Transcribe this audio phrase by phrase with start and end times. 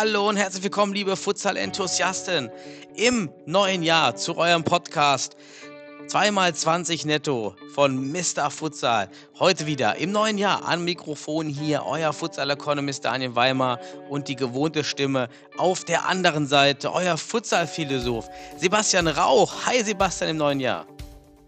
[0.00, 2.50] Hallo und herzlich willkommen, liebe Futsal-Enthusiasten,
[2.94, 5.36] im neuen Jahr zu eurem Podcast.
[6.06, 8.48] Zweimal 20 netto von Mr.
[8.48, 9.08] Futsal.
[9.40, 14.84] Heute wieder im neuen Jahr am Mikrofon hier euer Futsal-Economist Daniel Weimer und die gewohnte
[14.84, 19.66] Stimme auf der anderen Seite, euer Futsal-Philosoph Sebastian Rauch.
[19.66, 20.86] Hi Sebastian im neuen Jahr.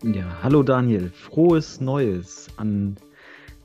[0.02, 2.96] Ja, hallo Daniel, frohes Neues an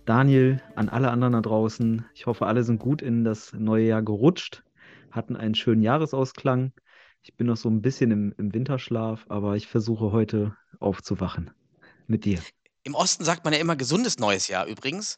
[0.05, 2.05] Daniel, an alle anderen da draußen.
[2.13, 4.61] Ich hoffe, alle sind gut in das neue Jahr gerutscht,
[5.15, 6.73] hatten einen schönen Jahresausklang.
[7.21, 11.51] Ich bin noch so ein bisschen im, im Winterschlaf, aber ich versuche heute aufzuwachen
[12.07, 12.39] mit dir.
[12.83, 15.17] Im Osten sagt man ja immer gesundes neues Jahr übrigens.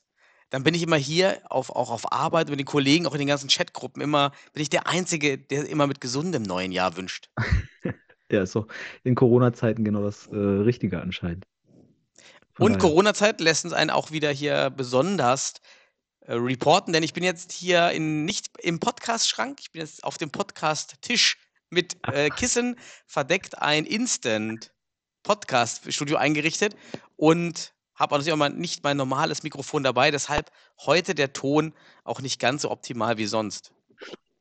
[0.49, 3.27] Dann bin ich immer hier auf, auch auf Arbeit mit den Kollegen, auch in den
[3.27, 7.29] ganzen Chatgruppen immer, bin ich der Einzige, der immer mit gesundem neuen Jahr wünscht.
[8.29, 8.67] Ja, ist doch
[9.05, 11.45] in Corona-Zeiten genau das äh, Richtige anscheinend.
[12.55, 15.53] Von Und daher- Corona-Zeit lässt uns einen auch wieder hier besonders
[16.33, 20.29] reporten, denn ich bin jetzt hier in, nicht im Podcast-Schrank, ich bin jetzt auf dem
[20.29, 21.37] Podcast-Tisch
[21.69, 22.75] mit äh, Kissen
[23.05, 26.75] verdeckt ein Instant-Podcast-Studio eingerichtet
[27.15, 30.51] und habe natürlich auch mal nicht mein normales Mikrofon dabei, deshalb
[30.85, 33.73] heute der Ton auch nicht ganz so optimal wie sonst.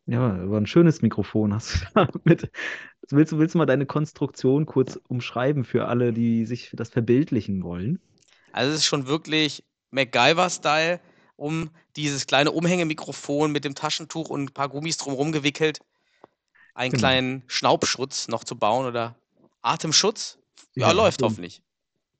[0.06, 2.50] Ja, aber ein schönes Mikrofon hast du da mit.
[3.10, 7.62] Willst du, willst du mal deine Konstruktion kurz umschreiben für alle, die sich das verbildlichen
[7.62, 8.00] wollen?
[8.52, 11.00] Also es ist schon wirklich MacGyver-Style,
[11.36, 15.80] um dieses kleine Umhängemikrofon mit dem Taschentuch und ein paar Gummis drumherum gewickelt,
[16.74, 16.94] einen Genau.
[16.94, 19.16] kleinen Schnaubschutz noch zu bauen oder
[19.62, 20.38] Atemschutz.
[20.74, 21.62] Ja, Ja, läuft hoffentlich.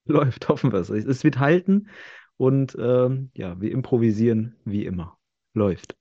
[0.06, 0.90] Läuft, hoffen wir es.
[0.90, 1.88] Es wird halten
[2.36, 5.18] und ähm, ja, wir improvisieren wie immer.
[5.54, 5.96] Läuft.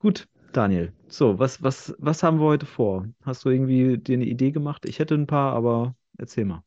[0.00, 0.92] Gut, Daniel.
[1.08, 3.06] So, was, was, was haben wir heute vor?
[3.24, 4.86] Hast du irgendwie dir eine Idee gemacht?
[4.86, 6.64] Ich hätte ein paar, aber erzähl mal.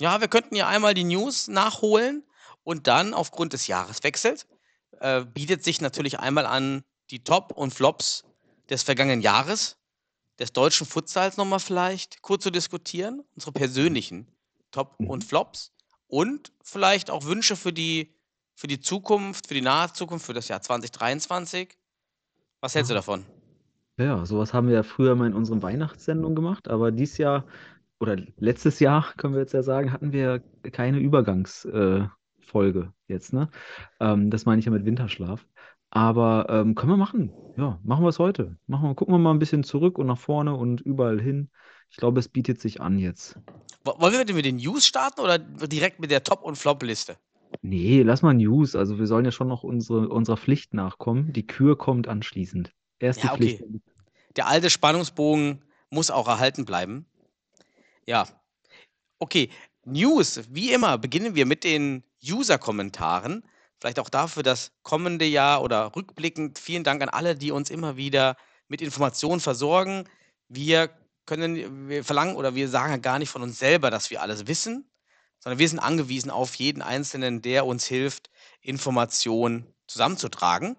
[0.00, 2.24] Ja, wir könnten ja einmal die News nachholen
[2.64, 4.46] und dann aufgrund des Jahreswechsels
[5.00, 8.24] äh, bietet sich natürlich einmal an, die Top und Flops
[8.70, 9.76] des vergangenen Jahres,
[10.38, 14.26] des deutschen Futsals nochmal vielleicht kurz zu diskutieren, unsere persönlichen
[14.70, 15.10] Top Mhm.
[15.10, 15.72] und Flops
[16.08, 18.14] und vielleicht auch Wünsche für die,
[18.54, 21.76] für die Zukunft, für die nahe Zukunft, für das Jahr 2023.
[22.60, 22.98] Was hältst du Ah.
[22.98, 23.24] davon?
[23.96, 27.44] Ja, sowas haben wir ja früher mal in unseren Weihnachtssendungen gemacht, aber dieses Jahr
[28.00, 30.40] oder letztes Jahr, können wir jetzt ja sagen, hatten wir
[30.72, 32.08] keine Übergangsfolge äh,
[32.44, 33.50] Folge jetzt, ne?
[34.00, 35.46] Ähm, das meine ich ja mit Winterschlaf.
[35.90, 37.32] Aber ähm, können wir machen.
[37.56, 38.56] Ja, machen wir es heute.
[38.66, 41.50] Machen wir, gucken wir mal ein bisschen zurück und nach vorne und überall hin.
[41.90, 43.38] Ich glaube, es bietet sich an jetzt.
[43.84, 47.16] Wo- Wollen wir denn mit den News starten oder direkt mit der Top- und Flop-Liste?
[47.62, 48.74] Nee, lass mal News.
[48.74, 51.32] Also wir sollen ja schon noch unsere, unserer Pflicht nachkommen.
[51.32, 52.72] Die Kür kommt anschließend.
[52.98, 53.56] Erst die Ja, okay.
[53.56, 53.82] Pflicht.
[54.36, 57.06] Der alte Spannungsbogen muss auch erhalten bleiben.
[58.06, 58.26] Ja.
[59.18, 59.48] Okay,
[59.86, 60.40] News.
[60.50, 63.44] Wie immer beginnen wir mit den User-Kommentaren.
[63.78, 66.58] Vielleicht auch dafür das kommende Jahr oder rückblickend.
[66.58, 68.36] Vielen Dank an alle, die uns immer wieder
[68.68, 70.04] mit Informationen versorgen.
[70.48, 70.90] Wir
[71.26, 74.88] können, wir verlangen oder wir sagen gar nicht von uns selber, dass wir alles wissen,
[75.38, 78.30] sondern wir sind angewiesen auf jeden Einzelnen, der uns hilft,
[78.60, 80.76] Informationen zusammenzutragen.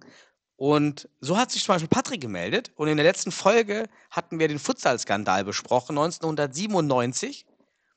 [0.57, 2.71] Und so hat sich zum Beispiel Patrick gemeldet.
[2.75, 7.45] Und in der letzten Folge hatten wir den Futsal-Skandal besprochen, 1997.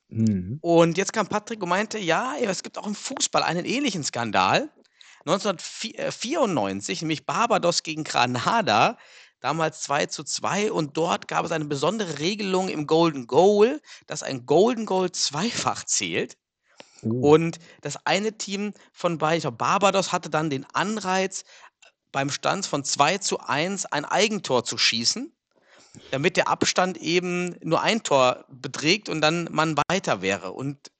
[0.09, 0.59] Mhm.
[0.61, 4.69] Und jetzt kam Patrick und meinte, ja, es gibt auch im Fußball einen ähnlichen Skandal.
[5.25, 8.97] 1994, nämlich Barbados gegen Granada,
[9.41, 10.71] damals 2 zu 2.
[10.71, 15.83] Und dort gab es eine besondere Regelung im Golden Goal, dass ein Golden Goal zweifach
[15.83, 16.37] zählt.
[17.01, 17.33] Oh.
[17.33, 21.43] Und das eine Team von glaube, Barbados hatte dann den Anreiz,
[22.11, 25.31] beim Stand von 2 zu 1 ein Eigentor zu schießen,
[26.11, 30.51] damit der Abstand eben nur ein Tor beträgt und dann man weiter wäre.
[30.51, 30.91] Und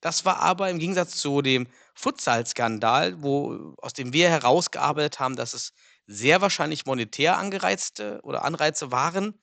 [0.00, 5.54] das war aber im Gegensatz zu dem Futsal-Skandal, wo, aus dem wir herausgearbeitet haben, dass
[5.54, 5.72] es
[6.06, 9.40] sehr wahrscheinlich monetär angereizte oder Anreize waren,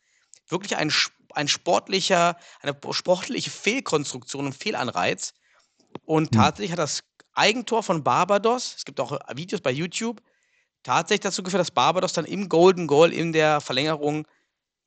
[0.47, 0.91] wirklich ein,
[1.33, 5.33] ein sportlicher, eine sportliche Fehlkonstruktion und Fehlanreiz.
[6.05, 6.41] Und Hm.
[6.41, 7.03] tatsächlich hat das
[7.33, 10.21] Eigentor von Barbados, es gibt auch Videos bei YouTube,
[10.83, 14.27] tatsächlich dazu geführt, dass Barbados dann im Golden Goal in der Verlängerung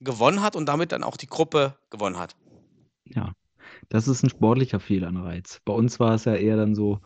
[0.04, 2.36] gewonnen hat und damit dann auch die Gruppe gewonnen hat.
[3.04, 3.32] Ja,
[3.88, 5.60] das ist ein sportlicher Fehlanreiz.
[5.64, 7.00] Bei uns war es ja eher dann so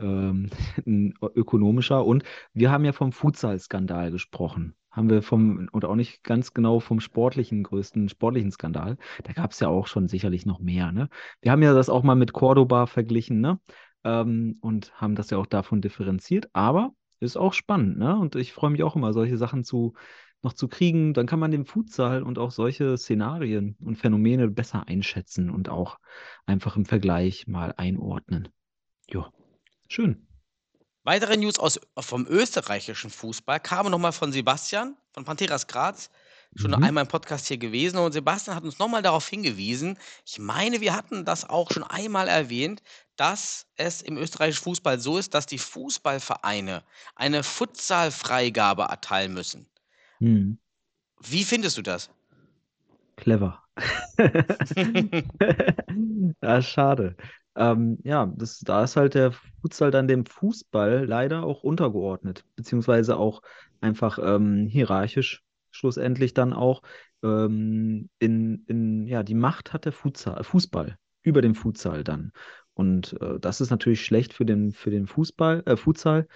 [0.00, 0.50] ähm,
[0.86, 2.04] ein ökonomischer.
[2.04, 4.74] Und wir haben ja vom Futsal-Skandal gesprochen.
[4.90, 8.96] haben wir vom, oder auch nicht ganz genau vom sportlichen, größten sportlichen Skandal.
[9.24, 11.08] Da gab es ja auch schon sicherlich noch mehr, ne?
[11.40, 13.60] Wir haben ja das auch mal mit Cordoba verglichen, ne?
[14.04, 18.18] Ähm, und haben das ja auch davon differenziert, aber ist auch spannend, ne?
[18.18, 19.94] Und ich freue mich auch immer, solche Sachen zu,
[20.42, 21.14] noch zu kriegen.
[21.14, 25.98] Dann kann man den Futsal und auch solche Szenarien und Phänomene besser einschätzen und auch
[26.46, 28.48] einfach im Vergleich mal einordnen.
[29.10, 29.32] Ja,
[29.88, 30.26] schön.
[31.04, 36.10] Weitere News aus, vom österreichischen Fußball kamen nochmal von Sebastian von Panteras Graz.
[36.54, 36.82] Schon Mhm.
[36.82, 39.98] einmal im Podcast hier gewesen und Sebastian hat uns nochmal darauf hingewiesen.
[40.26, 42.82] Ich meine, wir hatten das auch schon einmal erwähnt,
[43.16, 46.82] dass es im österreichischen Fußball so ist, dass die Fußballvereine
[47.14, 49.68] eine Futsalfreigabe erteilen müssen.
[50.20, 50.58] Hm.
[51.22, 52.10] Wie findest du das?
[53.16, 53.62] Clever.
[56.42, 57.16] Ja, schade.
[57.56, 63.16] Ähm, ja, das, da ist halt der Futsal dann dem Fußball leider auch untergeordnet, beziehungsweise
[63.16, 63.42] auch
[63.80, 66.82] einfach ähm, hierarchisch schlussendlich dann auch
[67.22, 72.32] ähm, in, in, ja, die Macht hat der Futsal, Fußball über dem Futsal dann.
[72.74, 76.26] Und äh, das ist natürlich schlecht für den, für den Fußball, äh, Futsal.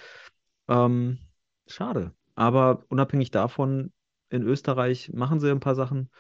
[0.69, 1.19] Ähm,
[1.67, 2.13] schade.
[2.35, 3.93] Aber unabhängig davon,
[4.31, 6.11] in Österreich machen sie ein paar Sachen.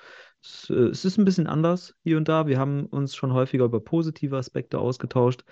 [0.43, 2.46] Es, äh, es ist ein bisschen anders hier und da.
[2.46, 5.44] Wir haben uns schon häufiger über positive Aspekte ausgetauscht.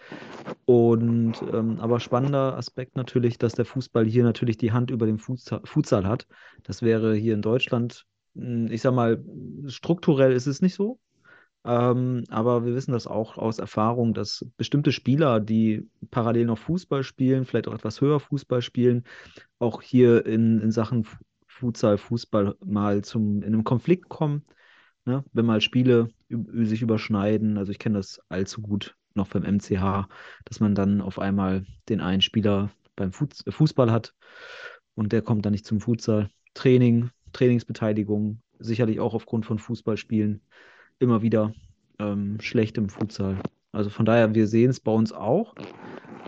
[0.65, 5.19] Und ähm, aber spannender Aspekt natürlich, dass der Fußball hier natürlich die Hand über den
[5.19, 6.27] Futsal, hat.
[6.63, 8.05] Das wäre hier in Deutschland,
[8.35, 9.25] mh, ich sag mal,
[9.67, 11.01] strukturell ist es nicht so.
[11.65, 17.05] Ähm, aber wir wissen das auch aus Erfahrung, dass bestimmte Spieler, die parallel noch Fußball
[17.05, 19.05] spielen, vielleicht auch etwas höher Fußball spielen,
[19.59, 24.45] auch hier in, in Sachen Fu- Futsal, Fußball mal zum, in einem Konflikt kommen,
[25.05, 25.25] ne?
[25.33, 27.59] Wenn mal Spiele sich überschneiden.
[27.59, 30.09] Also ich kenne das allzu gut noch beim MCH,
[30.45, 34.15] dass man dann auf einmal den einen Spieler beim Futs Fußball hat
[34.95, 36.31] und der kommt dann nicht zum Futsal.
[36.55, 40.43] Training, Trainingsbeteiligung, sicherlich auch aufgrund von Fußballspielen
[41.03, 41.53] immer wieder
[41.99, 43.43] ähm, schlecht im Futsal.
[43.73, 45.55] Also von daher, wir sehen es bei uns auch,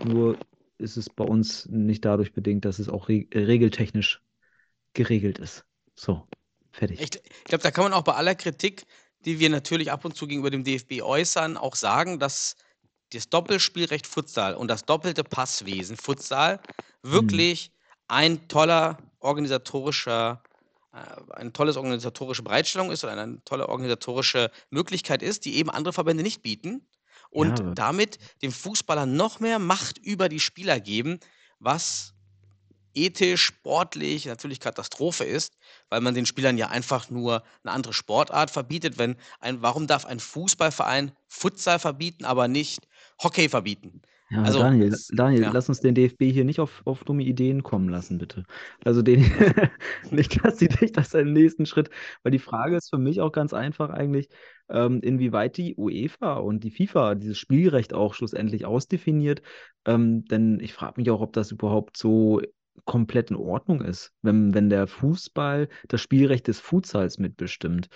[0.03, 0.37] nur
[0.77, 4.21] ist es bei uns nicht dadurch bedingt, dass es auch re regeltechnisch
[4.93, 5.65] geregelt ist.
[5.95, 6.27] So,
[6.71, 6.99] fertig.
[7.01, 8.85] Ich, ich glaube, da kann man auch bei aller Kritik,
[9.25, 12.55] die wir natürlich ab und zu gegenüber dem DFB äußern, auch sagen, dass
[13.13, 16.59] das Doppelspielrecht Futsal und das doppelte Passwesen Futsal
[17.01, 17.71] wirklich
[18.07, 20.43] ein toller organisatorischer,
[21.31, 26.23] eine tolle organisatorische Bereitstellung ist oder eine tolle organisatorische Möglichkeit ist, die eben andere Verbände
[26.23, 26.87] nicht bieten
[27.29, 27.75] und Ja.
[27.75, 31.19] damit dem Fußballer noch mehr Macht über die Spieler geben,
[31.59, 32.13] was
[32.93, 35.57] ethisch, sportlich natürlich Katastrophe ist,
[35.89, 38.97] weil man den Spielern ja einfach nur eine andere Sportart verbietet.
[38.97, 42.87] Wenn ein, warum darf ein Fußballverein Futsal verbieten, aber nicht
[43.21, 44.01] Hockey verbieten?
[44.31, 45.51] Ja, Also, Daniel, Daniel, ja.
[45.51, 48.43] lass uns den DFB hier nicht auf, auf dumme Ideen kommen lassen, bitte.
[48.83, 49.19] Also den,
[50.11, 51.91] nicht, dass sie dich das im nächsten Schritt,
[52.23, 54.29] weil die Frage ist für mich auch ganz einfach eigentlich,
[54.67, 59.43] ähm, inwieweit die UEFA und die FIFA dieses Spielrecht auch schlussendlich ausdefiniert.
[59.85, 62.41] Ähm, denn ich frage mich auch, ob das überhaupt so
[62.85, 67.89] komplett in Ordnung ist, wenn, wenn der Fußball das Spielrecht des Futsals mitbestimmt.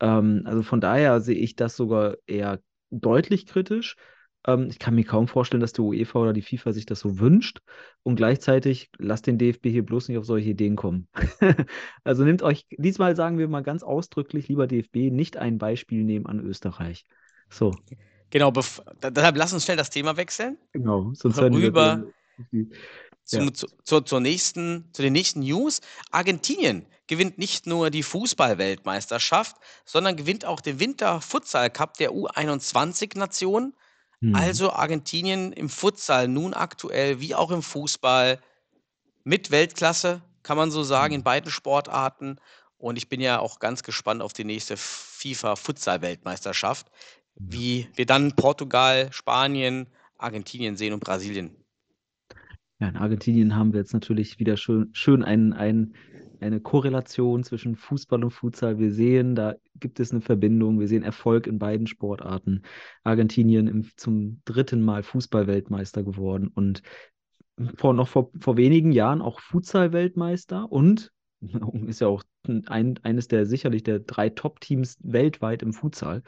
[0.00, 2.60] Ähm, also von daher sehe ich das sogar eher
[2.90, 3.96] deutlich kritisch.
[4.46, 7.18] Ähm, ich kann mir kaum vorstellen, dass die UEFA oder die FIFA sich das so
[7.18, 7.60] wünscht.
[8.02, 11.08] Und gleichzeitig lasst den DFB hier bloß nicht auf solche Ideen kommen.
[12.04, 16.26] also nehmt euch, diesmal sagen wir mal ganz ausdrücklich, lieber DFB, nicht ein Beispiel nehmen
[16.26, 17.06] an Österreich.
[17.50, 17.72] So,
[18.30, 20.58] Genau, deshalb lass uns schnell das Thema wechseln.
[20.72, 21.12] genau.
[21.14, 22.04] Sonst Rüber.
[23.22, 23.54] Zum, Ja.
[23.54, 25.80] zu, zur, zur nächsten, zu den nächsten News.
[26.10, 33.74] Argentinien gewinnt nicht nur die Fußball-Weltmeisterschaft, sondern gewinnt auch den Winter-Futsal-Cup der U21-Nationen.
[34.24, 34.34] Hm.
[34.34, 38.38] Also Argentinien im Futsal nun aktuell wie auch im Fußball
[39.22, 42.38] mit Weltklasse, kann man so sagen, in beiden Sportarten.
[42.78, 46.86] Und ich bin ja auch ganz gespannt auf die nächste FIFA-Futsal-Weltmeisterschaft,
[47.34, 51.54] wie wir dann Portugal, Spanien, Argentinien sehen und Brasilien.
[52.80, 55.92] Ja, in Argentinien haben wir jetzt natürlich wieder schön, schön ein, ein,
[56.40, 58.78] eine Korrelation zwischen Fußball und Futsal.
[58.78, 60.80] Wir sehen, da gibt es eine Verbindung.
[60.80, 62.62] Wir sehen Erfolg in beiden Sportarten.
[63.02, 66.82] Argentinien im, zum dritten Mal Fußball-Weltmeister geworden und
[67.76, 71.12] vor, noch vor, vor wenigen Jahren auch Futsal-Weltmeister und
[71.86, 76.22] ist ja auch ein, eines der sicherlich der drei Top-Teams weltweit im Futsal.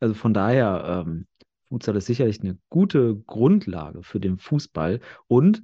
[0.00, 1.26] Also von daher, ähm,
[1.68, 5.62] Futsal ist sicherlich eine gute Grundlage für den Fußball und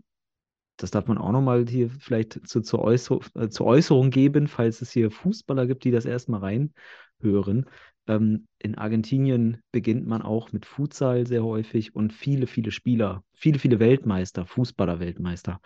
[0.82, 4.82] das darf man auch nochmal hier vielleicht zu, zur, Äußer äh, zur Äußerung geben, falls
[4.82, 7.66] es hier Fußballer gibt, die das erstmal reinhören.
[8.06, 13.58] Ähm, in Argentinien beginnt man auch mit Futsal sehr häufig und viele, viele Spieler, viele,
[13.58, 15.60] viele Weltmeister, Fußballer-Weltmeister,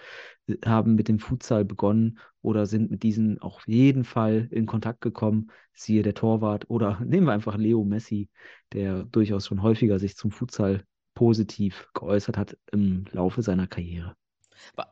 [0.46, 5.00] äh, haben mit dem Futsal begonnen oder sind mit diesen auch jeden Fall in Kontakt
[5.00, 5.50] gekommen.
[5.72, 8.28] Siehe der Torwart oder nehmen wir einfach Leo Messi,
[8.72, 14.16] der durchaus schon häufiger sich zum Futsal positiv geäußert hat im Laufe seiner Karriere.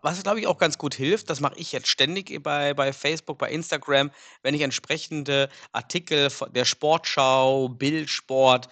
[0.03, 3.39] Was, glaube ich, auch ganz gut hilft, das mache ich jetzt ständig bei, bei Facebook,
[3.39, 4.11] bei Instagram,
[4.43, 8.69] wenn ich entsprechende Artikel der Sportschau, Bildsport,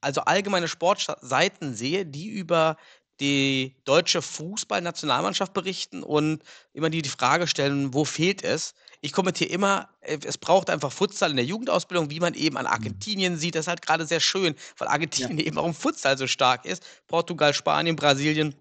[0.00, 2.76] also allgemeine Sportseiten sehe, die über
[3.20, 8.74] die deutsche Fußballnationalmannschaft berichten und immer die, die Frage stellen, wo fehlt es?
[9.00, 12.64] Ich kommentiere immer, äh, es braucht einfach Futsal in der Jugendausbildung, wie man eben an
[12.64, 12.72] mhm.
[12.72, 13.54] Argentinien sieht.
[13.54, 15.44] Das ist halt gerade sehr schön, weil Argentinien ja.
[15.46, 16.84] eben auch im Futsal so stark ist.
[17.06, 18.54] Portugal, Spanien, Brasilien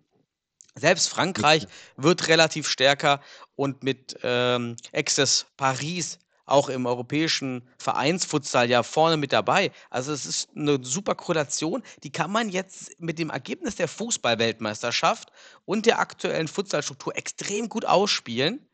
[0.76, 3.22] selbst Frankreich wird relativ stärker
[3.56, 9.72] und mit ähm, Access Paris auch im europäischen Vereinsfutsal ja vorne mit dabei.
[9.90, 15.32] Also es ist eine super Korrelation, die kann man jetzt mit dem Ergebnis der Fußballweltmeisterschaft
[15.66, 18.68] und der aktuellen Futsalstruktur extrem gut ausspielen.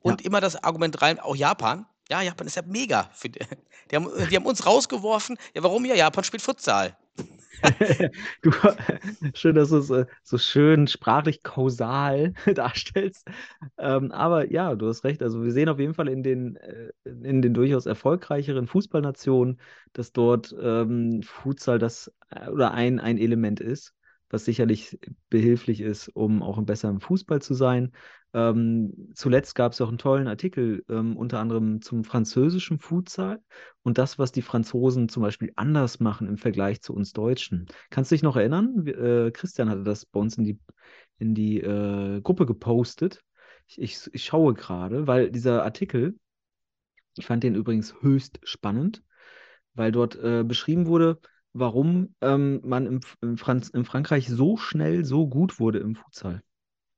[0.00, 0.26] Und ja.
[0.26, 1.86] immer das Argument rein, auch Japan.
[2.10, 3.10] Ja, Japan ist ja mega.
[3.22, 3.30] Die,
[3.90, 5.36] die, haben, die haben uns rausgeworfen.
[5.54, 5.84] Ja, warum?
[5.84, 6.96] Ja, Japan spielt Futsal.
[8.42, 8.50] du,
[9.34, 13.26] schön, dass du es äh, so schön sprachlich kausal darstellst.
[13.78, 15.22] Ähm, aber ja, du hast recht.
[15.22, 19.60] Also wir sehen auf jeden Fall in den, äh, in den durchaus erfolgreicheren Fußballnationen,
[19.92, 23.94] dass dort ähm, Futsal das äh, oder ein, ein Element ist
[24.34, 24.98] was sicherlich
[25.30, 27.92] behilflich ist, um auch besser im Fußball zu sein.
[28.34, 33.40] Ähm, zuletzt gab es auch einen tollen Artikel, ähm, unter anderem zum französischen Futsal
[33.82, 37.66] und das, was die Franzosen zum Beispiel anders machen im Vergleich zu uns Deutschen.
[37.90, 38.84] Kannst du dich noch erinnern?
[38.88, 40.58] Äh, Christian hatte das bei uns in die,
[41.18, 43.20] in die äh, Gruppe gepostet.
[43.68, 46.18] Ich, ich, ich schaue gerade, weil dieser Artikel,
[47.16, 49.04] ich fand den übrigens höchst spannend,
[49.74, 51.20] weil dort äh, beschrieben wurde,
[51.52, 56.42] warum ähm, man im, im, Franz, in Frankreich so schnell so gut wurde im Futsal.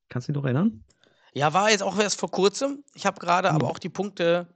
[0.09, 0.83] Kannst du dich noch erinnern?
[1.37, 2.83] Ja, war jetzt auch erst vor kurzem.
[2.95, 4.47] Ich habe gerade aber auch die Punkte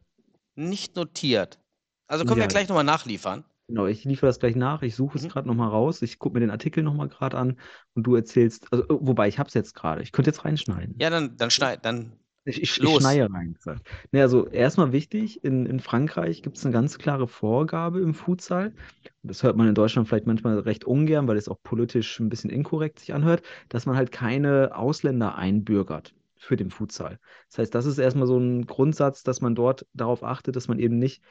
[0.56, 1.58] nicht notiert.
[2.06, 3.44] Also können wir Ja, gleich nochmal nachliefern.
[3.68, 3.87] genau.
[3.87, 4.82] Ich liefere das gleich nach.
[4.82, 5.28] Ich suche es Mhm.
[5.28, 6.02] gerade nochmal raus.
[6.02, 7.58] Ich gucke mir den Artikel nochmal gerade an
[7.94, 10.02] und du erzählst, also, äh, wobei ich habe es jetzt gerade.
[10.02, 10.96] Ich könnte jetzt reinschneiden.
[11.00, 12.12] Ja, dann, dann schneid, dann
[12.44, 13.02] Ich, ich, ich los.
[13.02, 13.87] schneie rein gesagt.
[14.12, 18.75] Ne, also erstmal wichtig, in, in Frankreich gibt es eine ganz klare Vorgabe im Futsal.
[19.22, 22.50] Das hört man in Deutschland vielleicht manchmal recht ungern, weil es auch politisch ein bisschen
[22.50, 27.18] inkorrekt sich anhört, dass man halt keine Ausländer einbürgert für den Futsal.
[27.49, 30.78] Das heißt, das ist erstmal so ein Grundsatz, dass man dort darauf achtet, dass man
[30.78, 31.23] eben nicht,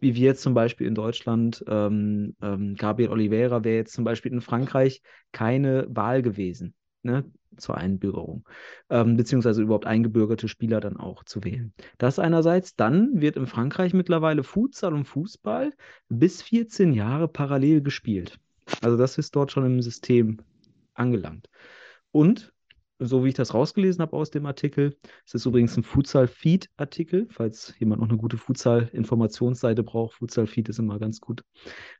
[0.00, 4.32] wie wir jetzt zum Beispiel in Deutschland, ähm, ähm, Gabriel Oliveira wäre jetzt zum Beispiel
[4.32, 5.02] in Frankreich
[5.32, 6.74] keine Wahl gewesen.
[7.02, 7.22] Ne,
[7.58, 8.48] zur Einbürgerung,
[8.88, 11.74] ähm, beziehungsweise überhaupt eingebürgerte Spieler dann auch zu wählen.
[11.98, 15.74] Das einerseits, dann wird in Frankreich mittlerweile Futsal und Fußball
[16.08, 18.38] bis 14 Jahre parallel gespielt.
[18.80, 20.38] Also das ist dort schon im System
[20.94, 21.48] angelangt.
[22.10, 22.53] Und
[22.98, 24.96] so wie ich das rausgelesen habe aus dem Artikel,
[25.26, 30.14] es ist übrigens ein Futsal-Feed-Artikel, falls jemand noch eine gute Futsal-Informationsseite braucht.
[30.14, 31.42] Futsal-Feed ist immer ganz gut.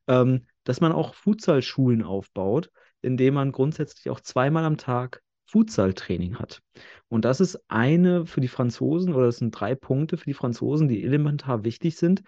[0.06, 2.70] Ähm, dass man auch Futsal-Schulen aufbaut,
[3.02, 6.62] indem man grundsätzlich auch zweimal am Tag Futsal-Training hat.
[7.08, 10.88] Und das ist eine für die Franzosen, oder das sind drei Punkte für die Franzosen,
[10.88, 12.22] die elementar wichtig sind,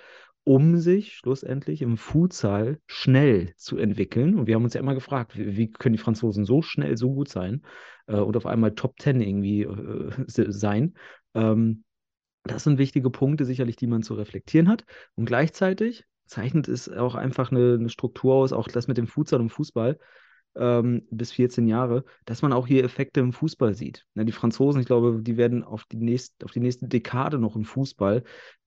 [0.47, 4.39] um sich schlussendlich im Futsal schnell zu entwickeln.
[4.39, 7.13] Und wir haben uns ja immer gefragt, wie, wie können die Franzosen so schnell so
[7.13, 7.63] gut sein
[8.07, 10.13] äh, und auf einmal Top Ten irgendwie äh,
[10.53, 10.95] sein.
[11.35, 11.83] Ähm,
[12.45, 14.85] das sind wichtige Punkte sicherlich, die man zu reflektieren hat.
[15.17, 19.41] Und gleichzeitig zeichnet es auch einfach eine, eine Struktur aus, auch das mit dem Futsal
[19.41, 19.99] und Fußball
[20.55, 24.07] ähm, bis 14 Jahre, dass man auch hier Effekte im Fußball sieht.
[24.15, 27.57] Ja, die Franzosen, ich glaube, die werden auf die, nächst, auf die nächste Dekade noch
[27.57, 28.23] im Fußball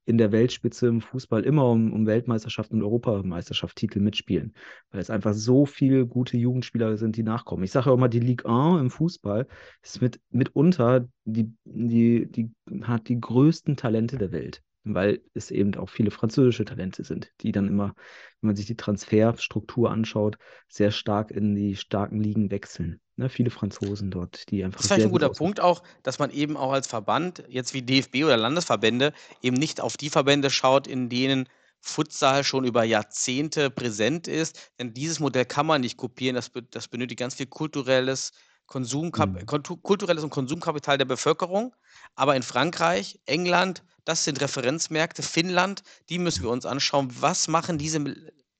[0.09, 4.55] in der Weltspitze im Fußball immer um, um Weltmeisterschaft und Europameisterschaft-Titel mitspielen,
[4.91, 7.63] weil es einfach so viele gute Jugendspieler sind, die nachkommen.
[7.63, 9.47] Ich sage auch mal, die Ligue 1 im Fußball
[9.83, 12.51] ist mit, mitunter die, die, die
[12.81, 17.51] hat die größten Talente der Welt, weil es eben auch viele französische Talente sind, die
[17.51, 17.95] dann immer,
[18.41, 22.99] wenn man sich die Transferstruktur anschaut, sehr stark in die starken Ligen wechseln.
[23.17, 24.77] Ne, viele Franzosen dort, die einfach.
[24.77, 27.81] Das ist vielleicht ein guter Punkt auch, dass man eben auch als Verband, jetzt wie
[27.81, 31.49] DFB oder Landesverbände, eben nicht auf die Verbände schaut, in denen
[31.81, 34.71] Futsal schon über Jahrzehnte präsent ist.
[34.79, 36.35] Denn dieses Modell kann man nicht kopieren.
[36.35, 38.31] Das, das benötigt ganz viel kulturelles,
[38.67, 39.45] Konsumkap mhm.
[39.81, 41.75] kulturelles und Konsumkapital der Bevölkerung.
[42.15, 47.09] Aber in Frankreich, England, das sind Referenzmärkte, Finnland, die müssen wir uns anschauen.
[47.19, 48.03] Was machen diese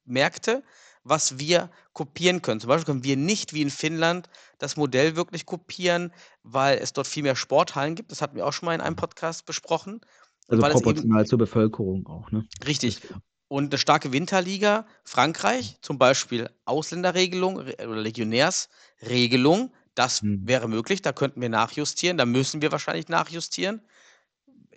[0.05, 0.63] Märkte?
[1.03, 2.59] was wir kopieren können.
[2.59, 6.11] Zum Beispiel können wir nicht wie in Finnland das Modell wirklich kopieren,
[6.43, 8.11] weil es dort viel mehr Sporthallen gibt.
[8.11, 10.01] Das hatten wir auch schon mal in einem Podcast besprochen.
[10.49, 12.45] Also proportional zur Bevölkerung auch, ne?
[12.67, 12.99] Richtig.
[13.47, 20.47] Und eine starke Winterliga, Frankreich, zum Beispiel Ausländerregelung Re- oder Legionärsregelung, das Hm.
[20.47, 23.81] wäre möglich, da könnten wir nachjustieren, da müssen wir wahrscheinlich nachjustieren.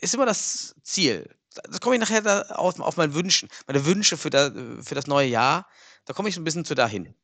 [0.02, 1.28] Ist immer das Ziel.
[1.54, 4.50] Das komme ich nachher da auf, auf meine Wünschen, meine Wünsche für, da,
[4.82, 5.66] für das neue Jahr.
[6.06, 7.14] Da komme ich so ein bisschen zu dahin.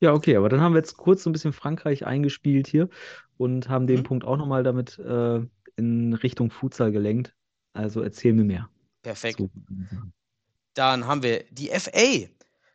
[0.00, 2.88] Ja, okay, aber dann haben wir jetzt kurz so ein bisschen Frankreich eingespielt hier
[3.38, 4.04] und haben den Mhm.
[4.04, 5.40] Punkt auch nochmal damit äh,
[5.76, 7.34] in Richtung Futsal gelenkt.
[7.72, 8.68] Also erzähl mir mehr.
[9.02, 9.38] Perfekt.
[9.38, 9.50] So.
[10.74, 12.28] Dann haben wir die FA.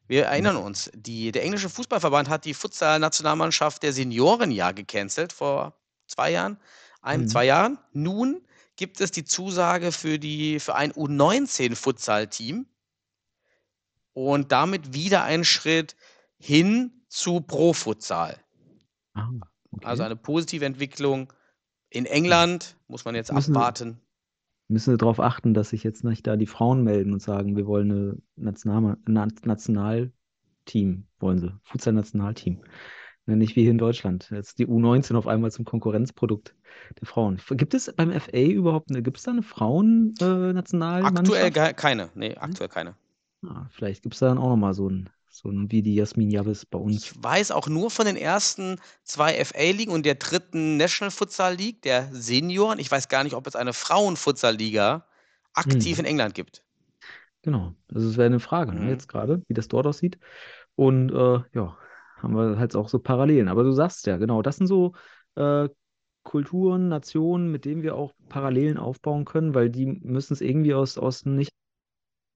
[0.08, 5.74] Wir erinnern uns, die, der englische Fußballverband hat die Futsal-Nationalmannschaft der Senioren ja gecancelt vor
[6.08, 6.58] zwei Jahren,
[7.01, 7.27] ein, Mhm.
[7.27, 7.77] zwei Jahren.
[7.94, 8.41] Nun
[8.81, 12.65] gibt es die Zusage für, die, für ein U19-Futsal-Team
[14.13, 15.95] und damit wieder einen Schritt
[16.39, 18.39] hin zu Pro-Futsal.
[19.13, 19.29] Ah,
[19.71, 19.85] okay.
[19.85, 21.31] Also eine positive Entwicklung.
[21.91, 24.01] In England muss man jetzt Müssen wir- abwarten.
[24.67, 27.67] Müssen wir darauf achten, dass sich jetzt nicht da die Frauen melden und sagen, wir
[27.67, 32.63] wollen eine National Na Nationalteam, wollen sie, Futsal-Nationalteam.
[33.27, 34.29] Ne, Nicht wie hier in Deutschland.
[34.31, 36.55] Jetzt die U19 auf einmal zum Konkurrenzprodukt
[36.99, 37.39] der Frauen.
[37.51, 41.19] Gibt es beim FA überhaupt eine, gibt es da eine Frauen-Nationalmannschaft?
[41.27, 42.09] Aktuell ge- keine.
[42.15, 42.95] Nee, aktuell keine.
[43.43, 46.29] Ah, vielleicht gibt es da dann auch nochmal so ein, so ein wie die Jasmin
[46.29, 46.95] Javis bei uns.
[46.95, 51.81] Ich weiß auch nur von den ersten zwei FA-Ligen und der dritten National Futsal League,
[51.83, 52.79] der Senioren.
[52.79, 55.05] Ich weiß gar nicht, ob es eine Frauen-Futsal-Liga
[55.53, 56.05] aktiv Hm.
[56.05, 56.63] in England gibt.
[57.43, 58.89] Genau, also es wäre eine Frage, ne, Mhm.
[58.89, 60.19] jetzt gerade, wie das dort aussieht.
[60.75, 61.77] Und äh, ja,
[62.21, 63.47] haben wir halt auch so Parallelen.
[63.47, 64.93] Aber du sagst ja, genau, das sind so
[65.35, 65.69] äh,
[66.23, 70.97] Kulturen, Nationen, mit denen wir auch Parallelen aufbauen können, weil die müssen es irgendwie aus,
[70.97, 71.51] aus nicht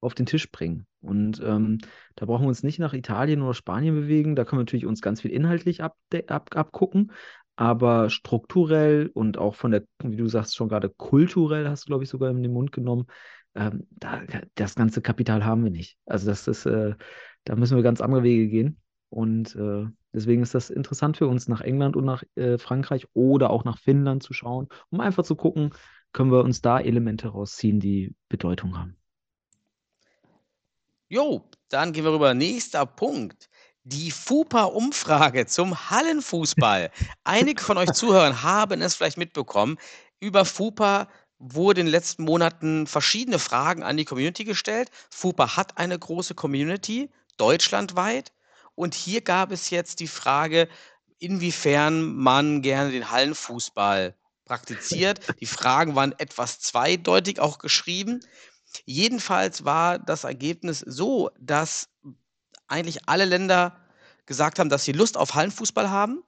[0.01, 0.85] auf den Tisch bringen.
[1.01, 1.79] Und ähm,
[2.15, 4.35] da brauchen wir uns nicht nach Italien oder Spanien bewegen.
[4.35, 7.11] Da können wir natürlich uns ganz viel inhaltlich abde- ab, abgucken.
[7.55, 12.03] Aber strukturell und auch von der, wie du sagst, schon gerade kulturell hast du, glaube
[12.03, 13.07] ich, sogar in den Mund genommen,
[13.55, 14.21] ähm, da,
[14.55, 15.97] das ganze Kapital haben wir nicht.
[16.05, 16.95] Also das ist, äh,
[17.45, 18.81] da müssen wir ganz andere Wege gehen.
[19.15, 23.49] Und äh, deswegen ist das interessant für uns, nach England und nach äh, Frankreich oder
[23.49, 25.69] auch nach Finnland zu schauen, um einfach zu gucken,
[26.11, 28.97] können wir uns da Elemente rausziehen, die Bedeutung haben.
[31.07, 32.33] Jo, dann gehen wir rüber.
[32.33, 33.47] Nächster Punkt.
[33.83, 36.91] Die FUPA-Umfrage zum Hallenfußball.
[37.23, 39.77] Einige von euch Zuhörern haben es vielleicht mitbekommen.
[40.19, 41.07] Über FUPA
[41.39, 44.89] wurde in den letzten Monaten verschiedene Fragen an die Community gestellt.
[45.09, 48.33] FUPA hat eine große Community, deutschlandweit.
[48.75, 50.67] Und hier gab es jetzt die Frage,
[51.17, 55.19] inwiefern man gerne den Hallenfußball praktiziert.
[55.39, 58.19] Die Fragen waren etwas zweideutig auch geschrieben.
[58.85, 61.89] Jedenfalls war das Ergebnis so, dass
[62.67, 63.77] eigentlich alle Länder
[64.25, 66.23] gesagt haben, dass sie Lust auf Hallenfußball haben,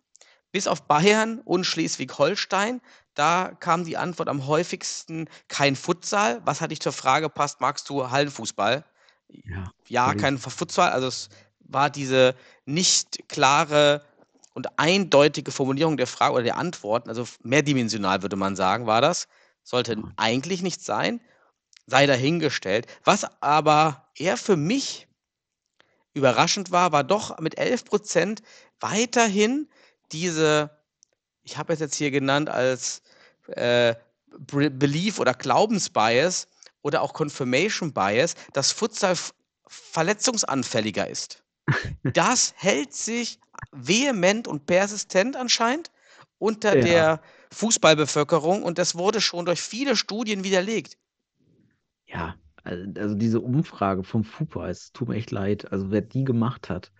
[0.52, 2.82] bis auf Bayern und Schleswig-Holstein.
[3.16, 6.42] Da kam die Antwort am häufigsten kein Futsal.
[6.46, 8.86] Was hat dich zur Frage passt, magst du Hallenfußball?
[9.30, 10.92] Ja, Ja, kein Futsal.
[10.92, 11.30] Also es
[11.70, 14.04] war diese nicht klare
[14.54, 19.28] und eindeutige Formulierung der Frage oder der Antworten, also mehrdimensional würde man sagen, war das.
[19.64, 20.04] Sollte Ja.
[20.16, 21.22] eigentlich nicht sein,
[21.86, 22.88] sei dahingestellt.
[23.04, 25.08] Was aber eher für mich
[26.14, 28.42] überraschend war, war doch mit 11 Prozent
[28.80, 29.70] weiterhin
[30.12, 30.72] diese,
[31.44, 33.02] ich habe es jetzt hier genannt als
[33.48, 33.96] äh,
[34.40, 36.48] Belief oder Glaubensbias
[36.82, 39.16] oder auch Confirmation Bias, dass Futsal
[39.68, 41.44] verletzungsanfälliger ist.
[42.14, 43.40] Das hält sich
[43.72, 45.92] vehement und persistent anscheinend
[46.40, 46.78] unter Ja.
[46.78, 50.98] der Fußballbevölkerung und das wurde schon durch viele Studien widerlegt.
[52.08, 55.72] Ja, also also diese Umfrage vom FUPA, es tut mir echt leid.
[55.72, 56.92] Also wer die gemacht hat,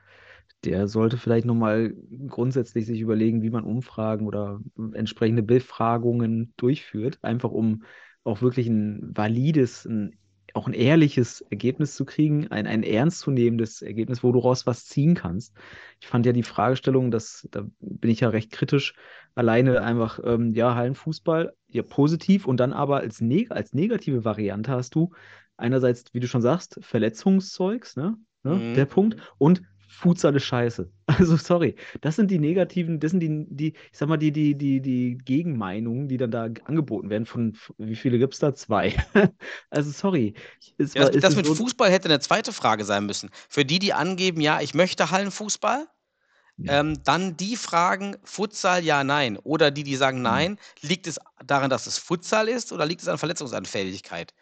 [0.64, 1.94] der sollte vielleicht nochmal
[2.28, 4.62] grundsätzlich sich überlegen, wie man Umfragen oder
[4.94, 7.84] entsprechende Befragungen durchführt, einfach um
[8.24, 10.18] auch wirklich ein valides, ein,
[10.58, 15.16] auch ein ehrliches Ergebnis zu kriegen, ein, ein ernstzunehmendes Ergebnis, wo du raus was ziehen
[15.16, 15.54] kannst.
[16.00, 18.94] Ich fand ja die Fragestellung, das, da bin ich ja recht kritisch,
[19.36, 24.72] alleine einfach, ähm, ja, Hallenfußball, ja, positiv und dann aber als, neg als negative Variante
[24.72, 25.12] hast du
[25.58, 28.18] einerseits, wie du schon sagst, Verletzungszeugs, ne?
[28.44, 28.56] ne?
[28.56, 28.74] Mhm.
[28.74, 30.92] Der Punkt und Futsal ist scheiße.
[31.08, 34.56] Also sorry, das sind die negativen, das sind die, die, ich sag mal, die, die,
[34.58, 38.54] die, die Gegenmeinungen, die dann da angeboten werden von, wie viele gibt es da?
[38.54, 38.94] Zwei.
[39.70, 40.34] Also sorry.
[40.78, 43.30] Es Ja, das, war- das ist mit so- Fußball hätte eine zweite Frage sein müssen.
[43.50, 45.88] Für die, die angeben, ja, ich möchte Hallenfußball,
[46.58, 46.80] Ja.
[46.82, 49.38] ähm, dann die fragen, Futsal, ja, nein.
[49.38, 53.08] Oder die, die sagen, nein, liegt es daran, dass es Futsal ist oder liegt es
[53.08, 54.34] an Verletzungsanfälligkeit?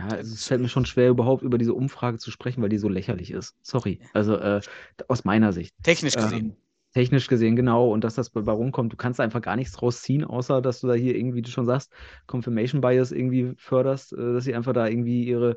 [0.00, 2.78] Ja, also es fällt mir schon schwer, überhaupt über diese Umfrage zu sprechen, weil die
[2.78, 3.54] so lächerlich ist.
[3.60, 4.00] Sorry.
[4.14, 4.60] Also äh,
[5.08, 5.74] aus meiner Sicht.
[5.82, 6.46] Technisch gesehen.
[6.46, 6.56] Ähm,
[6.92, 7.92] Technisch gesehen, genau.
[7.92, 10.80] Und dass das bei rumkommt, du kannst da einfach gar nichts draus ziehen, außer dass
[10.80, 11.92] du da hier irgendwie, wie du schon sagst,
[12.26, 15.56] Confirmation Bias irgendwie förderst, äh, dass sie einfach da irgendwie ihre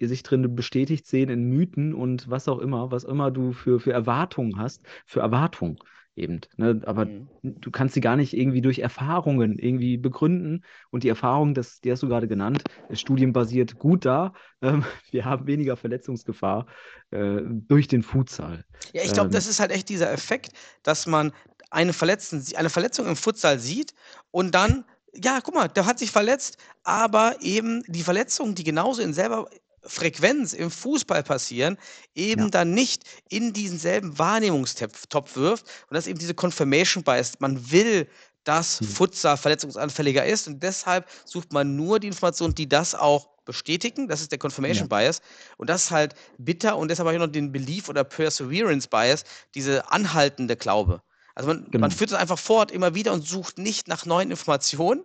[0.00, 3.92] sich drin bestätigt sehen in Mythen und was auch immer, was immer du für, für
[3.92, 5.78] Erwartungen hast, für Erwartungen
[6.18, 6.40] eben.
[6.56, 6.80] Ne?
[6.86, 7.28] Aber Mhm.
[7.42, 10.64] du kannst sie gar nicht irgendwie durch Erfahrungen irgendwie begründen.
[10.90, 14.32] Und die Erfahrung, das, die hast du gerade genannt, ist studienbasiert gut da.
[14.62, 16.66] Ähm, wir haben weniger Verletzungsgefahr
[17.10, 18.64] äh, durch den Futsal.
[18.92, 20.52] Ja, ich glaube, Ähm, das ist halt echt dieser Effekt,
[20.82, 21.32] dass man
[21.70, 23.94] eine, Verletzten, eine Verletzung im Futsal sieht
[24.30, 29.02] und dann, ja, guck mal, der hat sich verletzt, aber eben die Verletzungen, die genauso
[29.02, 29.48] in selber
[29.82, 31.78] Frequenz im Fußball passieren,
[32.14, 32.48] eben Ja.
[32.50, 37.32] dann nicht in diesen selben Wahrnehmungstopf Topf wirft und das ist eben diese Confirmation Bias.
[37.40, 38.08] Man will,
[38.44, 38.88] dass Hm.
[38.88, 44.08] Futsal verletzungsanfälliger ist und deshalb sucht man nur die Informationen, die das auch bestätigen.
[44.08, 45.20] Das ist der Confirmation Bias.
[45.56, 49.24] Und das ist halt bitter und deshalb habe ich noch den Belief oder Perseverance Bias,
[49.54, 51.02] diese anhaltende Glaube.
[51.34, 51.82] Also man, Genau.
[51.82, 55.04] man führt es einfach fort immer wieder und sucht nicht nach neuen Informationen.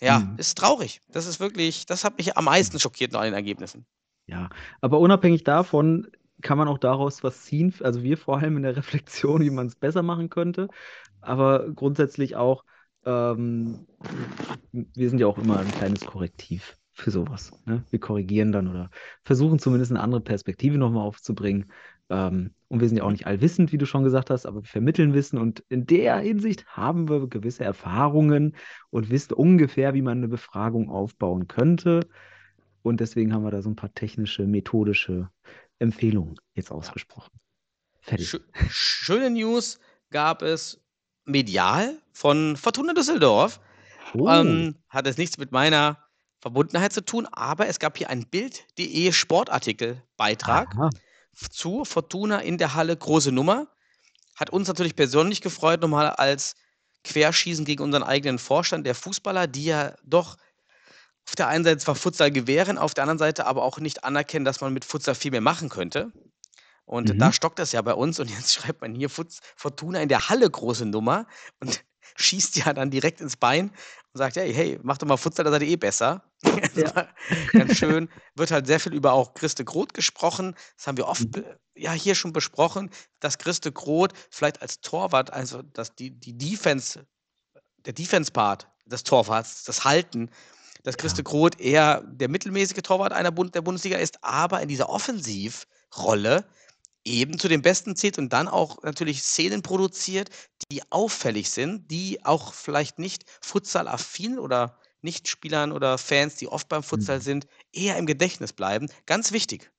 [0.00, 0.36] Ja, Mhm.
[0.38, 1.00] ist traurig.
[1.12, 3.86] Das ist wirklich, das hat mich am meisten schockiert noch an den Ergebnissen.
[4.26, 4.48] Ja,
[4.80, 6.08] aber unabhängig davon
[6.40, 7.74] kann man auch daraus was ziehen.
[7.80, 10.68] Also wir vor allem in der Reflexion, wie man es besser machen könnte.
[11.20, 12.64] Aber grundsätzlich auch,
[13.04, 13.86] ähm,
[14.72, 17.52] wir sind ja auch immer ein kleines Korrektiv für sowas.
[17.66, 17.84] Ne?
[17.90, 18.90] Wir korrigieren dann oder
[19.24, 21.70] versuchen zumindest eine andere Perspektive nochmal aufzubringen.
[22.10, 24.68] Ähm, und wir sind ja auch nicht allwissend, wie du schon gesagt hast, aber wir
[24.68, 25.38] vermitteln Wissen.
[25.38, 28.56] Und in der Hinsicht haben wir gewisse Erfahrungen
[28.90, 32.06] und wissen ungefähr, wie man eine Befragung aufbauen könnte.
[32.82, 35.30] Und deswegen haben wir da so ein paar technische, methodische
[35.78, 37.30] Empfehlungen jetzt ausgesprochen.
[38.00, 38.28] Fertig.
[38.28, 39.78] Schö schöne News
[40.10, 40.80] gab es
[41.24, 43.60] medial von Fortuna Düsseldorf.
[44.14, 45.98] Oh, Ähm, hat es nichts mit meiner
[46.40, 50.74] Verbundenheit zu tun, aber es gab hier einen Bild.de Sportartikel-Beitrag.
[51.50, 52.96] Zu Fortuna in der Halle.
[52.96, 53.68] Große Nummer.
[54.36, 56.56] Hat uns natürlich persönlich gefreut, nochmal als
[57.04, 60.36] Querschießen gegen unseren eigenen Vorstand der Fußballer, die ja doch
[61.26, 64.44] auf der einen Seite zwar Futsal gewähren, auf der anderen Seite aber auch nicht anerkennen,
[64.44, 66.12] dass man mit Futsal viel mehr machen könnte.
[66.84, 67.18] Und Mhm.
[67.18, 70.28] da stockt das ja bei uns und jetzt schreibt man hier Futz, Fortuna in der
[70.28, 71.26] Halle große Nummer
[71.60, 71.82] und
[72.16, 75.50] schießt ja dann direkt ins Bein und sagt, hey, hey, mach doch mal Futsal, da
[75.50, 76.22] seid ihr eh besser.
[76.74, 77.08] Ja.
[77.52, 78.08] Ganz schön.
[78.34, 80.56] Wird halt sehr viel über auch Christe Groth gesprochen.
[80.76, 81.44] Das haben wir oft Mhm.
[81.76, 82.90] ja hier schon besprochen,
[83.20, 87.06] dass Christe Groth vielleicht als Torwart, also dass die, die Defense,
[87.86, 90.30] der Defense-Part des Torwarts, das Halten,
[90.82, 94.88] dass Christe Groth eher der mittelmäßige Torwart einer Bund der Bundesliga ist, aber in dieser
[94.90, 96.44] Offensivrolle
[97.04, 100.30] eben zu den Besten zählt und dann auch natürlich Szenen produziert,
[100.70, 106.82] die auffällig sind, die auch vielleicht nicht Futsal-affin oder Nichtspielern oder Fans, die oft beim
[106.82, 107.22] Futsal Mhm.
[107.22, 108.88] sind, eher im Gedächtnis bleiben.
[109.06, 109.70] Ganz wichtig.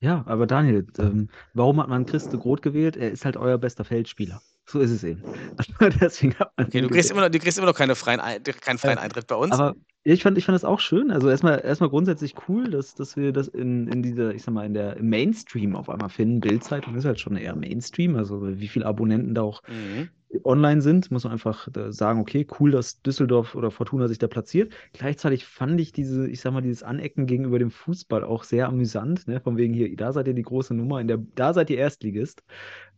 [0.00, 2.96] Ja, aber Daniel, ähm, warum hat man Christe Groth gewählt?
[2.96, 4.42] Er ist halt euer bester Feldspieler.
[4.66, 5.22] So ist es eben.
[6.00, 8.42] Deswegen hat man Okay, du kriegst immer noch, du kriegst immer noch keine freien, Ein-
[8.42, 9.52] keinen freien Eintritt bei uns.
[9.52, 9.74] Aber
[10.04, 11.10] ich fand, ich fand das auch schön.
[11.10, 14.66] Also erstmal, erstmal grundsätzlich cool, dass, dass wir das in, in dieser, ich sag mal,
[14.66, 16.40] in der im Mainstream auf einmal finden.
[16.42, 18.16] Bildzeitung ist halt schon eher Mainstream.
[18.16, 20.10] Also wie viele Abonnenten da auch Mhm.
[20.44, 24.28] online sind, muss man einfach äh, sagen, okay, cool, dass Düsseldorf oder Fortuna sich da
[24.28, 24.72] platziert.
[24.92, 29.28] Gleichzeitig fand ich diese, ich sag mal, dieses Anecken gegenüber dem Fußball auch sehr amüsant,
[29.28, 29.40] ne?
[29.40, 32.42] Von wegen hier, da seid ihr die große Nummer, in der, da seid ihr Erstligist.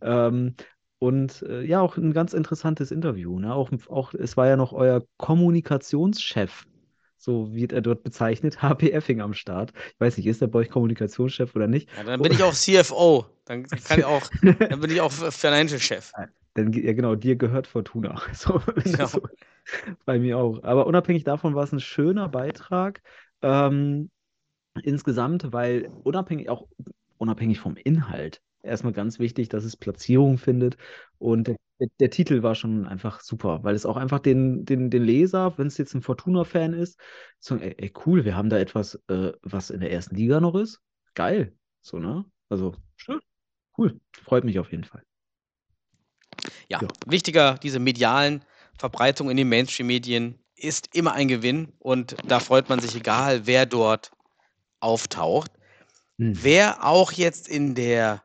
[0.00, 0.54] Ähm,
[0.98, 3.54] und äh, ja, auch ein ganz interessantes Interview, ne?
[3.54, 6.64] Auch, auch, es war ja noch euer Kommunikationschef,
[7.24, 9.72] so wird er dort bezeichnet, HP Effing am Start.
[9.94, 11.88] Ich weiß nicht, ist er bei euch Kommunikationschef oder nicht?
[11.96, 13.26] Ja, dann bin ich auch CFO.
[13.46, 16.12] Dann kann ich auch, dann bin ich auch Financial Chef.
[16.54, 18.20] Dann, ja genau, dir gehört Fortuna.
[18.34, 19.06] So, Genau.
[19.06, 19.22] so,
[20.04, 20.62] bei mir auch.
[20.62, 23.02] Aber unabhängig davon war es ein schöner Beitrag
[23.42, 24.10] ähm,
[24.82, 26.66] insgesamt, weil unabhängig, auch
[27.18, 30.76] unabhängig vom Inhalt, erstmal ganz wichtig, dass es Platzierung findet.
[31.18, 31.56] Und der,
[32.00, 35.66] der, Titel war schon einfach super, weil es auch einfach den, den, den Leser, wenn
[35.66, 36.98] es jetzt ein Fortuna-Fan ist,
[37.38, 40.54] sagen, ey, ey, cool, wir haben da etwas, äh, was in der ersten Liga noch
[40.54, 40.80] ist.
[41.14, 41.56] Geil.
[41.80, 42.24] So, ne?
[42.48, 43.20] Also, schön.
[43.76, 44.00] Cool.
[44.12, 45.02] Freut mich auf jeden Fall.
[46.68, 46.88] Ja, Ja.
[47.06, 48.44] wichtiger, diese medialen
[48.78, 53.66] Verbreitung in den Mainstream-Medien ist immer ein Gewinn und da freut man sich, egal wer
[53.66, 54.12] dort
[54.80, 55.50] auftaucht.
[56.18, 56.32] Hm.
[56.42, 58.22] Wer auch jetzt in der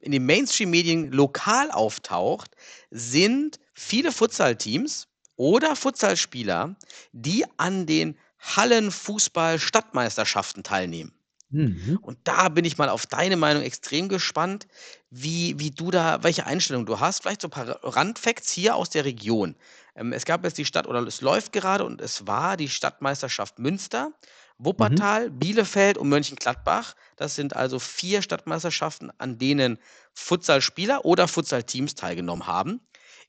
[0.00, 2.50] in den Mainstream-Medien lokal auftaucht,
[2.90, 6.76] sind viele Futsal-Teams oder Futsalspieler,
[7.12, 11.12] die an den Hallenfußball-Stadtmeisterschaften teilnehmen.
[11.50, 11.98] Mhm.
[12.02, 14.66] Und da bin ich mal auf deine Meinung extrem gespannt,
[15.10, 17.22] wie, wie du da, welche Einstellung du hast.
[17.22, 19.56] Vielleicht so ein paar Randfacts hier aus der Region.
[19.94, 23.58] Ähm, es gab jetzt die Stadt, oder es läuft gerade und es war die Stadtmeisterschaft
[23.58, 24.12] Münster.
[24.58, 26.94] Wuppertal, Bielefeld und Mönchengladbach.
[27.16, 29.78] Das sind also vier Stadtmeisterschaften, an denen
[30.14, 32.80] Futsalspieler oder Futsalteams teilgenommen haben.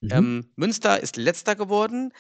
[0.02, 0.10] Mhm.
[0.12, 2.14] Ähm, Münster ist letzter geworden.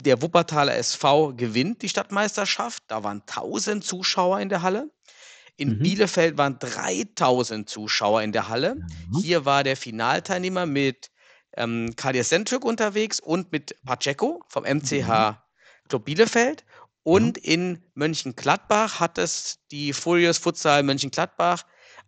[0.00, 2.84] Der Wuppertaler SV gewinnt die Stadtmeisterschaft.
[2.88, 4.90] Da waren 1000 Zuschauer in der Halle.
[5.56, 5.82] In Mhm.
[5.82, 8.76] Bielefeld waren 3000 Zuschauer in der Halle.
[9.12, 9.20] Ja.
[9.20, 11.10] Hier war der Finalteilnehmer mit
[11.56, 15.38] ähm, Kadir Sentürk unterwegs und mit Pacheco vom MCH
[15.88, 16.64] Club Bielefeld.
[17.06, 21.62] Und in Mönchengladbach hat es die Furious Futsal Mönchengladbach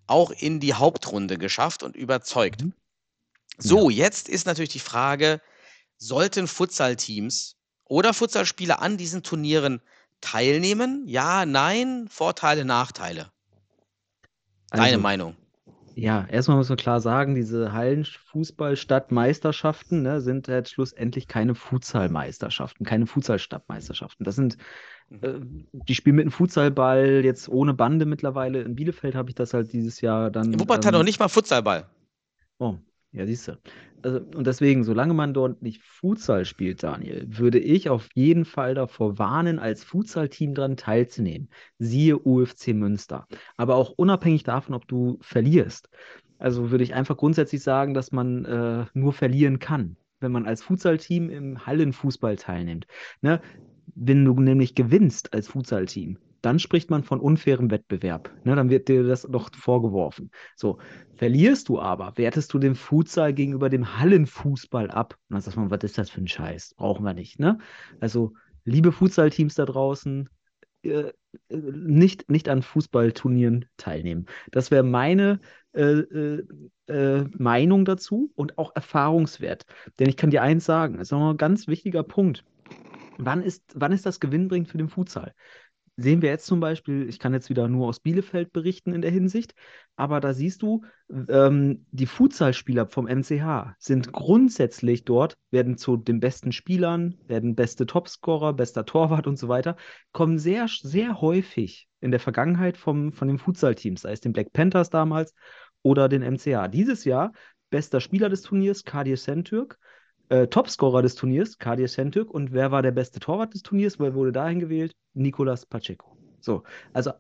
[0.09, 2.65] auch in die Hauptrunde geschafft und überzeugt.
[2.65, 2.73] Mhm.
[3.59, 5.41] So, jetzt ist natürlich die Frage,
[5.99, 9.83] sollten Futsal-Teams oder Futsalspieler an diesen Turnieren
[10.21, 11.05] teilnehmen?
[11.07, 13.31] Ja, nein, Vorteile, Nachteile.
[14.71, 15.37] Deine Also, Meinung.
[16.01, 23.07] Ja, erstmal muss man klar sagen, diese Hallenfußball-Stadtmeisterschaften ne, sind halt schlussendlich keine Futsalmeisterschaften, keine
[23.07, 24.23] Futsal-Stadtmeisterschaften.
[24.23, 24.57] Das sind,
[25.11, 25.67] Mhm.
[25.73, 28.63] äh, die spielen mit einem Futsalball jetzt ohne Bande mittlerweile.
[28.63, 30.53] In Bielefeld habe ich das halt dieses Jahr dann.
[30.53, 31.89] In Wuppertal ähm, noch nicht mal Futsalball.
[32.61, 32.77] Oh,
[33.11, 33.59] ja, siehst du.
[34.03, 38.75] Also, und deswegen, solange man dort nicht Futsal spielt, Daniel, würde ich auf jeden Fall
[38.75, 41.49] davor warnen, als Futsal-Team daran teilzunehmen.
[41.79, 43.27] Siehe UFC Münster.
[43.57, 45.89] Aber auch unabhängig davon, ob du verlierst.
[46.39, 50.63] Also würde ich einfach grundsätzlich sagen, dass man äh, nur verlieren kann, wenn man als
[50.63, 52.87] Futsal-Team im Hallenfußball teilnimmt.
[53.21, 53.41] Ne?
[53.95, 58.31] Wenn du nämlich gewinnst als Futsal-Team, dann spricht man von unfairem Wettbewerb.
[58.45, 58.55] Ne?
[58.55, 60.31] Dann wird dir das noch vorgeworfen.
[60.57, 60.79] So,
[61.19, 65.19] Verlierst du aber, wertest du den Futsal gegenüber dem Hallenfußball ab.
[65.29, 66.75] Und dann sagt man, was ist das für ein Scheiß?
[66.77, 67.59] Brauchen wir nicht, ne?
[67.99, 70.29] Also, liebe Futsal-Teams da draußen,
[70.85, 71.13] äh, äh,
[71.51, 74.27] nicht, nicht an Fußballturnieren teilnehmen.
[74.53, 75.41] Das wäre meine
[75.73, 76.45] äh, äh,
[76.87, 79.67] äh, Meinung dazu und auch Erfahrungswert.
[79.99, 82.45] Denn ich kann dir eins sagen, das ist noch ein ganz wichtiger Punkt.
[83.19, 85.35] Wann ist, wann ist das gewinnbringend für den Futsal?
[86.01, 89.11] Sehen wir jetzt zum Beispiel, ich kann jetzt wieder nur aus Bielefeld berichten in der
[89.11, 89.53] Hinsicht,
[89.97, 90.85] aber da siehst du,
[91.29, 97.85] ähm, die Futsalspieler vom MCH sind grundsätzlich dort, werden zu den besten Spielern, werden beste
[97.85, 99.75] Topscorer, bester Torwart und so weiter,
[100.13, 104.53] kommen sehr, sehr häufig in der Vergangenheit vom, von den Futsalteams, sei es den Black
[104.53, 105.35] Panthers damals
[105.83, 106.69] oder den MCH.
[106.69, 107.33] Dieses Jahr
[107.71, 109.81] bester Spieler des Turniers, Kadir Sentürk,
[110.29, 112.31] äh, Topscorer des Turniers, Kadir Sentürk.
[112.31, 113.99] Und wer war der beste Torwart des Turniers?
[113.99, 114.95] Wer wurde dahin gewählt?
[115.15, 116.17] Nicolas Pacheco.
[116.41, 116.63] So,
[116.93, 117.13] also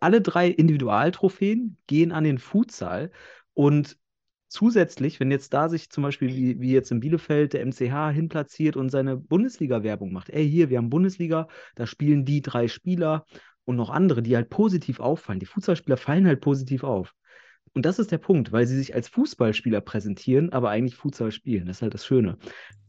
[0.00, 3.10] alle drei Individualtrophäen gehen an den Futsal.
[3.54, 3.96] Und
[4.48, 8.76] zusätzlich, wenn jetzt da sich zum Beispiel wie, wie jetzt in Bielefeld der MCH hinplatziert
[8.76, 13.26] und seine Bundesliga-Werbung macht, ey, hier, wir haben Bundesliga, da spielen die drei Spieler
[13.64, 15.40] und noch andere, die halt positiv auffallen.
[15.40, 17.14] Die Futsalspieler fallen halt positiv auf.
[17.76, 21.66] Und das ist der Punkt, weil sie sich als Fußballspieler präsentieren, aber eigentlich Futsal spielen.
[21.66, 22.38] Das ist halt das Schöne.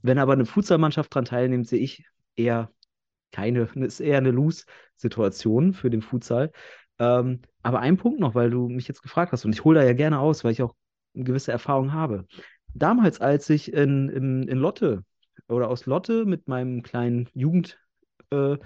[0.01, 2.05] Wenn aber eine Futsalmannschaft daran teilnimmt, sehe ich
[2.37, 2.71] eher
[3.33, 6.53] keine, ist eher eine Lose-Situation für den Futsal.
[6.99, 9.85] Ähm, aber ein Punkt noch, weil du mich jetzt gefragt hast, und ich hole da
[9.85, 10.73] ja gerne aus, weil ich auch
[11.13, 12.25] eine gewisse Erfahrung habe.
[12.73, 15.03] Damals, als ich in, in, in Lotte
[15.49, 17.77] oder aus Lotte mit meinem kleinen Jugendclub
[18.31, 18.57] äh,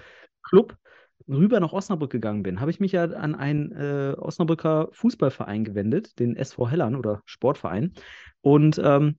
[1.28, 6.18] rüber nach Osnabrück gegangen bin, habe ich mich ja an einen äh, Osnabrücker Fußballverein gewendet,
[6.18, 7.92] den SV Hellern oder Sportverein.
[8.40, 9.18] Und ähm,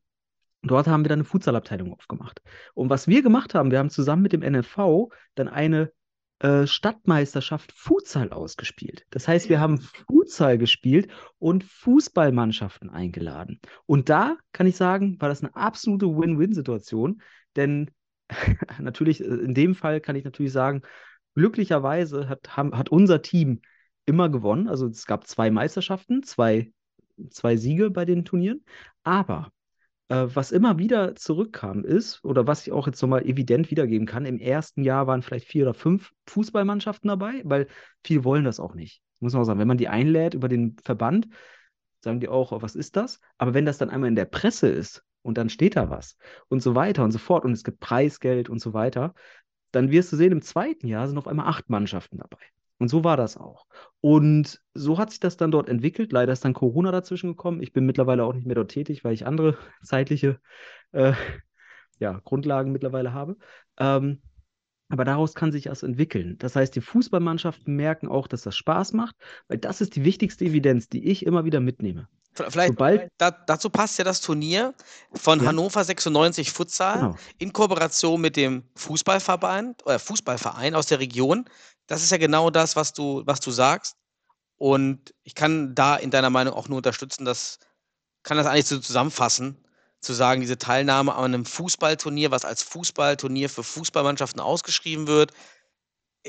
[0.63, 2.41] dort haben wir dann eine Futsalabteilung aufgemacht.
[2.73, 5.91] Und was wir gemacht haben, wir haben zusammen mit dem NFV dann eine
[6.39, 9.05] äh, Stadtmeisterschaft Futsal ausgespielt.
[9.11, 13.61] Das heißt, wir haben Futsal gespielt und Fußballmannschaften eingeladen.
[13.85, 17.21] Und da kann ich sagen, war das eine absolute Win-Win-Situation,
[17.55, 17.91] denn
[18.79, 20.81] natürlich, äh, in dem Fall kann ich natürlich sagen,
[21.35, 23.61] glücklicherweise hat, haben, hat unser Team
[24.05, 24.67] immer gewonnen.
[24.67, 26.71] Also es gab zwei Meisterschaften, zwei,
[27.29, 28.63] zwei Siege bei den Turnieren.
[29.03, 29.51] Aber
[30.09, 34.25] äh, was immer wieder zurückkam ist, oder was ich auch jetzt nochmal evident wiedergeben kann,
[34.25, 37.67] im ersten Jahr waren vielleicht vier oder fünf Fußballmannschaften dabei, weil
[38.03, 39.01] viele wollen das auch nicht.
[39.19, 41.27] Muss man auch sagen, wenn man die einlädt über den Verband,
[42.01, 43.21] sagen die auch, was ist das?
[43.37, 46.17] Aber wenn das dann einmal in der Presse ist und dann steht da was
[46.49, 49.13] und so weiter und so fort und es gibt Preisgeld und so weiter,
[49.73, 52.39] dann wirst du sehen, im zweiten Jahr sind auf einmal acht Mannschaften dabei.
[52.79, 53.65] Und so war das auch.
[54.01, 56.11] Und so hat sich das dann dort entwickelt.
[56.11, 57.61] Leider ist dann Corona dazwischen gekommen.
[57.61, 60.39] Ich bin mittlerweile auch nicht mehr dort tätig, weil ich andere zeitliche
[60.91, 61.13] äh,
[61.99, 63.37] ja, Grundlagen mittlerweile habe.
[63.77, 64.21] Ähm,
[64.89, 66.37] aber daraus kann sich das entwickeln.
[66.37, 69.15] Das heißt, die Fußballmannschaften merken auch, dass das Spaß macht,
[69.47, 72.07] weil das ist die wichtigste Evidenz, die ich immer wieder mitnehme.
[72.33, 74.73] Vielleicht Sobald, da, dazu passt ja das Turnier
[75.13, 75.47] von Ja.
[75.47, 77.17] Hannover 96 Futsal genau.
[77.37, 81.45] in Kooperation mit dem Fußballverband oder Fußballverein aus der Region.
[81.87, 83.97] Das ist ja genau das, was du, was du sagst.
[84.57, 87.59] Und ich kann da in deiner Meinung auch nur unterstützen, dass
[88.23, 89.57] kann das eigentlich so zusammenfassen,
[89.99, 95.31] zu sagen, diese Teilnahme an einem Fußballturnier, was als Fußballturnier für Fußballmannschaften ausgeschrieben wird,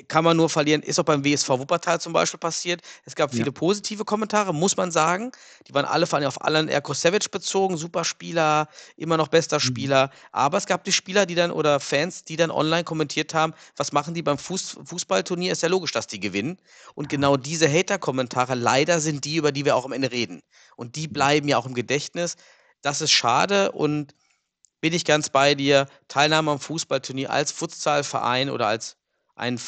[0.09, 0.83] kann man nur verlieren.
[0.83, 2.83] Ist auch beim WSV Wuppertal zum Beispiel passiert.
[3.05, 3.53] Es gab viele Ja.
[3.53, 5.31] positive Kommentare, muss man sagen.
[5.69, 7.77] Die waren alle vor allem auf Alan Erkosevic bezogen.
[7.77, 9.61] Super Spieler, immer noch bester Mhm.
[9.61, 10.11] Spieler.
[10.33, 13.93] Aber es gab die Spieler, die dann oder Fans, die dann online kommentiert haben, was
[13.93, 15.53] machen die beim Fuß, Fußballturnier?
[15.53, 16.59] Ist ja logisch, dass die gewinnen.
[16.97, 20.41] Und genau diese Hater-Kommentare, leider sind die, über die wir auch am Ende reden.
[20.77, 22.37] Und die bleiben ja auch im Gedächtnis.
[22.83, 24.15] Das ist schade und
[24.81, 25.87] bin ich ganz bei dir.
[26.09, 28.97] Teilnahme am Fußballturnier als Futsalverein oder als
[29.35, 29.61] ein äh,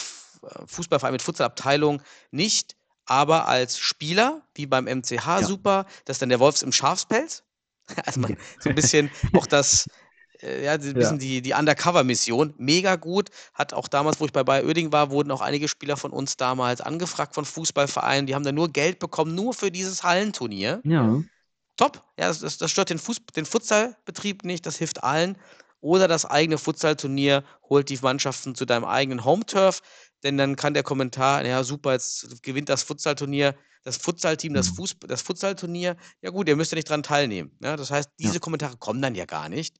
[0.66, 2.76] Fußballverein mit Futsalabteilung nicht,
[3.06, 5.42] aber als Spieler, wie beim MCH, Ja.
[5.42, 5.86] super.
[6.04, 7.42] Das ist dann der Wolfs im Schafspelz.
[8.04, 9.86] Also man, so ein bisschen auch das,
[10.42, 10.98] äh, ja, so ein Ja.
[10.98, 12.54] bisschen die, die Undercover-Mission.
[12.58, 13.30] Mega gut.
[13.54, 16.36] Hat auch damals, wo ich bei Bayer Oerding war, wurden auch einige Spieler von uns
[16.36, 18.26] damals angefragt von Fußballvereinen.
[18.26, 20.82] Die haben dann nur Geld bekommen, nur für dieses Hallenturnier.
[20.84, 21.22] Ja,
[21.76, 22.02] Top.
[22.18, 25.36] Ja, das, das, das stört den, Fuß, den Futsalbetrieb nicht, das hilft allen.
[25.80, 29.80] Oder das eigene Futsalturnier holt die Mannschaften zu deinem eigenen Home-Turf,
[30.22, 34.74] denn dann kann der Kommentar, ja super, jetzt gewinnt das Futsalturnier, das Futsalteam, das, Mhm.
[34.76, 35.96] Fuß, das Futsalturnier.
[36.22, 37.52] Ja gut, ihr müsst ja nicht dran teilnehmen.
[37.62, 38.40] Ja, das heißt, diese Ja.
[38.40, 39.76] Kommentare kommen dann ja gar nicht.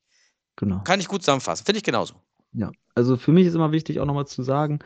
[0.57, 0.83] genau.
[0.85, 1.65] Kann ich gut zusammenfassen.
[1.67, 2.15] Finde ich genauso.
[2.53, 4.79] Ja, also für mich ist immer wichtig, auch nochmal zu sagen,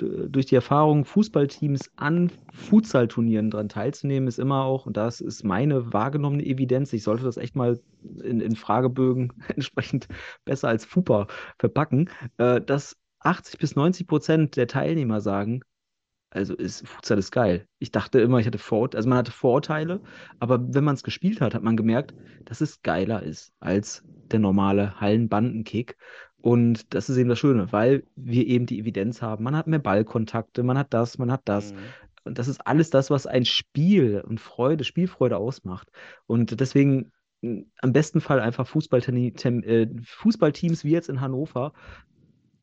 [0.00, 5.92] durch die Erfahrung, Fußballteams an Futsalturnieren dran teilzunehmen, ist immer auch, und das ist meine
[5.92, 7.80] wahrgenommene Evidenz, ich sollte das echt mal
[8.22, 10.08] in, in Fragebögen entsprechend
[10.44, 11.26] besser als FUPA
[11.58, 15.62] verpacken, äh, dass 80 bis 90 Prozent der Teilnehmer sagen,
[16.30, 17.66] also ist, Futsal ist geil.
[17.80, 20.00] Ich dachte immer, ich hatte Vorurteile, also man hatte Vorurteile,
[20.38, 24.38] aber wenn man es gespielt hat, hat man gemerkt, dass es geiler ist als der
[24.38, 25.96] normale Hallenbandenkick.
[26.42, 29.44] Und das ist eben das Schöne, weil wir eben die Evidenz haben.
[29.44, 31.72] Man hat mehr Ballkontakte, man hat das, man hat das.
[31.72, 31.78] Mhm.
[32.24, 35.90] Und das ist alles das, was ein Spiel und Freude, Spielfreude ausmacht.
[36.26, 41.72] Und deswegen mh, am besten Fall einfach äh, Fußballteams wie jetzt in Hannover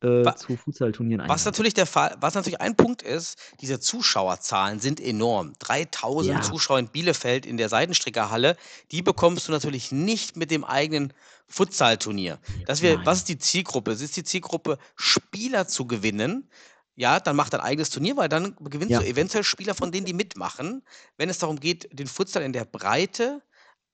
[0.03, 1.45] äh, zu Futsalturnieren Was einladen.
[1.45, 5.53] natürlich der Fall, was natürlich ein Punkt ist, diese Zuschauerzahlen sind enorm.
[5.59, 6.41] 3000 Ja.
[6.41, 8.55] Zuschauer in Bielefeld in der Seidenstrickerhalle,
[8.91, 11.13] die bekommst du natürlich nicht mit dem eigenen
[11.47, 12.37] Futsalturnier.
[12.65, 13.05] Das wir, Nein.
[13.05, 13.91] was ist die Zielgruppe?
[13.91, 16.49] Es ist die Zielgruppe, Spieler zu gewinnen.
[16.95, 18.99] Ja, dann macht ein eigenes Turnier, weil dann gewinnst Ja.
[18.99, 20.83] du eventuell Spieler, von denen die mitmachen.
[21.17, 23.41] Wenn es darum geht, den Futsal in der Breite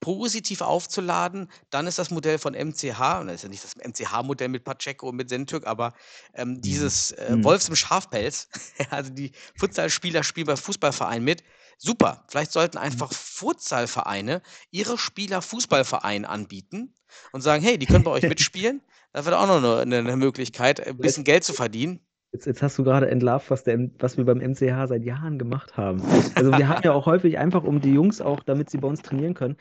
[0.04, 4.50] positiv aufzuladen, dann ist das Modell von MCH, und das ist ja nicht das MCH-Modell
[4.50, 5.94] mit Pacheco und mit Sentürk, aber
[6.34, 7.44] ähm, dieses äh, Mhm.
[7.44, 8.48] Wolfs im Schafpelz,
[8.90, 11.44] also die Futsalspieler spielen bei Fußballvereinen mit.
[11.78, 12.24] Super.
[12.30, 16.94] Vielleicht sollten einfach Futsalvereine ihre Spieler Fußballvereinen anbieten
[17.32, 18.82] und sagen, hey, die können bei euch mitspielen.
[19.12, 22.00] Das wäre auch noch eine, eine, eine Möglichkeit, ein bisschen Geld zu verdienen.
[22.34, 25.78] Jetzt, jetzt hast du gerade entlarvt, was, der, was wir beim MCH seit Jahren gemacht
[25.78, 26.02] haben.
[26.34, 29.04] Also wir haben ja auch häufig einfach, um die Jungs auch, damit sie bei uns
[29.04, 29.56] trainieren können,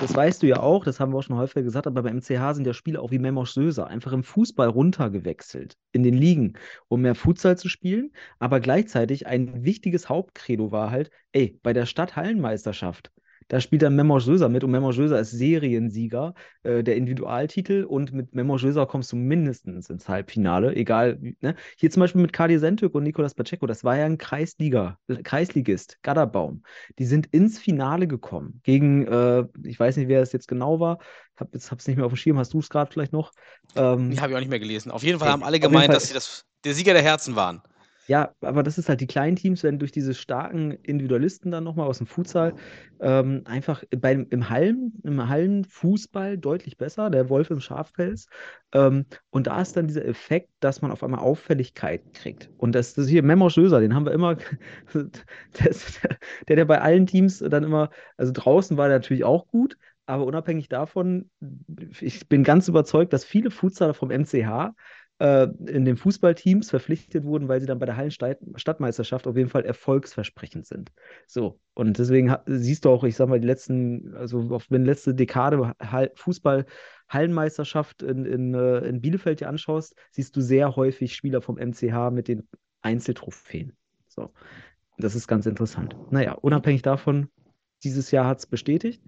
[0.00, 2.54] das weißt du ja auch, das haben wir auch schon häufiger gesagt, aber beim MCH
[2.54, 6.54] sind ja Spieler auch wie Memosch Söser einfach im Fußball runtergewechselt, in den Ligen,
[6.88, 8.10] um mehr Futsal zu spielen,
[8.40, 13.12] aber gleichzeitig ein wichtiges Hauptcredo war halt, ey, bei der Stadthallenmeisterschaft,
[13.48, 18.12] da spielt dann Memo Söser mit und Memo Söser ist Seriensieger äh, der Individualtitel und
[18.12, 21.18] mit Memo Söser kommst du mindestens ins Halbfinale, egal.
[21.20, 21.54] wie- Ne?
[21.76, 25.22] Hier zum Beispiel mit Kadi Sentük und Nicolas Pacheco, das war ja ein Kreisliga, äh,
[25.22, 26.62] Kreisligist, Gadderbaum.
[26.98, 30.98] Die sind ins Finale gekommen gegen, äh, ich weiß nicht, wer es jetzt genau war,
[31.36, 33.32] hab jetzt hab's nicht mehr auf dem Schirm, hast du es gerade vielleicht noch?
[33.74, 34.90] Ähm, Die habe ich auch nicht mehr gelesen.
[34.90, 37.62] Auf jeden Fall haben alle gemeint, dass sie das, der Sieger der Herzen waren.
[38.08, 41.88] Ja, aber das ist halt die kleinen Teams, werden durch diese starken Individualisten dann nochmal
[41.88, 42.54] aus dem Futsal
[43.00, 48.26] ähm, einfach beim, im Hallen, im Hallenfußball deutlich besser, der Wolf im Schafpelz.
[48.72, 52.48] Ähm, und da ist dann dieser Effekt, dass man auf einmal Auffälligkeit kriegt.
[52.56, 54.36] Und das, das hier, Memo Schöser, den haben wir immer,
[54.94, 56.00] der, ist-
[56.48, 60.24] der, der bei allen Teams dann immer, also draußen war der natürlich auch gut, aber
[60.24, 61.28] unabhängig davon,
[62.00, 64.74] ich bin ganz überzeugt, dass viele Futsaler vom MCH
[65.18, 69.64] äh, in den Fußballteams verpflichtet wurden, weil sie dann bei der Hallenstadtmeisterschaft auf jeden Fall
[69.64, 70.92] erfolgsversprechend sind.
[71.26, 75.14] So, und deswegen siehst du auch, ich sag mal, die letzten, also auf wenn letzte
[75.14, 75.72] Dekade
[76.14, 76.66] Fußball
[77.08, 82.10] Hallenmeisterschaft in, in, äh, in Bielefeld dir anschaust, siehst du sehr häufig Spieler vom MCH
[82.10, 82.48] mit den
[82.82, 83.76] Einzeltrophäen.
[84.08, 84.32] So,
[84.98, 85.96] das ist ganz interessant.
[86.10, 87.28] Naja, unabhängig davon,
[87.84, 89.02] dieses Jahr hat es bestätigt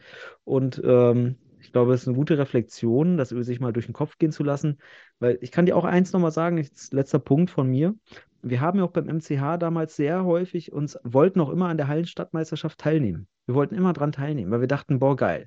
[0.45, 1.37] und ähm,
[1.69, 4.43] ich glaube, es ist eine gute Reflexion, das sich mal durch den Kopf gehen zu
[4.43, 4.79] lassen,
[5.19, 7.95] weil ich kann dir auch eins nochmal sagen, jetzt letzter Punkt von mir.
[8.41, 11.87] Wir haben ja auch beim MCH damals sehr häufig uns, wollten auch immer an der
[11.87, 13.29] Hallenstadtmeisterschaft teilnehmen.
[13.45, 15.47] Wir wollten immer dran teilnehmen, weil wir dachten, boah, geil.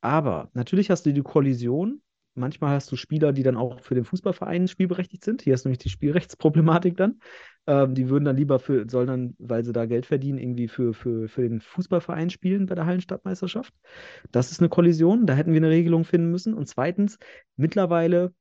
[0.00, 2.02] Aber natürlich hast du die Kollision.
[2.34, 5.42] Manchmal hast du Spieler, die dann auch für den Fußballverein spielberechtigt sind.
[5.42, 7.18] Hier hast du nämlich die Spielrechtsproblematik dann.
[7.66, 10.94] Ähm, die würden dann lieber für, sollen dann, weil sie da Geld verdienen, irgendwie für,
[10.94, 13.72] für, für den Fußballverein spielen bei der Hallenstadtmeisterschaft.
[14.32, 16.54] Das ist eine Kollision, da hätten wir eine Regelung finden müssen.
[16.54, 17.18] Und zweitens,
[17.56, 18.34] mittlerweile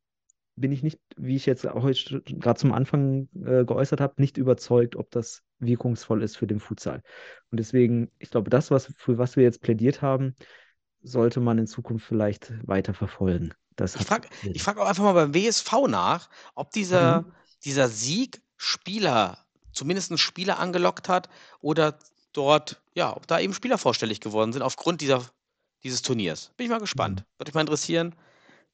[0.55, 4.37] bin ich nicht, wie ich jetzt auch heute gerade zum Anfang äh, geäußert habe, nicht
[4.37, 7.01] überzeugt, ob das wirkungsvoll ist für den Futsal.
[7.51, 10.35] Und deswegen, ich glaube, das, was, für was wir jetzt plädiert haben,
[11.01, 13.53] sollte man in Zukunft vielleicht weiter verfolgen.
[14.01, 14.27] Ich frage
[14.59, 17.31] frag auch einfach mal beim WSV nach, ob dieser, Mhm.
[17.65, 19.39] dieser Sieg Spieler,
[19.73, 21.29] zumindest Spieler angelockt hat
[21.61, 21.97] oder
[22.31, 25.25] dort, ja, ob da eben Spieler vorstellig geworden sind aufgrund dieser,
[25.83, 26.51] dieses Turniers.
[26.57, 27.23] Bin ich mal gespannt.
[27.39, 28.15] Würde mich mal interessieren.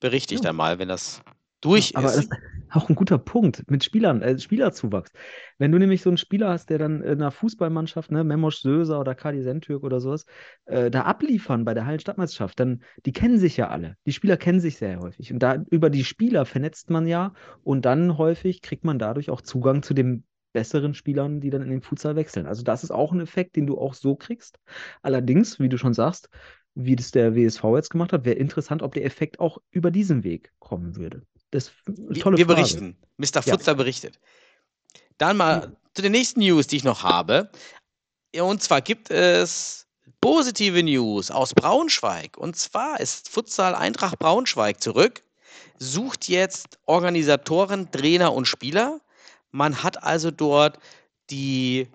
[0.02, 0.44] Berichte ich Mhm.
[0.44, 0.50] Ja.
[0.50, 1.22] dann mal, wenn das
[1.68, 2.32] durch Aber das ist.
[2.32, 2.32] ist
[2.70, 5.12] auch ein guter Punkt mit Spielern, äh, Spielerzuwachs.
[5.58, 9.00] Wenn du nämlich so einen Spieler hast, der dann in einer Fußballmannschaft, ne, Memoş Söser
[9.00, 10.26] oder Kadi Sentürk oder sowas,
[10.66, 13.96] äh, da abliefern bei der Hallenstadtmeisterschaft, dann, die kennen sich ja alle.
[14.06, 15.32] Die Spieler kennen sich sehr häufig.
[15.32, 19.42] Und da über die Spieler vernetzt man ja und dann häufig kriegt man dadurch auch
[19.42, 22.48] Zugang zu den besseren Spielern, die dann in den Futsal wechseln.
[22.48, 24.60] Also das ist auch ein Effekt, den du auch so kriegst.
[25.02, 26.30] Allerdings, wie du schon sagst,
[26.74, 30.24] wie das der WSV jetzt gemacht hat, wäre interessant, ob der Effekt auch über diesen
[30.24, 31.24] Weg kommen würde.
[31.52, 32.62] Das ist Wir, tolle wir Frage.
[32.62, 32.98] berichten.
[33.18, 33.42] Mr.
[33.46, 33.54] Ja.
[33.54, 34.20] Futsal berichtet.
[35.18, 37.50] Dann mal zu den nächsten News, die ich noch habe.
[38.36, 39.88] Ja, Und zwar gibt es
[40.22, 42.38] positive News aus Braunschweig.
[42.38, 45.24] Und zwar ist Futsal Eintracht Braunschweig zurück,
[45.80, 49.00] sucht jetzt Organisatoren, Trainer und Spieler.
[49.52, 50.78] Man hat also dort
[51.30, 51.88] die,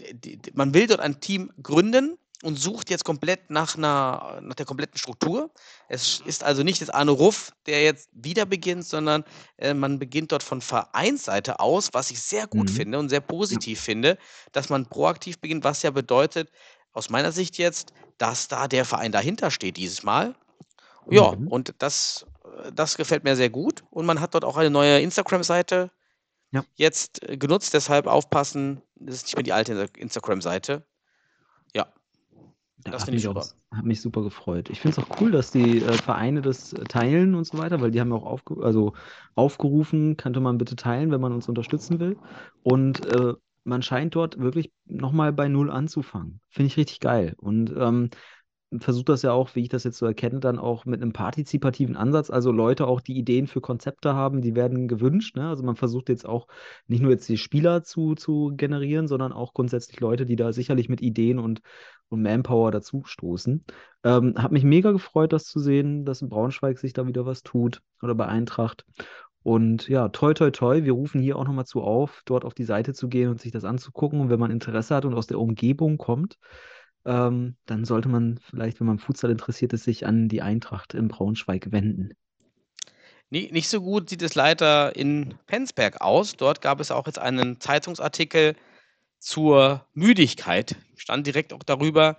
[0.00, 4.54] die, die man will dort ein Team gründen und sucht jetzt komplett nach, einer, nach
[4.54, 5.50] der kompletten Struktur.
[5.88, 9.24] Es ist also nicht jetzt Arne Ruff, der jetzt wieder beginnt, sondern
[9.56, 12.74] äh, man beginnt dort von Vereinsseite aus, was ich sehr gut Mhm.
[12.74, 14.18] finde und sehr positiv finde,
[14.52, 16.50] dass man proaktiv beginnt, was ja bedeutet,
[16.92, 20.34] aus meiner Sicht jetzt, dass da der Verein dahinter steht dieses Mal.
[21.08, 21.48] Ja, Mhm.
[21.48, 23.84] und das, äh, das gefällt mir sehr gut.
[23.90, 25.90] Und man hat dort auch eine neue Instagram-Seite
[26.52, 26.64] Ja.
[26.76, 30.84] jetzt äh, genutzt, deshalb aufpassen, das ist nicht mehr die alte Instagram-Seite.
[32.92, 33.56] Das hat finde ich mich auch, super.
[33.70, 34.70] hat mich super gefreut.
[34.70, 37.80] Ich finde es auch cool, dass die äh, Vereine das äh, teilen und so weiter,
[37.80, 38.92] weil die haben ja auch aufge also
[39.34, 42.20] aufgerufen, könnte man bitte teilen, wenn man uns unterstützen will.
[42.62, 46.40] Und äh, man scheint dort wirklich nochmal bei Null anzufangen.
[46.50, 47.34] Finde ich richtig geil.
[47.38, 48.10] Und ähm,
[48.80, 51.96] versucht das ja auch, wie ich das jetzt so erkenne, dann auch mit einem partizipativen
[51.96, 52.30] Ansatz.
[52.30, 55.36] Also Leute auch, die Ideen für Konzepte haben, die werden gewünscht.
[55.36, 55.48] Ne?
[55.48, 56.46] Also man versucht jetzt auch
[56.86, 60.88] nicht nur jetzt die Spieler zu, zu generieren, sondern auch grundsätzlich Leute, die da sicherlich
[60.88, 61.60] mit Ideen und,
[62.08, 63.64] und Manpower dazu stoßen.
[64.04, 67.42] Ähm, hat mich mega gefreut, das zu sehen, dass in Braunschweig sich da wieder was
[67.42, 68.84] tut oder bei Eintracht.
[69.44, 70.84] Und ja, toi, toi, toi.
[70.84, 73.52] Wir rufen hier auch nochmal zu auf, dort auf die Seite zu gehen und sich
[73.52, 74.20] das anzugucken.
[74.20, 76.38] Und wenn man Interesse hat und aus der Umgebung kommt,
[77.04, 81.08] ähm, dann sollte man vielleicht, wenn man Futsal interessiert ist, sich an die Eintracht in
[81.08, 82.14] Braunschweig wenden.
[83.30, 86.36] Nie- Nicht so gut sieht es leider in Penzberg aus.
[86.36, 88.54] Dort gab es auch jetzt einen Zeitungsartikel
[89.18, 90.76] zur Müdigkeit.
[90.96, 92.18] Stand direkt auch darüber,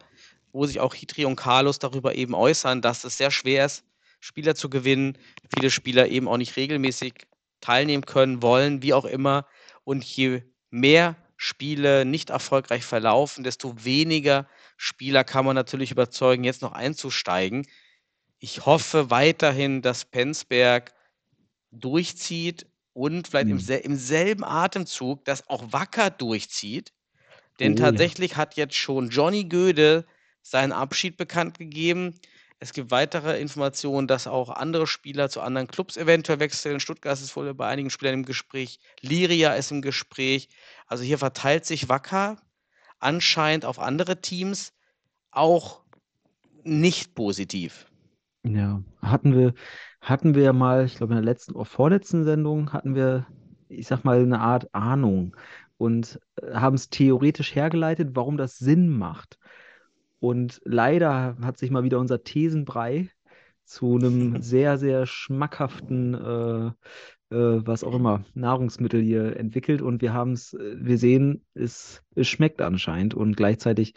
[0.51, 3.83] wo sich auch Hitri und Carlos darüber eben äußern, dass es sehr schwer ist,
[4.19, 5.17] Spieler zu gewinnen.
[5.53, 7.13] Viele Spieler eben auch nicht regelmäßig
[7.61, 9.45] teilnehmen können, wollen, wie auch immer.
[9.83, 14.47] Und je mehr Spiele nicht erfolgreich verlaufen, desto weniger
[14.77, 17.67] Spieler kann man natürlich überzeugen, jetzt noch einzusteigen.
[18.39, 20.93] Ich hoffe weiterhin, dass Penzberg
[21.71, 23.59] durchzieht und vielleicht im, Mhm.
[23.59, 26.93] sel im selben Atemzug, dass auch Wacker durchzieht.
[27.59, 28.05] Denn Oh ja.
[28.05, 30.05] tatsächlich hat jetzt schon Johnny Göde
[30.41, 32.19] seinen Abschied bekannt gegeben.
[32.59, 36.79] Es gibt weitere Informationen, dass auch andere Spieler zu anderen Clubs eventuell wechseln.
[36.79, 38.79] Stuttgart ist wohl bei einigen Spielern im Gespräch.
[39.01, 40.49] Liria ist im Gespräch.
[40.87, 42.37] Also hier verteilt sich Wacker
[43.05, 44.73] anscheinend auf andere Teams
[45.31, 45.81] auch
[46.63, 47.85] nicht positiv.
[48.43, 49.53] Ja, hatten wir,
[50.01, 53.27] hatten wir ja mal, ich glaube in der letzten oder vorletzten Sendung hatten wir,
[53.69, 55.35] ich sag mal, eine Art Ahnung
[55.77, 59.37] und äh, haben es theoretisch hergeleitet, warum das Sinn macht.
[60.19, 63.09] Und leider hat sich mal wieder unser Thesenbrei
[63.63, 66.71] zu einem sehr, sehr schmackhaften, äh,
[67.31, 69.81] äh, was auch immer, Nahrungsmittel hier entwickelt.
[69.81, 73.13] Und wir haben es, äh, wir sehen, es, es schmeckt anscheinend.
[73.13, 73.93] Und gleichzeitig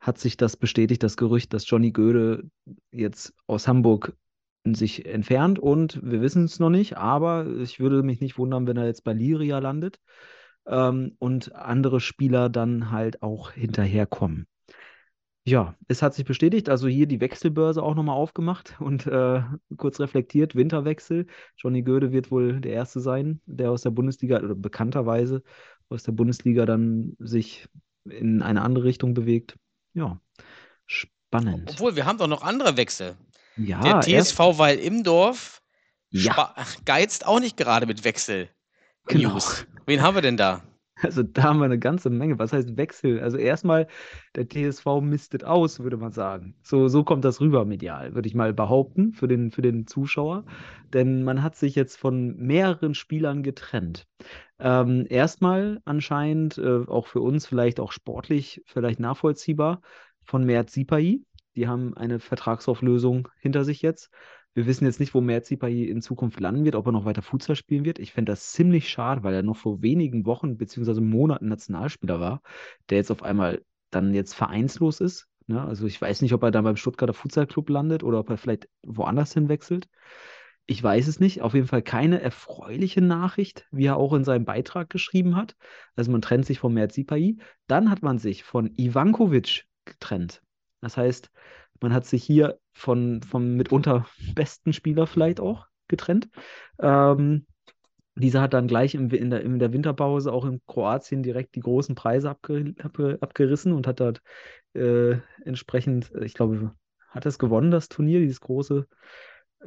[0.00, 2.50] hat sich das bestätigt, das Gerücht, dass Johnny Göde
[2.90, 4.14] jetzt aus Hamburg
[4.64, 5.58] sich entfernt.
[5.58, 9.04] Und wir wissen es noch nicht, aber ich würde mich nicht wundern, wenn er jetzt
[9.04, 10.00] bei Liria landet
[10.66, 14.46] ähm, und andere Spieler dann halt auch hinterherkommen.
[15.50, 19.42] Ja, es hat sich bestätigt, also hier die Wechselbörse auch nochmal aufgemacht und äh,
[19.76, 21.26] kurz reflektiert, Winterwechsel.
[21.56, 25.42] Johnny Göde wird wohl der Erste sein, der aus der Bundesliga oder bekannterweise
[25.88, 27.66] aus der Bundesliga dann sich
[28.08, 29.56] in eine andere Richtung bewegt.
[29.92, 30.20] Ja,
[30.86, 31.70] spannend.
[31.74, 33.16] Obwohl, wir haben doch noch andere Wechsel.
[33.56, 35.62] Ja, Der erst- TSV Weil Imdorf
[36.10, 36.54] Ja.
[36.84, 38.48] geizt auch nicht gerade mit Wechsel.
[39.06, 39.30] Genau.
[39.32, 39.66] News.
[39.86, 40.62] Wen haben wir denn da?
[41.02, 42.38] Also da haben wir eine ganze Menge.
[42.38, 43.20] Was heißt Wechsel?
[43.20, 43.86] Also erstmal,
[44.34, 46.54] der TSV mistet aus, würde man sagen.
[46.62, 50.44] So, so kommt das rüber medial, würde ich mal behaupten, für den, für den Zuschauer.
[50.92, 54.06] Denn man hat sich jetzt von mehreren Spielern getrennt.
[54.58, 59.80] Ähm, erstmal anscheinend, äh, auch für uns vielleicht auch sportlich, vielleicht nachvollziehbar,
[60.24, 61.20] von Mert Sipai.
[61.56, 64.10] Die haben eine Vertragsauflösung hinter sich jetzt.
[64.54, 67.54] Wir wissen jetzt nicht, wo Merzipai in Zukunft landen wird, ob er noch weiter Futsal
[67.54, 67.98] spielen wird.
[67.98, 71.00] Ich fände das ziemlich schade, weil er noch vor wenigen Wochen bzw.
[71.00, 72.42] Monaten Nationalspieler war,
[72.88, 75.28] der jetzt auf einmal dann jetzt vereinslos ist.
[75.46, 75.62] Ne?
[75.62, 78.36] Also ich weiß nicht, ob er dann beim Stuttgarter Futsal Club landet oder ob er
[78.36, 79.88] vielleicht woanders hin wechselt.
[80.66, 81.42] Ich weiß es nicht.
[81.42, 85.56] Auf jeden Fall keine erfreuliche Nachricht, wie er auch in seinem Beitrag geschrieben hat.
[85.96, 87.36] Also man trennt sich von Merzipai.
[87.66, 90.42] Dann hat man sich von Ivankovic getrennt.
[90.80, 91.30] Das heißt,
[91.80, 96.28] man hat sich hier von, vom mitunter besten Spieler vielleicht auch getrennt.
[96.78, 97.46] Ähm,
[98.14, 101.60] dieser hat dann gleich im, in, der, in der Winterpause auch in Kroatien direkt die
[101.60, 104.20] großen Preise abge, abge, abgerissen und hat dort
[104.74, 106.74] äh, entsprechend, ich glaube,
[107.08, 108.86] hat es gewonnen, das Turnier, dieses große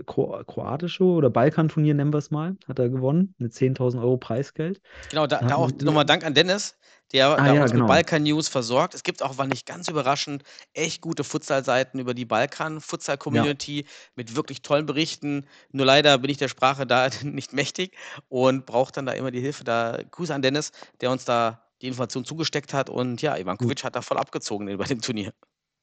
[0.06, 4.82] Kro kroatische oder Balkanturnier, nennen wir es mal, hat er gewonnen mit 10.000 Euro Preisgeld.
[5.10, 6.76] Genau, da, da auch nochmal Dank an Dennis,
[7.12, 7.84] der, ah, der ja, uns genau.
[7.84, 8.96] mit Balkan-News versorgt.
[8.96, 13.88] Es gibt auch, war nicht ganz überraschend, echt gute Futsal-Seiten über die Balkan-Futsal-Community ja.
[14.16, 15.46] mit wirklich tollen Berichten.
[15.72, 17.96] Nur leider bin ich der Sprache da nicht mächtig
[18.30, 19.64] und brauche dann da immer die Hilfe.
[19.64, 20.72] Da Grüße an Dennis,
[21.02, 22.90] der uns da die Information zugesteckt hat.
[22.90, 25.34] Und ja, Ivankovic hat da voll abgezogen bei dem Turnier.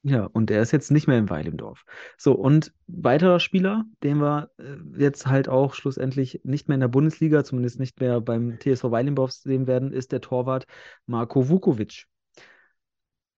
[0.02, 1.84] Ja, und der ist jetzt nicht mehr im Weil im Dorf.
[2.16, 6.88] So, und weiterer Spieler, den wir äh, jetzt halt auch schlussendlich nicht mehr in der
[6.88, 10.66] Bundesliga, zumindest nicht mehr beim TSV Weil im Dorf sehen werden, ist der Torwart
[11.06, 12.06] Marko Vukovic.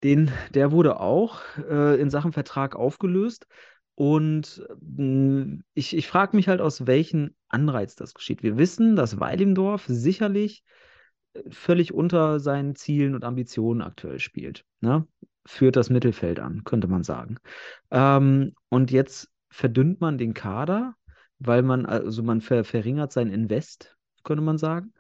[0.04, 3.46] Den, der wurde auch äh, in Sachen Vertrag aufgelöst.
[3.96, 8.42] Und mh, ich, ich frage mich halt, aus welchem Anreiz das geschieht.
[8.44, 10.62] Wir wissen, dass Weil im Dorf sicherlich
[11.34, 14.64] äh, völlig unter seinen Zielen und Ambitionen aktuell spielt.
[14.80, 15.06] Ne?
[15.47, 17.38] Führt das Mittelfeld an, könnte man sagen.
[17.90, 20.95] Ähm, und jetzt verdünnt man den Kader,
[21.38, 24.93] weil man, also man ver verringert sein Invest, könnte man sagen.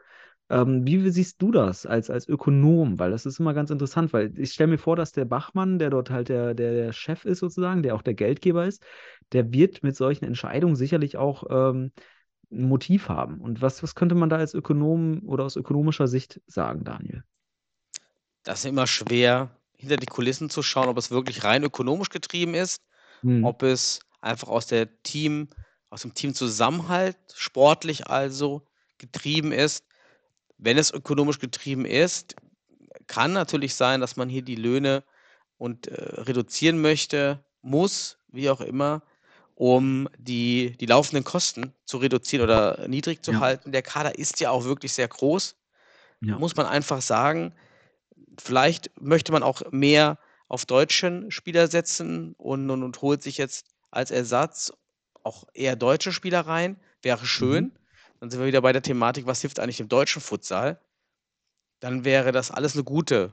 [0.50, 2.98] Ähm, wie siehst du das als, als Ökonom?
[2.98, 5.90] Weil das ist immer ganz interessant, weil ich stelle mir vor, dass der Bachmann, der
[5.90, 8.84] dort halt der, der, der, Chef ist sozusagen, der auch der Geldgeber ist,
[9.32, 11.92] der wird mit solchen Entscheidungen sicherlich auch ähm,
[12.50, 13.40] ein Motiv haben.
[13.40, 17.24] Und was, was könnte man da als Ökonom oder aus ökonomischer Sicht sagen, Daniel?
[18.42, 22.54] Das ist immer schwer hinter die Kulissen zu schauen, ob es wirklich rein ökonomisch getrieben
[22.54, 22.82] ist,
[23.22, 23.44] hm.
[23.44, 25.48] ob es einfach aus der Team,
[25.90, 28.62] aus dem Teamzusammenhalt, sportlich also
[28.98, 29.84] getrieben ist.
[30.56, 32.36] Wenn es ökonomisch getrieben ist,
[33.08, 35.02] kann natürlich sein, dass man hier die Löhne
[35.58, 39.02] und äh, reduzieren möchte, muss, wie auch immer,
[39.56, 43.40] um die, die laufenden Kosten zu reduzieren oder niedrig zu ja.
[43.40, 43.72] halten.
[43.72, 45.56] Der Kader ist ja auch wirklich sehr groß.
[46.20, 46.38] Ja.
[46.38, 47.52] Muss man einfach sagen,
[48.40, 50.18] vielleicht möchte man auch mehr
[50.48, 54.72] auf deutschen Spieler setzen und, und, und holt sich jetzt als Ersatz
[55.22, 56.76] auch eher deutsche Spieler rein.
[57.02, 57.64] Wäre schön.
[57.64, 57.72] Mhm.
[58.20, 60.80] Dann sind wir wieder bei der Thematik, was hilft eigentlich im deutschen Futsal?
[61.80, 63.32] Dann wäre das alles eine gute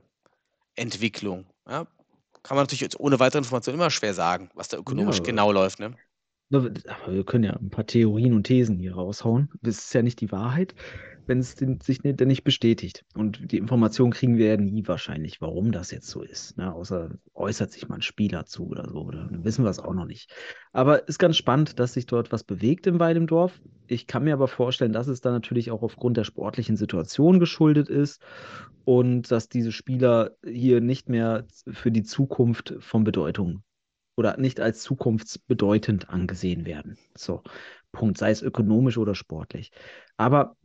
[0.75, 1.45] Entwicklung.
[1.67, 1.85] Ja?
[2.41, 5.51] Kann man natürlich jetzt ohne weitere Informationen immer schwer sagen, was da ökonomisch ja, genau
[5.51, 5.79] läuft.
[5.79, 5.95] Ne?
[6.51, 9.51] wir können ja ein paar Theorien und Thesen hier raushauen.
[9.61, 10.73] Das ist ja nicht die Wahrheit
[11.29, 13.05] wenn es sich nicht, nicht bestätigt.
[13.15, 16.57] Und die Information kriegen wir ja nie wahrscheinlich, warum das jetzt so ist.
[16.57, 16.73] Ne?
[16.73, 19.03] Außer äußert sich mal ein Spieler zu oder so.
[19.03, 20.33] Oder dann wissen wir es auch noch nicht.
[20.73, 23.61] Aber ist ganz spannend, dass sich dort was bewegt im Weil im Dorf.
[23.85, 27.89] Ich kann mir aber vorstellen, dass es dann natürlich auch aufgrund der sportlichen Situation geschuldet
[27.89, 28.21] ist
[28.83, 33.61] und dass diese Spieler hier nicht mehr für die Zukunft von Bedeutung
[34.17, 36.97] oder nicht als zukunftsbedeutend angesehen werden.
[37.15, 37.43] So,
[37.91, 39.71] Punkt, sei es ökonomisch oder sportlich.
[40.17, 40.55] Aber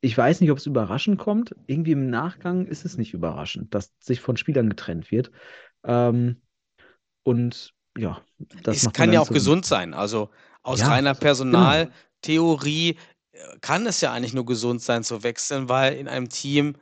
[0.00, 1.54] ich weiß nicht, ob es überraschend kommt.
[1.66, 5.30] Irgendwie im Nachgang ist es nicht überraschend, dass sich von Spielern getrennt wird.
[5.84, 6.40] Ähm,
[7.24, 8.22] und ja,
[8.62, 9.94] das es kann ja auch so gesund sein.
[9.94, 10.30] Also
[10.62, 13.54] aus ja, reiner Personaltheorie genau.
[13.60, 16.76] kann es ja eigentlich nur gesund sein zu wechseln, weil in einem Team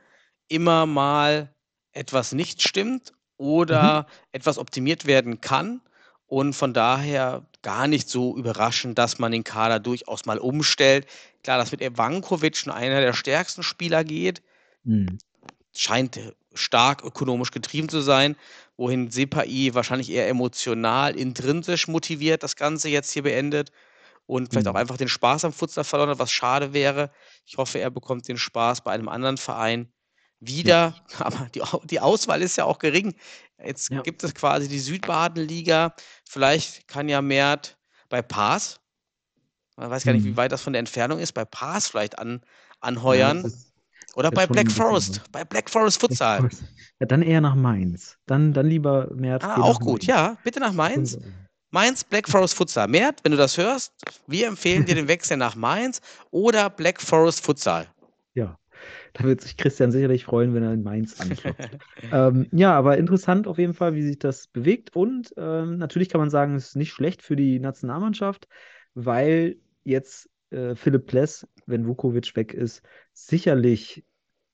[0.47, 1.53] immer mal
[1.91, 4.05] etwas nicht stimmt oder mhm.
[4.31, 5.81] etwas optimiert werden kann.
[6.27, 11.07] Und von daher gar nicht so überraschend, dass man den Kader durchaus mal umstellt.
[11.43, 14.41] Klar, dass mit Evankovic schon einer der stärksten Spieler geht.
[14.83, 15.17] Mhm.
[15.73, 16.19] Scheint
[16.53, 18.35] stark ökonomisch getrieben zu sein,
[18.75, 23.71] wohin Sepai wahrscheinlich eher emotional, intrinsisch motiviert das Ganze jetzt hier beendet
[24.25, 24.71] und vielleicht mhm.
[24.71, 27.11] auch einfach den Spaß am Futsal verloren hat, was schade wäre.
[27.45, 29.87] Ich hoffe, er bekommt den Spaß bei einem anderen Verein
[30.39, 30.95] wieder.
[31.19, 31.25] Ja.
[31.25, 33.15] Aber die, die Auswahl ist ja auch gering.
[33.63, 34.01] Jetzt ja.
[34.01, 35.93] gibt es quasi die Südbaden-Liga.
[36.27, 37.77] Vielleicht kann ja Mert
[38.09, 38.79] bei Paas,
[39.77, 40.37] man weiß gar nicht, wie mhm.
[40.37, 42.41] weit das von der Entfernung ist, bei Paas vielleicht an,
[42.79, 43.43] anheuern.
[43.43, 43.51] Ja,
[44.15, 45.21] Oder bei Black Forest.
[45.31, 46.49] Bei Black Forest Futsal.
[46.99, 48.17] Ja, dann eher nach Mainz.
[48.25, 49.43] Dann, dann lieber Mert.
[49.43, 50.01] Ah, auch gut.
[50.01, 50.05] Mainz.
[50.07, 51.19] Ja, bitte nach Mainz.
[51.69, 52.87] Mainz, Black Forest Futsal.
[52.87, 53.93] Mert, wenn du das hörst,
[54.25, 57.87] wir empfehlen dir den Wechsel nach Mainz oder Black Forest Futsal.
[58.33, 58.57] Ja,
[59.17, 61.77] da wird sich Christian sicherlich freuen, wenn er in Mainz anklopft.
[62.11, 64.95] ähm, ja, aber interessant auf jeden Fall, wie sich das bewegt.
[64.95, 68.47] Und ähm, natürlich kann man sagen, es ist nicht schlecht für die Nationalmannschaft,
[68.93, 74.03] weil jetzt äh, Philipp Pless, wenn Vukovic weg ist, sicherlich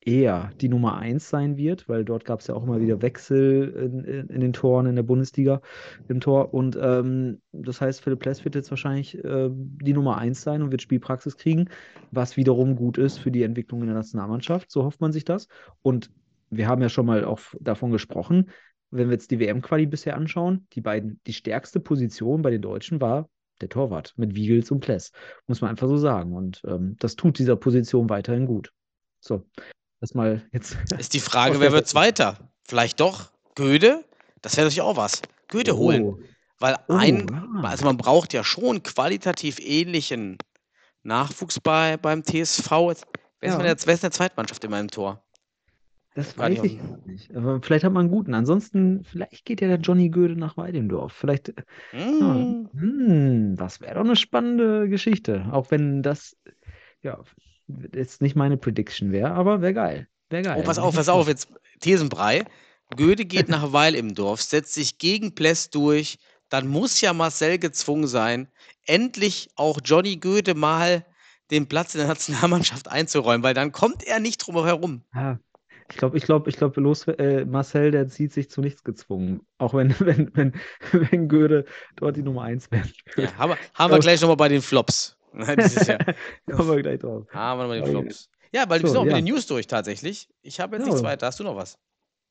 [0.06, 3.70] eher die Nummer eins sein wird, weil dort gab es ja auch immer wieder Wechsel
[3.70, 5.62] in, in, in den Toren in der Bundesliga
[6.08, 6.54] im Tor.
[6.54, 10.72] Und ähm, das heißt, Philipp Pless wird jetzt wahrscheinlich äh, die Nummer eins sein und
[10.72, 11.70] wird Spielpraxis kriegen,
[12.12, 14.72] was wiederum gut ist für die Entwicklung in der Nationalmannschaft.
[14.72, 15.48] So hofft man sich das.
[15.82, 16.12] Und
[16.50, 18.50] wir haben ja schon mal auch davon gesprochen,
[18.92, 23.02] wenn wir jetzt die WM-Quali bisher anschauen, die beiden, die stärkste Position bei den Deutschen
[23.02, 23.28] war
[23.62, 25.12] der Torwart mit Wiegels und Pless,
[25.48, 26.34] muss man einfach so sagen.
[26.34, 28.72] Und ähm, das tut dieser Position weiterhin gut.
[29.20, 29.46] So,
[30.04, 30.78] das mal jetzt.
[30.98, 32.38] Ist die Frage, wer der- wird Zweiter?
[32.68, 34.04] Vielleicht doch Göde?
[34.42, 35.22] Das wäre natürlich auch was.
[35.48, 36.04] Göde holen.
[36.04, 36.20] Oh,
[36.60, 37.62] Weil Oh, ein, ja.
[37.70, 40.38] also man braucht ja schon qualitativ ähnlichen
[41.04, 42.70] Nachwuchs bei, beim TSV.
[42.72, 43.08] Wer ist,
[43.44, 43.58] Ja.
[43.58, 45.24] denn jetzt, wer ist denn der Zweitmannschaft in meinem Tor?
[46.16, 47.36] Das weiß ich nicht.
[47.36, 48.34] Aber vielleicht hat man einen guten.
[48.36, 51.12] Ansonsten, vielleicht geht ja der Johnny Göde nach Weidendorf.
[51.14, 51.54] Vielleicht, äh,
[51.94, 52.00] ja,
[52.36, 52.70] Hm.
[52.74, 55.48] hm, das wäre doch eine spannende Geschichte.
[55.52, 56.38] Auch wenn das,
[57.02, 57.20] ja,
[57.94, 60.08] jetzt nicht meine Prediction wäre, aber wäre geil.
[60.30, 60.58] Wäre geil.
[60.60, 61.48] Oh, pass auf, pass auf, jetzt
[61.80, 62.46] Thesenbrei.
[62.96, 66.20] Göde geht nach Weil im Dorf, setzt sich gegen Pless durch.
[66.50, 68.48] Dann muss ja Marcel gezwungen sein,
[68.86, 71.06] endlich auch Johnny Göde mal
[71.50, 75.02] den Platz in der Nationalmannschaft einzuräumen, weil dann kommt er nicht drum herum.
[75.14, 75.40] Ja,
[75.90, 79.42] ich glaube, ich glaube, ich glaube, los, äh, Marcel, der sieht sich zu nichts gezwungen.
[79.58, 80.54] Auch wenn, wenn, wenn,
[80.92, 81.66] wenn Göde
[81.96, 82.88] dort die Nummer 1 wäre.
[83.18, 85.18] Ja, haben wir, haben wir gleich nochmal bei den Flops.
[85.34, 86.00] Dieses Jahr.
[86.52, 87.26] Kommen wir gleich drauf.
[87.32, 88.30] Haben wir den Aber- Flops.
[88.54, 89.20] Ja, weil wir So, sind auch mit ja.
[89.20, 90.30] den News durch tatsächlich.
[90.44, 90.92] Ich habe jetzt Ja.
[90.92, 91.26] nichts weiter.
[91.26, 91.80] Hast du noch was?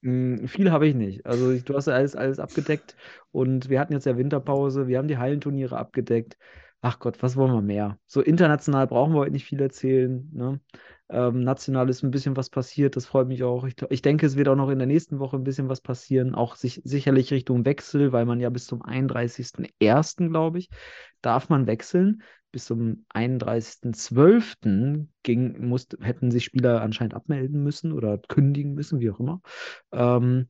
[0.02, 1.26] Mm, Viel habe ich nicht.
[1.26, 2.96] Also ich, du hast ja alles, alles abgedeckt
[3.32, 6.36] und wir hatten jetzt ja Winterpause, wir haben die Hallenturniere abgedeckt.
[6.80, 7.98] Ach Gott, was wollen wir mehr?
[8.06, 10.28] So international brauchen wir heute nicht viel erzählen.
[10.32, 10.60] Ne?
[11.08, 13.64] Ähm, national ist ein bisschen was passiert, das freut mich auch.
[13.64, 16.34] Ich, ich denke, es wird auch noch in der nächsten Woche ein bisschen was passieren,
[16.34, 20.70] auch sich, sicherlich Richtung Wechsel, weil man ja bis zum 31.01., glaube ich,
[21.20, 22.22] darf man wechseln.
[22.52, 25.06] Bis zum 31.12.
[25.22, 29.40] ging, musste, hätten sich Spieler anscheinend abmelden müssen oder kündigen müssen, wie auch immer.
[29.90, 30.48] Ähm,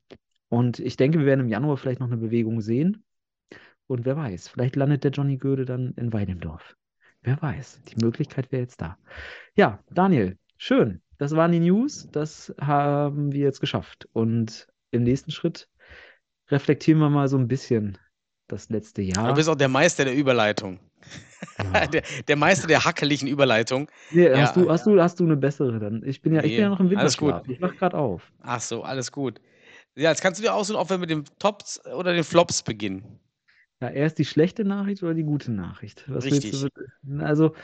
[0.49, 3.05] und ich denke, wir werden im Januar vielleicht noch eine Bewegung sehen.
[3.87, 6.77] Und wer weiß, vielleicht landet der Johnny Göde dann in Weidendorf.
[7.23, 8.99] Wer weiß, die Möglichkeit wäre jetzt da.
[9.55, 11.03] Ja, Daniel, schön.
[11.19, 12.09] Das waren die News.
[12.11, 14.09] Das haben wir jetzt geschafft.
[14.13, 15.69] Und im nächsten Schritt
[16.49, 17.97] reflektieren wir mal so ein bisschen
[18.49, 19.29] das letzte Jahr.
[19.29, 20.81] Du bist auch der Meister der Überleitung.
[21.75, 21.87] Ja.
[21.93, 23.91] der, der Meister der hackeligen Überleitung.
[24.11, 24.39] Nee, Ja.
[24.39, 26.03] hast du, hast du, hast du eine bessere dann?
[26.05, 27.29] Ich bin ja, ich Nee, bin ja noch im alles gut.
[27.29, 27.49] Winterschlaf.
[27.49, 28.33] Ich wach gerade auf.
[28.43, 29.41] Ach so, alles gut.
[29.95, 33.19] Ja, jetzt kannst du dir aussuchen, ob wir mit den Tops oder den Flops beginnen.
[33.81, 36.05] Ja, erst die schlechte Nachricht oder die gute Nachricht?
[36.09, 36.71] Was willst Richtig.
[37.05, 37.25] du?
[37.25, 37.55] Also,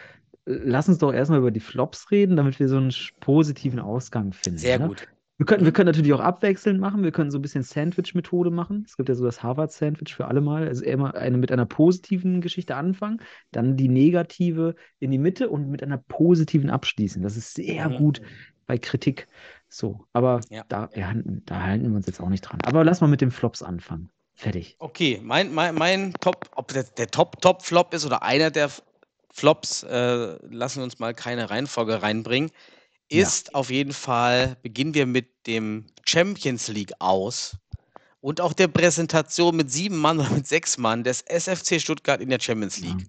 [0.47, 4.33] äh, lass uns doch erstmal über die Flops reden, damit wir so einen positiven Ausgang
[4.33, 4.59] finden.
[4.59, 4.89] Sehr ne?
[4.89, 5.09] gut.
[5.39, 7.05] Wir können, wir können natürlich auch abwechselnd machen.
[7.05, 8.83] Wir können so ein bisschen Sandwich-Methode machen.
[8.87, 10.67] Es gibt ja so das Harvard-Sandwich für alle mal.
[10.67, 13.21] Also immer eine mit einer positiven Geschichte anfangen,
[13.53, 17.23] dann die negative in die Mitte und mit einer positiven abschließen.
[17.23, 17.97] Das ist sehr Mhm.
[17.97, 18.21] gut
[18.67, 19.29] bei Kritik.
[19.69, 20.65] So, aber Ja.
[20.69, 22.59] da, ja, da halten wir uns jetzt auch nicht dran.
[22.65, 24.11] Aber lass mal mit den Flops anfangen.
[24.35, 24.75] Fertig.
[24.81, 28.71] Okay, mein, mein, mein Top, ob der, der Top-Top-Flop ist oder einer der
[29.33, 32.51] Flops, äh, lassen wir uns mal keine Reihenfolge reinbringen,
[33.11, 33.23] Ja.
[33.23, 37.57] ist auf jeden Fall, beginnen wir mit dem Champions League aus
[38.21, 42.29] und auch der Präsentation mit sieben Mann oder mit sechs Mann des SFC Stuttgart in
[42.29, 43.07] der Champions League.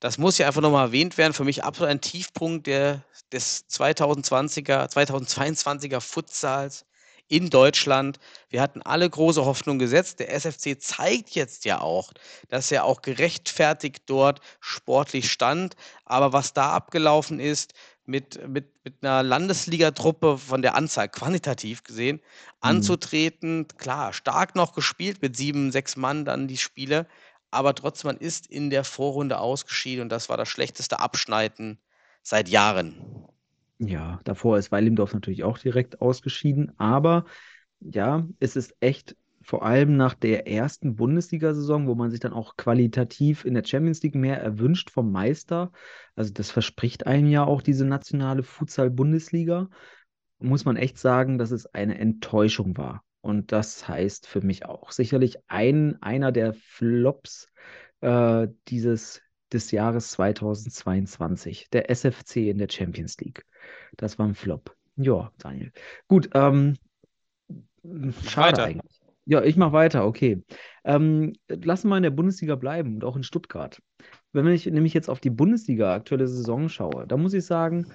[0.00, 1.34] Das muss ja einfach nochmal erwähnt werden.
[1.34, 6.86] Für mich absolut ein Tiefpunkt der, des 2020er, 2022er Futsals
[7.28, 8.18] in Deutschland.
[8.48, 10.18] Wir hatten alle große Hoffnung gesetzt.
[10.18, 12.12] Der SFC zeigt jetzt ja auch,
[12.48, 15.76] dass er auch gerechtfertigt dort sportlich stand.
[16.04, 17.74] Aber was da abgelaufen ist,
[18.10, 22.20] mit, mit, mit einer Landesligatruppe von der Anzahl quantitativ gesehen
[22.60, 27.06] anzutreten, klar, stark noch gespielt mit sieben, sechs Mann dann die Spiele,
[27.50, 31.78] aber trotzdem, man ist in der Vorrunde ausgeschieden und das war das schlechteste Abschneiden
[32.22, 33.00] seit Jahren.
[33.78, 37.24] Ja, davor ist Weilimdorf natürlich auch direkt ausgeschieden, aber
[37.80, 42.56] ja, es ist echt vor allem nach der ersten Bundesliga-Saison, wo man sich dann auch
[42.56, 45.72] qualitativ in der Champions League mehr erwünscht vom Meister.
[46.14, 49.68] Also das verspricht einem ja auch diese nationale Futsal-Bundesliga.
[50.38, 53.02] Muss man echt sagen, dass es eine Enttäuschung war.
[53.22, 57.48] Und das heißt für mich auch sicherlich ein, einer der Flops
[58.00, 59.22] äh, dieses
[59.52, 63.44] des Jahres 2022, der SFC in der Champions League.
[63.96, 64.76] Das war ein Flop.
[64.96, 65.72] Ja, Daniel.
[66.08, 66.76] Gut, ähm,
[68.26, 68.64] schade weiter.
[68.64, 68.99] eigentlich.
[69.30, 70.42] Ja, ich mache weiter, okay.
[70.82, 73.80] Ähm, lassen wir in der Bundesliga bleiben und auch in Stuttgart.
[74.32, 77.86] Wenn ich nämlich jetzt auf die Bundesliga aktuelle Saison schaue, da muss ich sagen,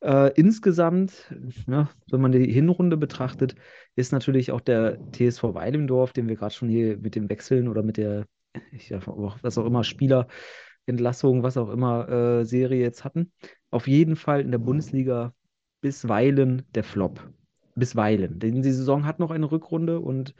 [0.00, 1.34] äh, insgesamt,
[1.66, 3.56] ja, wenn man die Hinrunde betrachtet,
[3.96, 7.82] ist natürlich auch der TSV Weilendorf, den wir gerade schon hier mit dem Wechseln oder
[7.82, 8.24] mit der,
[8.70, 13.32] ich, was auch immer, Spielerentlassung, was auch immer, äh, Serie jetzt hatten,
[13.72, 15.34] auf jeden Fall in der Bundesliga
[15.80, 17.28] bisweilen der Flop.
[17.74, 18.38] Bisweilen.
[18.38, 20.34] Denn die Saison hat noch eine Rückrunde und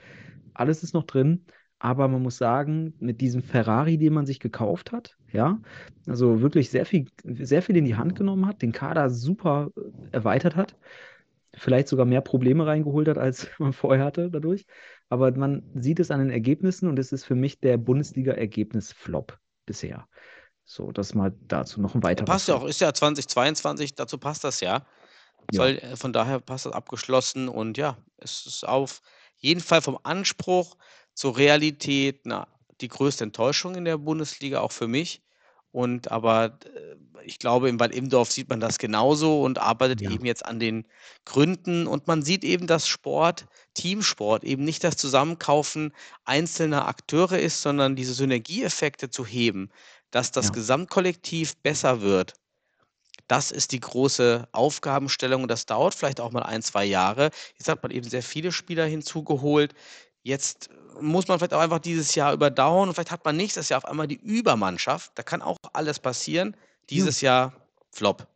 [0.58, 1.46] alles ist noch drin.
[1.78, 5.60] Aber man muss sagen, mit diesem Ferrari, den man sich gekauft hat, ja,
[6.06, 9.80] also wirklich sehr viel, sehr viel in die Hand genommen hat, den Kader super äh,
[10.12, 10.74] erweitert hat,
[11.54, 14.64] vielleicht sogar mehr Probleme reingeholt hat, als man vorher hatte dadurch.
[15.10, 20.08] Aber man sieht es an den Ergebnissen und es ist für mich der Bundesliga-Ergebnis-Flop bisher.
[20.64, 22.24] So, das mal dazu noch ein weiterer.
[22.24, 24.86] Passt ja auch, ist ja 2022, dazu passt das ja.
[25.52, 25.62] Ja.
[25.62, 29.02] Soll, äh, von daher passt das abgeschlossen und ja, es ist auf
[29.36, 30.76] jeden Fall vom Anspruch
[31.14, 32.48] zur Realität na,
[32.80, 35.22] die größte Enttäuschung in der Bundesliga, auch für mich.
[35.72, 40.10] Und aber äh, ich glaube, in Bad Imdorf sieht man das genauso und arbeitet Ja.
[40.10, 40.86] eben jetzt an den
[41.24, 41.86] Gründen.
[41.86, 45.92] Und man sieht eben, dass Sport, Teamsport, eben nicht das Zusammenkaufen
[46.24, 49.70] einzelner Akteure ist, sondern diese Synergieeffekte zu heben,
[50.10, 50.52] dass das Ja.
[50.52, 52.34] Gesamtkollektiv besser wird.
[53.28, 57.30] Das ist die große Aufgabenstellung und das dauert vielleicht auch mal ein, zwei Jahre.
[57.58, 59.74] Jetzt hat man eben sehr viele Spieler hinzugeholt.
[60.22, 60.70] Jetzt
[61.00, 63.84] muss man vielleicht auch einfach dieses Jahr überdauern und vielleicht hat man nächstes Jahr auf
[63.84, 65.12] einmal die Übermannschaft.
[65.14, 66.56] Da kann auch alles passieren.
[66.88, 67.52] Dieses Jahr
[67.90, 68.26] Flop.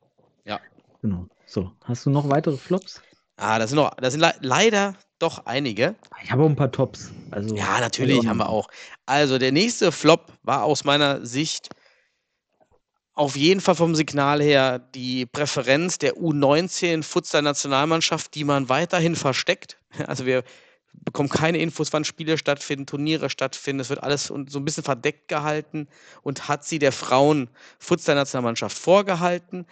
[0.45, 0.61] Ja.
[1.03, 1.27] Genau.
[1.47, 3.01] So, hast du noch weitere Flops?
[3.37, 5.95] Ah, da sind noch, da sind le leider doch einige.
[6.23, 7.11] Ich habe auch ein paar Tops.
[7.31, 8.69] Also, Ja, natürlich haben wir auch.
[9.07, 11.69] Also der nächste Flop war aus meiner Sicht
[13.21, 19.77] auf jeden Fall vom Signal her die Präferenz der U19 Futsal-Nationalmannschaft, die man weiterhin versteckt.
[20.07, 20.43] Also wir
[20.95, 23.81] bekommen keine Infos, wann Spiele stattfinden, Turniere stattfinden.
[23.81, 25.87] Es wird alles so ein bisschen verdeckt gehalten
[26.23, 29.67] und hat sie der Frauen-Futsal-Nationalmannschaft vorgehalten,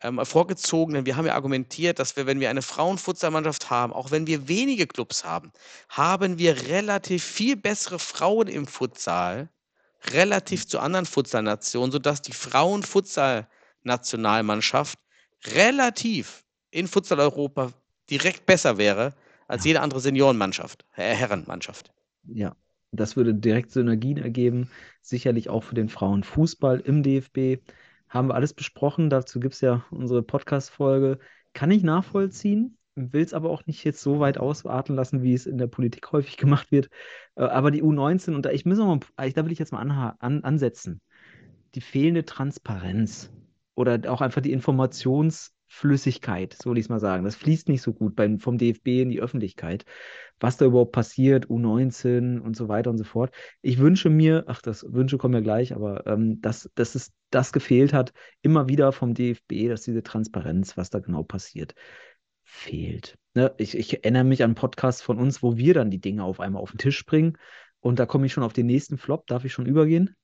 [0.00, 0.94] ähm, vorgezogen.
[0.94, 4.46] Denn wir haben ja argumentiert, dass wir, wenn wir eine Frauen-Futsal-Mannschaft haben, auch wenn wir
[4.46, 5.50] wenige Clubs haben,
[5.88, 9.48] haben wir relativ viel bessere Frauen im Futsal,
[10.12, 14.98] relativ zu anderen Futsal-Nationen, sodass die Frauen-Futsal-Nationalmannschaft
[15.46, 17.72] relativ in Futsal-Europa
[18.10, 19.14] direkt besser wäre
[19.46, 21.92] als jede andere Seniorenmannschaft, äh, Herrenmannschaft.
[22.24, 22.56] Ja,
[22.92, 24.70] das würde direkt Synergien ergeben.
[25.02, 27.62] Sicherlich auch für den Frauenfußball im DFB.
[28.08, 29.10] Haben wir alles besprochen.
[29.10, 31.18] Dazu gibt es ja unsere Podcast-Folge.
[31.52, 35.46] Kann ich nachvollziehen, will es aber auch nicht jetzt so weit ausarten lassen, wie es
[35.46, 36.88] in der Politik häufig gemacht wird.
[37.36, 40.14] Äh, Aber die U19, und da, ich muss mal, eigentlich, da will ich jetzt mal
[40.18, 41.00] an, ansetzen.
[41.74, 43.32] Die fehlende Transparenz
[43.74, 47.24] oder auch einfach die Informationsflüssigkeit, so will ich es mal sagen.
[47.24, 49.84] Das fließt nicht so gut beim, vom DFB in die Öffentlichkeit
[50.40, 53.34] was da überhaupt passiert, U19 und so weiter und so fort.
[53.62, 57.52] Ich wünsche mir, ach, das Wünsche kommen ja gleich, aber ähm, dass, dass es das
[57.52, 61.74] gefehlt hat, immer wieder vom DFB, dass diese Transparenz, was da genau passiert,
[62.54, 63.18] fehlt.
[63.34, 63.52] Ne?
[63.58, 66.62] Ich, ich erinnere mich an Podcasts von uns, wo wir dann die Dinge auf einmal
[66.62, 67.36] auf den Tisch bringen.
[67.80, 69.26] Und da komme ich schon auf den nächsten Flop.
[69.26, 70.14] Darf ich schon übergehen?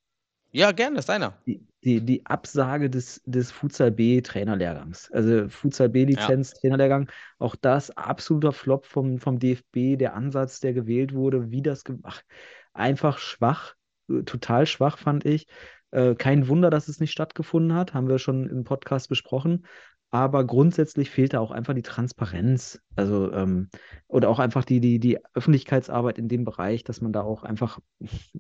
[0.53, 1.39] Ja, gerne, das ist deiner.
[1.47, 5.11] Die, die, die Absage des, des Futsal B Trainerlehrgangs.
[5.11, 10.73] Also Futsal B Lizenz Trainerlehrgang, auch das absoluter Flop vom, vom DFB, der Ansatz, der
[10.73, 12.25] gewählt wurde, wie das gemacht.
[12.73, 13.75] Einfach schwach,
[14.09, 15.47] äh, total schwach fand ich.
[15.91, 19.67] Äh, kein Wunder, dass es nicht stattgefunden hat, haben wir schon im Podcast besprochen.
[20.11, 22.81] Aber grundsätzlich fehlt da auch einfach die Transparenz.
[22.97, 23.69] Also, ähm,
[24.09, 27.79] oder auch einfach die, die, die Öffentlichkeitsarbeit in dem Bereich, dass man da auch einfach,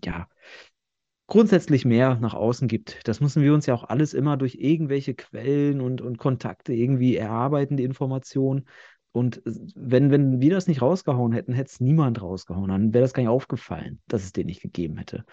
[0.05, 0.27] ja,
[1.29, 3.07] grundsätzlich mehr nach außen gibt.
[3.07, 7.17] Das müssen wir uns ja auch alles immer durch irgendwelche Quellen und, und Kontakte irgendwie
[7.17, 8.67] erarbeiten, die Informationen.
[9.13, 12.69] Und wenn, wenn wir das nicht rausgehauen hätten, hätte es niemand rausgehauen.
[12.69, 15.25] Dann wäre das gar nicht aufgefallen, dass es den nicht gegeben hätte.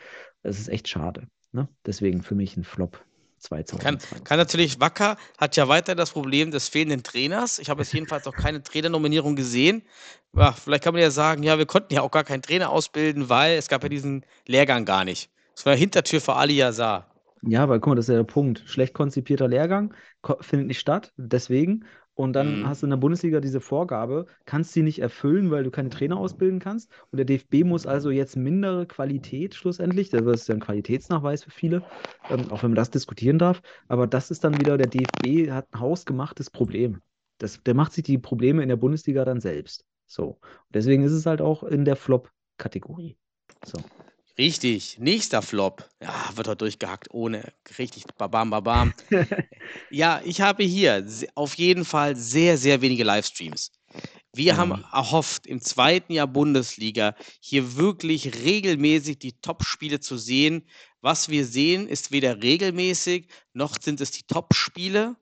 [0.43, 1.27] Das ist echt schade.
[1.51, 1.67] Ne?
[1.85, 3.03] Deswegen für mich ein Flop
[3.49, 4.23] Kann, 2020.
[4.23, 7.59] kann natürlich Wacker, hat ja weiter das Problem des fehlenden Trainers.
[7.59, 9.83] Ich habe jetzt jedenfalls noch keine Trainernominierung gesehen.
[10.35, 13.29] Ja, vielleicht kann man ja sagen, ja, wir konnten ja auch gar keinen Trainer ausbilden,
[13.29, 15.29] weil es gab ja diesen Lehrgang gar nicht.
[15.55, 17.11] Das war Hintertür für Ali Yazar.
[17.43, 18.63] Ja, aber guck mal, das ist ja der Punkt.
[18.65, 19.93] Schlecht konzipierter Lehrgang
[20.41, 21.85] findet nicht statt, deswegen.
[22.17, 22.67] Und dann Mhm.
[22.67, 26.17] hast du in der Bundesliga diese Vorgabe, kannst sie nicht erfüllen, weil du keine Trainer
[26.17, 26.91] ausbilden kannst.
[27.11, 31.51] Und der DFB muss also jetzt mindere Qualität schlussendlich, das ist ja ein Qualitätsnachweis für
[31.51, 31.85] viele,
[32.29, 33.61] ähm, auch wenn man das diskutieren darf.
[33.87, 37.01] Aber das ist dann wieder, der DFB hat ein hausgemachtes Problem.
[37.37, 39.85] Das, der macht sich die Probleme in der Bundesliga dann selbst.
[40.07, 40.39] So.
[40.41, 40.41] Und
[40.73, 43.17] deswegen ist es halt auch in der Flop-Kategorie.
[43.63, 43.91] So.
[44.37, 45.89] Richtig, nächster Flop.
[46.01, 48.93] Ja, wird heute durchgehackt, ohne richtig babam babam.
[49.89, 53.71] ja, ich habe hier auf jeden Fall sehr, sehr wenige Livestreams.
[54.33, 54.89] Wir haben Ja.
[54.93, 60.67] erhofft, im zweiten Jahr Bundesliga hier wirklich regelmäßig die Top-Spiele zu sehen.
[61.01, 65.15] Was wir sehen, ist weder regelmäßig, noch sind es die Top-Spiele.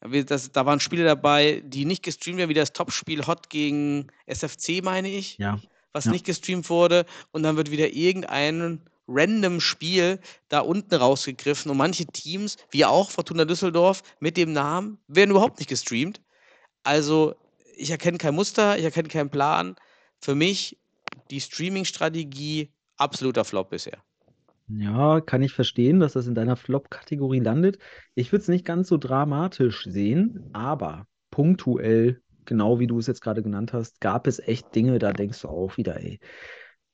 [0.00, 5.08] Da waren Spiele dabei, die nicht gestreamt werden, wie das Top-Spiel Hot gegen SFC, meine
[5.08, 5.58] ich Ja.
[5.98, 6.12] Was Ja.
[6.12, 12.06] nicht gestreamt wurde und dann wird wieder irgendein random Spiel da unten rausgegriffen und manche
[12.06, 16.20] Teams, wie auch Fortuna Düsseldorf mit dem Namen, werden überhaupt nicht gestreamt.
[16.84, 17.34] Also
[17.76, 19.76] ich erkenne kein Muster, ich erkenne keinen Plan.
[20.20, 20.78] Für mich
[21.30, 24.02] die Streaming-Strategie absoluter Flop bisher.
[24.70, 27.78] Ja, kann ich verstehen, dass das in deiner Flop-Kategorie landet.
[28.14, 33.20] Ich würde es nicht ganz so dramatisch sehen, aber punktuell, genau wie du es jetzt
[33.20, 36.18] gerade genannt hast, gab es echt Dinge, da denkst du auch wieder, ey,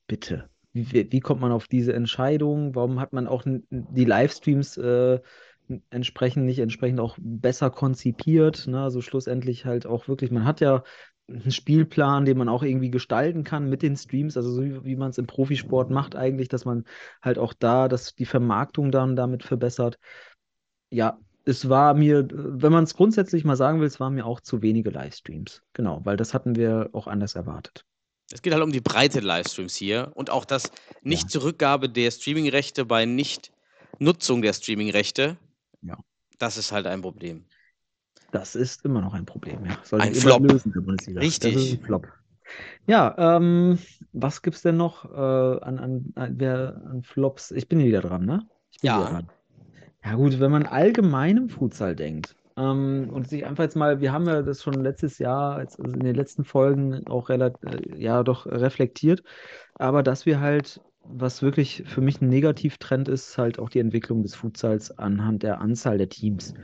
[0.07, 0.51] bitte.
[0.73, 2.75] Wie, wie kommt man auf diese Entscheidung?
[2.75, 5.21] Warum hat man auch die Livestreams äh,
[5.91, 8.67] entsprechend nicht entsprechend auch besser konzipiert?
[8.67, 8.83] Ne?
[8.83, 10.83] Also schlussendlich halt auch wirklich, man hat ja
[11.29, 14.97] einen Spielplan, den man auch irgendwie gestalten kann mit den Streams, also so wie, wie
[14.97, 16.85] man es im Profisport macht eigentlich, dass man
[17.23, 19.99] halt auch da, dass die Vermarktung dann damit verbessert.
[20.91, 24.41] Ja, es war mir, wenn man es grundsätzlich mal sagen will, es waren mir auch
[24.41, 25.63] zu wenige Livestreams.
[25.73, 27.85] Genau, weil das hatten wir auch anders erwartet.
[28.33, 30.71] Es geht halt um die Breite der Livestreams hier und auch das
[31.03, 35.37] Nicht-Zurückgabe der Streaming-Rechte bei Nicht-Nutzung der Streaming-Rechte.
[35.83, 35.99] Ja.
[36.39, 37.45] Das ist halt ein Problem.
[38.33, 39.79] Das ist immer noch ein Problem, ja.
[39.85, 40.43] Sollte Ein Flop.
[40.43, 40.73] lösen.
[41.19, 41.55] Richtig.
[41.55, 42.09] Das ist ein Flop.
[42.87, 43.79] Ja, ähm,
[44.13, 47.51] was gibt's denn noch äh, an, an, an, wer, an Flops?
[47.51, 48.47] Ich bin hier wieder dran, ne?
[48.71, 48.99] Ich bin Ja.
[49.01, 49.31] wieder dran.
[50.05, 54.13] Ja, gut, wenn man allgemein im Futsal denkt ähm, und sich einfach jetzt mal, wir
[54.13, 58.23] haben ja das schon letztes Jahr, also in den letzten Folgen auch relativ, äh, ja,
[58.23, 59.23] doch reflektiert,
[59.75, 64.23] aber dass wir halt, was wirklich für mich ein Negativtrend ist, halt auch die Entwicklung
[64.23, 66.55] des Futsals anhand der Anzahl der Teams.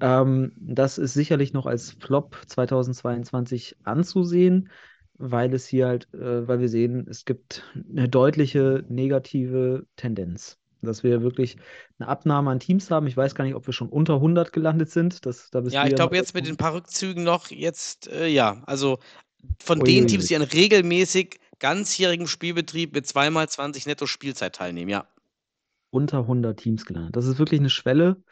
[0.00, 4.70] Ähm, das ist sicherlich noch als Flop 2022 anzusehen,
[5.14, 10.58] weil es hier halt, äh, weil wir sehen, es gibt eine deutliche negative Tendenz.
[10.84, 11.56] Dass wir wirklich
[11.98, 13.06] eine Abnahme an Teams haben.
[13.06, 15.26] Ich weiß gar nicht, ob wir schon unter 100 gelandet sind.
[15.26, 18.98] Das, da Ja, ich glaube jetzt mit den paar Rückzügen noch, jetzt, äh, ja, also
[19.62, 24.90] von Ui, den Teams, die an regelmäßig ganzjährigem Spielbetrieb mit zweimal 20 netto Spielzeit teilnehmen,
[24.90, 25.06] ja.
[25.90, 27.16] unter 100 Teams gelandet.
[27.16, 28.22] Das ist wirklich eine Schwelle,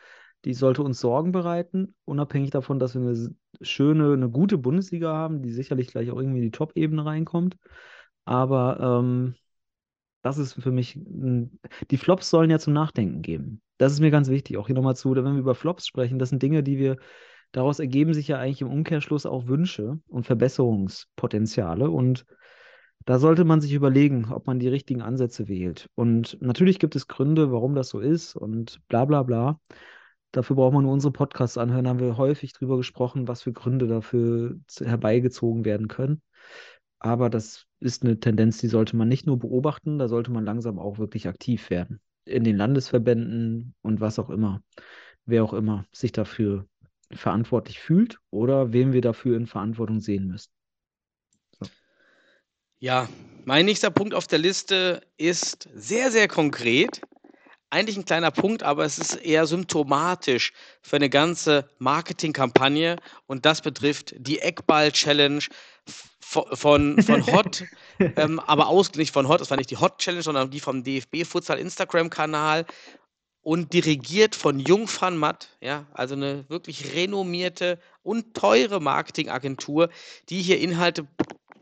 [0.45, 5.43] die sollte uns Sorgen bereiten, unabhängig davon, dass wir eine schöne, eine gute Bundesliga haben,
[5.43, 7.57] die sicherlich gleich auch irgendwie in die Top-Ebene reinkommt.
[8.25, 9.35] Aber ähm,
[10.23, 13.61] das ist für mich, die Flops sollen ja zum Nachdenken geben.
[13.79, 16.31] Das ist mir ganz wichtig, auch hier nochmal zu, wenn wir über Flops sprechen, das
[16.31, 16.97] sind Dinge, die wir,
[17.51, 22.25] daraus ergeben sich ja eigentlich im Umkehrschluss auch Wünsche und Verbesserungspotenziale und
[23.05, 25.89] da sollte man sich überlegen, ob man die richtigen Ansätze wählt.
[25.95, 29.61] Und natürlich gibt es Gründe, warum das so ist und bla bla bla.
[30.31, 31.85] Dafür braucht man nur unsere Podcasts anhören.
[31.85, 36.23] Da haben wir häufig drüber gesprochen, was für Gründe dafür herbeigezogen werden können.
[37.05, 40.79] Aber das ist eine Tendenz, die sollte man nicht nur beobachten, da sollte man langsam
[40.79, 42.01] auch wirklich aktiv werden.
[42.25, 44.63] In den Landesverbänden und was auch immer.
[45.27, 46.65] Wer auch immer sich dafür
[47.13, 50.53] verantwortlich fühlt oder wem wir dafür in Verantwortung sehen müssen.
[52.79, 53.09] Ja,
[53.47, 57.01] mein nächster Punkt auf der Liste ist sehr, sehr konkret.
[57.69, 62.97] Eigentlich ein kleiner Punkt, aber es ist eher symptomatisch für eine ganze Marketingkampagne
[63.27, 65.43] und das betrifft die Eckball-Challenge
[66.33, 67.65] von, von, von Hot,
[67.99, 71.25] ähm, aber aus, nicht von Hot, das war nicht die Hot-Challenge, sondern die vom DFB
[71.25, 72.65] Futsal Instagram-Kanal
[73.43, 79.91] und dirigiert von Jung van Matt, ja, also eine wirklich renommierte und teure Marketingagentur,
[80.31, 81.07] die hier Inhalte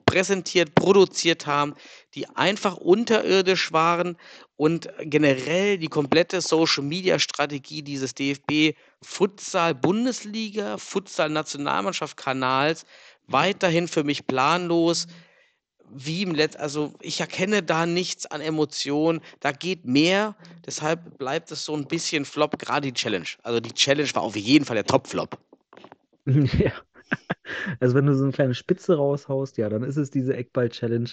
[0.06, 1.74] präsentiert, produziert haben,
[2.14, 4.16] die einfach unterirdisch waren
[4.56, 12.84] und generell die komplette Social Media Strategie dieses DFB Futsal Bundesliga, Futsal Nationalmannschaft Kanals
[13.30, 15.06] weiterhin für mich planlos.
[15.92, 21.50] Wie im Letz also ich erkenne da nichts an Emotionen, da geht mehr, deshalb bleibt
[21.50, 23.26] es so ein bisschen Flop, gerade die Challenge.
[23.42, 25.38] Also die Challenge war auf jeden Fall der Top-Flop.
[26.26, 26.72] Ja.
[27.80, 31.10] Also wenn du so eine kleine Spitze raushaust, ja, dann ist es diese Eckball-Challenge,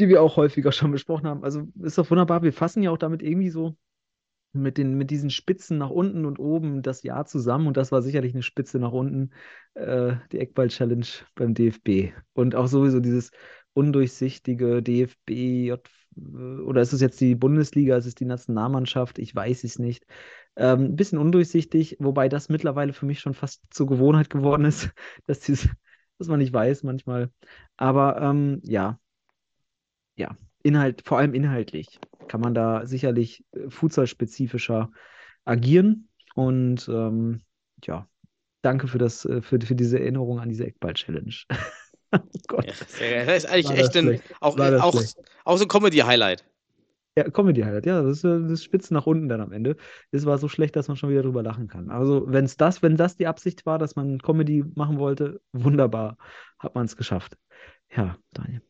[0.00, 1.44] die wir auch häufiger schon besprochen haben.
[1.44, 2.42] Also ist doch wunderbar.
[2.42, 3.76] Wir fassen ja auch damit irgendwie so
[4.52, 7.66] mit den, mit diesen Spitzen nach unten und oben das Jahr zusammen.
[7.66, 9.30] Und das war sicherlich eine Spitze nach unten,
[9.74, 12.12] äh, die Eckball-Challenge beim DFB.
[12.32, 13.30] Und auch sowieso dieses
[13.74, 15.78] undurchsichtige DFB,
[16.16, 19.18] oder ist es jetzt die Bundesliga, ist es die Nationalmannschaft?
[19.18, 20.04] Ich weiß es nicht.
[20.56, 24.90] Ähm, ein bisschen undurchsichtig, wobei das mittlerweile für mich schon fast zur Gewohnheit geworden ist,
[25.26, 25.68] dass, dieses,
[26.18, 27.30] dass man nicht weiß manchmal.
[27.76, 28.98] Aber ähm, ja,
[30.16, 30.36] ja,
[30.68, 31.98] Inhalt, vor allem inhaltlich,
[32.28, 34.90] kann man da sicherlich äh, fußballspezifischer
[35.44, 36.08] agieren.
[36.34, 37.40] Und ähm,
[37.84, 38.06] ja,
[38.62, 41.34] danke für, das, äh, für, für diese Erinnerung an diese Eckball-Challenge.
[42.12, 42.66] oh Gott.
[43.00, 45.18] Ja, das ist eigentlich War echt ein, auch, auch, schlecht.
[45.44, 46.44] auch so ein Comedy-Highlight.
[47.16, 47.84] Ja, Comedy halt.
[47.84, 49.76] Ja, das ist, äh, das ist Spitzen nach unten dann am Ende.
[50.12, 51.90] Es war so schlecht, dass man schon wieder drüber lachen kann.
[51.90, 56.16] Also, wenn es das, wenn das die Absicht war, dass man Comedy machen wollte, wunderbar,
[56.60, 57.36] hat man es geschafft.
[57.90, 58.62] Ja, Daniel.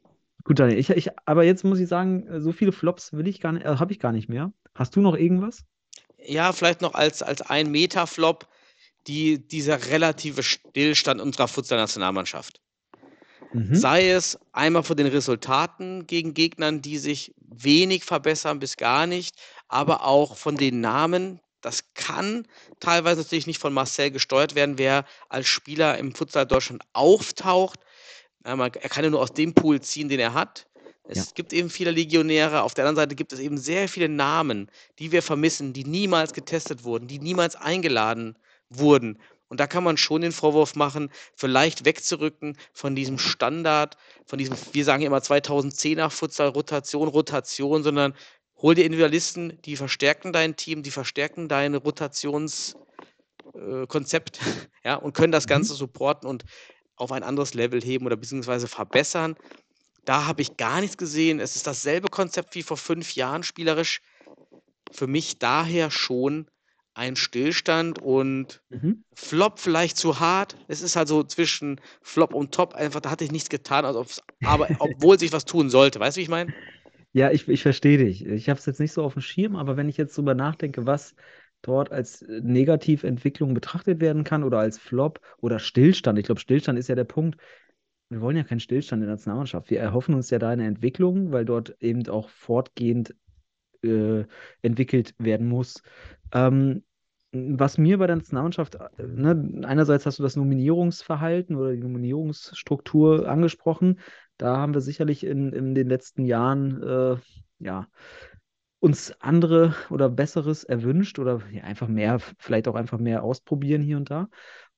[0.48, 0.78] Gut, Daniel.
[0.78, 3.66] Ich, ich, aber jetzt muss ich sagen, äh, so viele Flops will ich gar nicht,
[3.66, 4.50] äh, habe ich gar nicht mehr.
[4.74, 5.64] Hast du noch irgendwas?
[6.24, 8.48] Ja, vielleicht noch als, als ein Meta-Flop
[9.06, 12.62] die, dieser relative Stillstand unserer Futsal-Nationalmannschaft.
[13.52, 13.74] Mhm.
[13.74, 19.36] Sei es einmal von den Resultaten gegen Gegnern, die sich wenig verbessern bis gar nicht,
[19.68, 21.40] aber auch von den Namen.
[21.60, 22.46] Das kann
[22.80, 27.80] teilweise natürlich nicht von Marcel gesteuert werden, wer als Spieler im Futsal Deutschland auftaucht.
[28.48, 30.66] Ja, man, er kann ja nur aus dem Pool ziehen, den er hat.
[31.06, 31.24] Es Ja.
[31.34, 32.62] gibt eben viele Legionäre.
[32.62, 36.32] Auf der anderen Seite gibt es eben sehr viele Namen, die wir vermissen, die niemals
[36.32, 38.38] getestet wurden, die niemals eingeladen
[38.70, 39.18] wurden.
[39.48, 43.96] Und da kann man schon den Vorwurf machen, vielleicht wegzurücken von diesem Standard,
[44.26, 48.14] von diesem, wir sagen immer 2010er Futsal, Rotation, Rotation, sondern
[48.56, 52.76] hol dir Individualisten, die verstärken dein Team, die verstärken dein Rotationskonzept
[53.54, 54.40] äh,
[54.84, 55.48] ja, und können das Mhm.
[55.48, 56.44] Ganze supporten und
[57.00, 59.36] auf ein anderes Level heben oder beziehungsweise verbessern.
[60.04, 61.40] Da habe ich gar nichts gesehen.
[61.40, 64.00] Es ist dasselbe Konzept wie vor fünf Jahren spielerisch.
[64.90, 66.46] Für mich daher schon
[66.94, 69.02] ein Stillstand und Mhm.
[69.14, 70.56] Flop vielleicht zu hart.
[70.68, 74.06] Es ist halt so zwischen Flop und Top einfach, da hatte ich nichts getan, also
[74.44, 76.00] aber obwohl sich was tun sollte.
[76.00, 76.54] Weißt du, wie ich meine?
[77.12, 78.24] Ja, ich, ich verstehe dich.
[78.26, 80.86] Ich habe es jetzt nicht so auf dem Schirm, aber wenn ich jetzt drüber nachdenke,
[80.86, 81.14] was
[81.62, 86.18] dort als äh, Negativentwicklung betrachtet werden kann oder als Flop oder Stillstand.
[86.18, 87.38] Ich glaube, Stillstand ist ja der Punkt.
[88.10, 89.70] Wir wollen ja keinen Stillstand in der Nationalmannschaft.
[89.70, 93.14] Wir erhoffen uns ja da eine Entwicklung, weil dort eben auch fortgehend
[93.82, 94.24] äh,
[94.62, 95.82] entwickelt werden muss.
[96.32, 96.84] Ähm,
[97.32, 103.28] was mir bei der Nationalmannschaft, äh, ne, einerseits hast du das Nominierungsverhalten oder die Nominierungsstruktur
[103.28, 104.00] angesprochen.
[104.38, 107.16] Da haben wir sicherlich in, in den letzten Jahren äh,
[107.58, 107.88] ja,
[108.80, 113.96] uns andere oder Besseres erwünscht oder ja, einfach mehr, vielleicht auch einfach mehr ausprobieren hier
[113.96, 114.28] und da.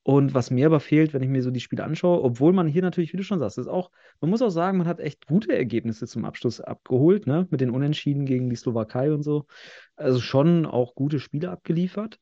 [0.03, 2.80] Und was mir aber fehlt, wenn ich mir so die Spiele anschaue, obwohl man hier
[2.80, 3.90] natürlich, wie du schon sagst, ist auch,
[4.20, 7.46] man muss auch sagen, man hat echt gute Ergebnisse zum Abschluss abgeholt, ne?
[7.51, 9.46] Mit den Unentschieden gegen die Slowakei und so.
[9.96, 12.18] Also schon auch gute Spiele abgeliefert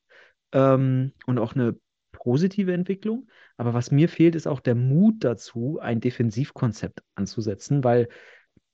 [0.52, 1.76] ähm, und auch eine
[2.10, 3.28] positive Entwicklung.
[3.56, 8.08] Aber was mir fehlt, ist auch der Mut dazu, ein Defensivkonzept anzusetzen, weil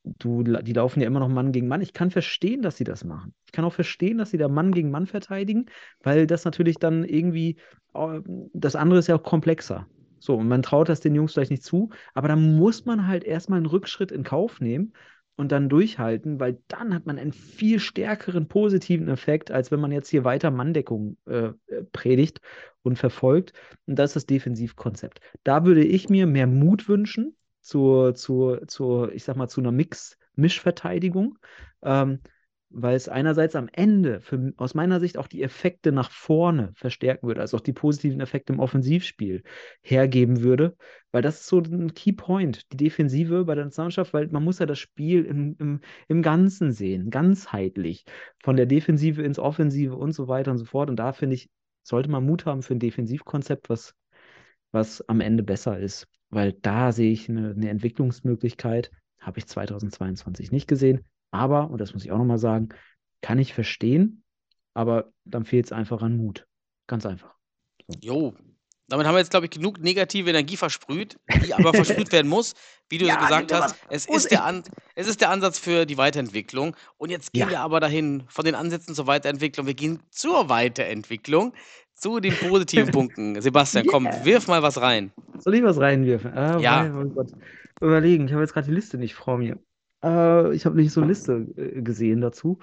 [0.05, 1.81] du, die laufen ja immer noch Mann gegen Mann.
[1.81, 3.35] Ich kann verstehen, dass sie das machen.
[3.47, 5.67] Ich kann auch verstehen, dass sie da Mann gegen Mann verteidigen,
[6.03, 7.57] weil das natürlich dann irgendwie,
[7.95, 8.21] äh,
[8.53, 9.87] das andere ist ja auch komplexer.
[10.19, 13.25] So, und man traut das den Jungs vielleicht nicht zu, aber dann muss man halt
[13.25, 14.95] erstmal einen Rückschritt in Kauf nehmen
[15.37, 19.93] und dann durchhalten, weil dann hat man einen viel stärkeren positiven Effekt, als wenn man
[19.93, 21.51] jetzt hier weiter Manndeckung äh,
[21.93, 22.41] predigt
[22.83, 23.53] und verfolgt.
[23.87, 25.21] Und das ist das Defensivkonzept.
[25.43, 29.73] Da würde ich mir mehr Mut wünschen, zur, zur, zur, ich sag mal, zu einer
[29.73, 31.39] Mix, Mischverteidigung,
[31.83, 32.21] ähm,
[32.69, 37.27] weil es einerseits am Ende für, aus meiner Sicht auch die Effekte nach vorne verstärken
[37.27, 39.45] würde, also auch die positiven Effekte im Offensivspiel
[39.81, 40.77] hergeben würde,
[41.11, 44.59] weil das ist so ein Key Point, die Defensive bei der Nationalmannschaft, weil man muss
[44.59, 48.05] ja das Spiel im, im, im Ganzen sehen, ganzheitlich,
[48.43, 50.91] von der Defensive ins Offensive und so weiter und so fort.
[50.91, 51.49] Und da finde ich,
[51.83, 53.95] sollte man Mut haben für ein Defensivkonzept, was,
[54.73, 60.53] was am Ende besser ist weil da sehe ich eine, eine Entwicklungsmöglichkeit, habe ich 2022
[60.53, 61.05] nicht gesehen.
[61.31, 62.69] Aber, und das muss ich auch nochmal sagen,
[63.21, 64.23] kann ich verstehen,
[64.75, 66.47] aber dann fehlt es einfach an Mut.
[66.87, 67.35] Ganz einfach.
[68.01, 68.35] Jo,
[68.89, 72.55] damit haben wir jetzt, glaube ich, genug negative Energie versprüht, die aber versprüht werden muss.
[72.89, 74.63] Wie du Ja, gesagt hast, es ist, der An
[74.95, 76.77] es ist der Ansatz für die Weiterentwicklung.
[76.99, 77.51] Und jetzt gehen Ja.
[77.51, 79.67] wir aber dahin von den Ansätzen zur Weiterentwicklung.
[79.67, 81.55] Wir gehen zur Weiterentwicklung,
[81.95, 83.41] zu den positiven Punkten.
[83.41, 84.25] Sebastian, komm, Yeah.
[84.25, 85.13] wirf mal was rein.
[85.39, 86.33] Soll ich was reinwerfen?
[86.37, 86.83] Ah, Ja.
[86.83, 87.33] mein, oh Gott.
[87.81, 89.59] Überlegen, ich habe jetzt gerade die Liste nicht vor mir.
[90.05, 92.59] Äh, ich habe nicht so eine Liste äh, gesehen dazu.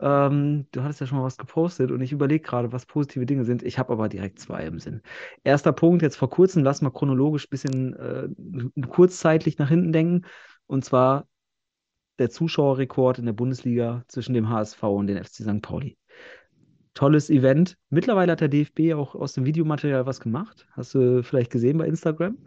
[0.00, 3.44] Ähm, du hattest ja schon mal was gepostet und ich überlege gerade, was positive Dinge
[3.44, 3.62] sind.
[3.62, 5.02] Ich habe aber direkt zwei im Sinn.
[5.42, 10.26] Erster Punkt, jetzt vor kurzem, lass mal chronologisch ein bisschen äh, kurzzeitlich nach hinten denken.
[10.66, 11.26] Und zwar
[12.18, 15.62] der Zuschauerrekord in der Bundesliga zwischen dem HSV und den FC St.
[15.62, 15.98] Pauli.
[16.94, 17.76] Tolles Event.
[17.90, 20.68] Mittlerweile hat der DFB auch aus dem Videomaterial was gemacht.
[20.70, 22.38] Hast du vielleicht gesehen bei Instagram?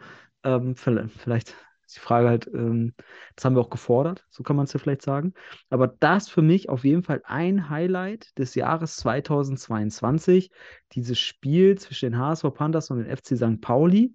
[0.44, 1.56] Ähm, vielleicht, vielleicht
[1.88, 2.94] ist die Frage halt, ähm,
[3.36, 5.34] das haben wir auch gefordert, so kann man es ja vielleicht sagen.
[5.70, 10.52] Aber das für mich auf jeden Fall ein Highlight des Jahres 2022.
[10.92, 13.62] Dieses Spiel zwischen den HSV Panthers und den FC St.
[13.62, 14.14] Pauli.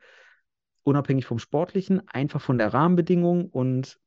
[0.85, 3.49] Unabhängig vom Sportlichen, einfach von der Rahmenbedingung.
[3.49, 4.01] Und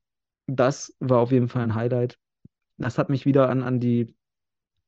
[0.46, 2.18] das war auf jeden Fall ein Highlight,
[2.78, 4.14] das hat mich wieder an, an die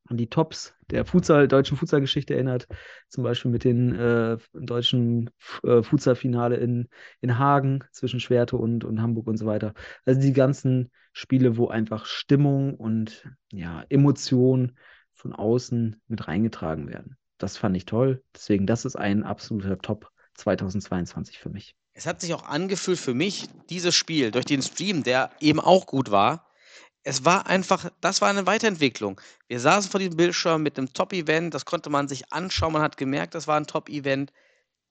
[0.08, 2.66] an die Tops der Futsal, deutschen Futsalgeschichte erinnert.
[3.08, 5.30] Zum Beispiel mit dem äh, deutschen
[5.62, 6.88] äh, Futsalfinale in,
[7.20, 9.74] in Hagen zwischen Schwerte und, und Hamburg und so weiter.
[10.04, 14.72] Also die ganzen Spiele, wo einfach Stimmung und ja, Emotion
[15.12, 17.16] von außen mit reingetragen werden.
[17.38, 18.22] Das fand ich toll.
[18.34, 21.74] Deswegen, das ist ein absoluter Top 2022 für mich.
[21.92, 25.86] Es hat sich auch angefühlt für mich, dieses Spiel durch den Stream, der eben auch
[25.86, 26.47] gut war,
[27.08, 29.18] es war einfach, das war eine Weiterentwicklung.
[29.46, 32.98] Wir saßen vor diesem Bildschirm mit einem Top-Event, das konnte man sich anschauen, man hat
[32.98, 34.30] gemerkt, das war ein Top-Event.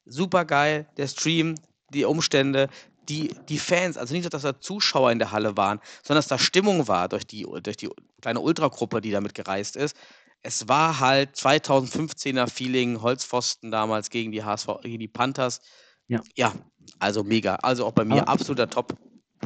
[0.03, 1.55] Super geil, der Stream,
[1.93, 2.69] die Umstände,
[3.07, 6.27] die, die Fans, also nicht nur, dass da Zuschauer in der Halle waren, sondern dass
[6.27, 7.89] da Stimmung war durch die, durch die
[8.19, 9.95] kleine Ultragruppe, die damit gereist ist.
[10.41, 15.61] Es war halt 2015er Feeling, Holzpfosten damals gegen die HSV, gegen die Panthers.
[16.07, 16.21] Ja.
[16.35, 16.51] Ja,
[16.97, 17.55] also mega.
[17.57, 18.95] Also auch bei mir Aber- absoluter Top.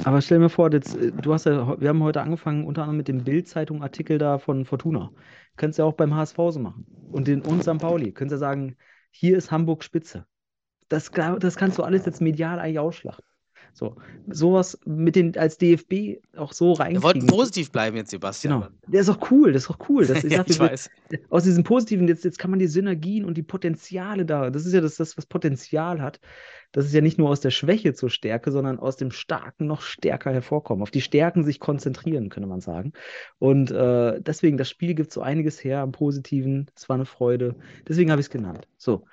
[0.04, 2.98] Aber stell mir vor, jetzt, äh, du hast ja, wir haben heute angefangen, unter anderem
[2.98, 5.12] mit dem Bild-Zeitung-Artikel da von Fortuna.
[5.58, 6.86] Könntest ja auch beim HSV so machen.
[7.12, 7.78] Und den und St.
[7.78, 8.12] Pauli.
[8.12, 8.78] Könntest ja sagen,
[9.12, 10.26] hier ist Hamburg Spitze.
[10.90, 13.26] Das, das kannst du alles jetzt medial eigentlich ausschlachten.
[13.74, 13.96] So,
[14.28, 18.62] sowas mit den als DFB auch so Wir wollten positiv bleiben jetzt, Sebastian.
[18.62, 18.72] Genau.
[18.88, 20.06] Der ist doch cool, das ist doch cool.
[20.06, 20.90] Das, ich ja, ich wir- weiß.
[21.30, 24.74] aus diesem Positiven, jetzt, jetzt kann man die Synergien und die Potenziale da, das ist
[24.74, 26.20] ja das, das, was Potenzial hat,
[26.72, 29.82] das ist ja nicht nur aus der Schwäche zur Stärke, sondern aus dem Starken noch
[29.82, 30.82] stärker hervorkommen.
[30.84, 32.94] Auf die Stärken sich konzentrieren, könnte man sagen.
[33.40, 36.72] Und äh, deswegen, das Spiel gibt so einiges her am Positiven.
[36.76, 37.56] Es war eine Freude.
[37.88, 38.68] Deswegen habe ich es genannt.
[38.78, 39.06] So,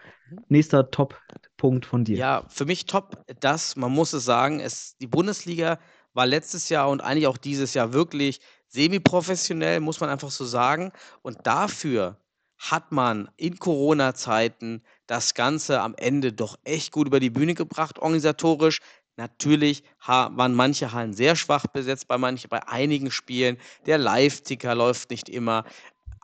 [0.49, 2.17] nächster Top-Punkt von dir.
[2.17, 5.79] Ja, für mich top das, man muss es sagen, es, die Bundesliga
[6.15, 10.93] war letztes Jahr und eigentlich auch dieses Jahr wirklich semi-professionell, muss man einfach so sagen.
[11.23, 12.17] Und dafür
[12.59, 17.99] hat man in Corona-Zeiten das Ganze am Ende doch echt gut über die Bühne gebracht,
[17.99, 18.81] organisatorisch.
[19.17, 23.59] Natürlich waren manche Hallen sehr schwach besetzt, bei manchen, bei einigen Spielen.
[23.87, 25.65] Der Live-Ticker läuft nicht immer.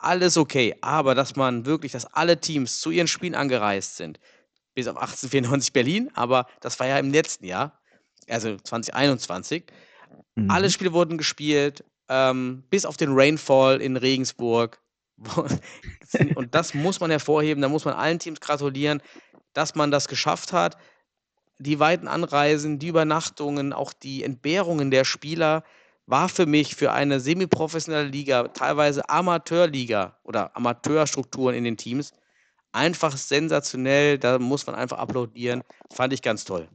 [0.05, 4.21] Alles okay, aber dass man wirklich, dass alle Teams zu ihren Spielen angereist sind,
[4.75, 7.81] bis auf 1894 Berlin, aber das war ja im letzten Jahr,
[8.29, 9.65] also 2021.
[10.35, 10.51] Mhm.
[10.51, 14.79] Alle Spiele wurden gespielt, ähm, bis auf den Rainfall in Regensburg.
[16.35, 19.01] Und das muss man hervorheben, da muss man allen Teams gratulieren,
[19.55, 20.77] dass man das geschafft hat.
[21.59, 25.65] Die weiten Anreisen, die Übernachtungen, auch die Entbehrungen der Spieler
[26.07, 32.13] war für mich für eine semiprofessionelle Liga, teilweise Amateurliga oder Amateurstrukturen in den Teams,
[32.73, 34.19] einfach sensationell.
[34.19, 35.63] Da muss man einfach applaudieren.
[35.93, 36.69] Fand ich ganz toll.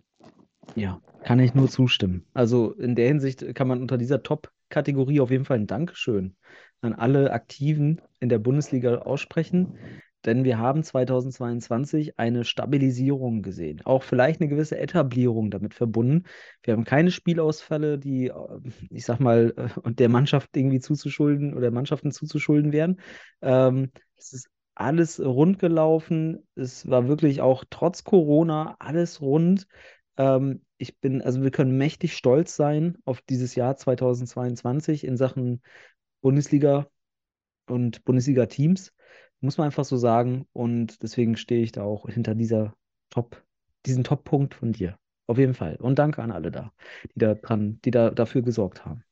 [0.76, 2.26] Ja, kann ich nur zustimmen.
[2.34, 6.36] Also in der Hinsicht kann man unter dieser Top-Kategorie auf jeden Fall ein Dankeschön
[6.82, 9.78] an alle Aktiven in der Bundesliga aussprechen,
[10.26, 16.26] denn wir haben 2022 eine Stabilisierung gesehen, auch vielleicht eine gewisse Etablierung damit verbunden.
[16.64, 18.60] Wir haben keine Spielausfälle, die, äh,
[18.90, 19.54] ich sag mal,
[19.86, 23.00] der Mannschaft irgendwie zuzuschulden oder Mannschaften zuzuschulden wären.
[23.42, 26.48] Ähm, es ist alles rund gelaufen.
[26.56, 29.68] Es war wirklich auch trotz Corona alles rund.
[30.18, 35.62] Ähm, ich bin, also wir können mächtig stolz sein auf dieses Jahr 2022 in Sachen
[36.22, 36.88] Bundesliga
[37.68, 38.94] und Bundesliga-Teams,
[39.42, 40.48] muss man einfach so sagen.
[40.54, 42.74] Und deswegen stehe ich da auch hinter dieser
[43.10, 43.44] Top,
[43.86, 44.98] diesen Top-Punkt von dir.
[45.28, 45.76] Auf jeden Fall.
[45.76, 46.72] Und danke an alle da,
[47.14, 49.04] die da dran, die da dafür gesorgt haben.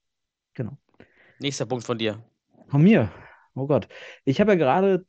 [0.54, 0.78] Genau.
[1.40, 2.24] Nächster Punkt von dir.
[2.68, 3.12] Von mir.
[3.54, 3.88] Oh Gott.
[4.26, 5.06] Ich habe ja gerade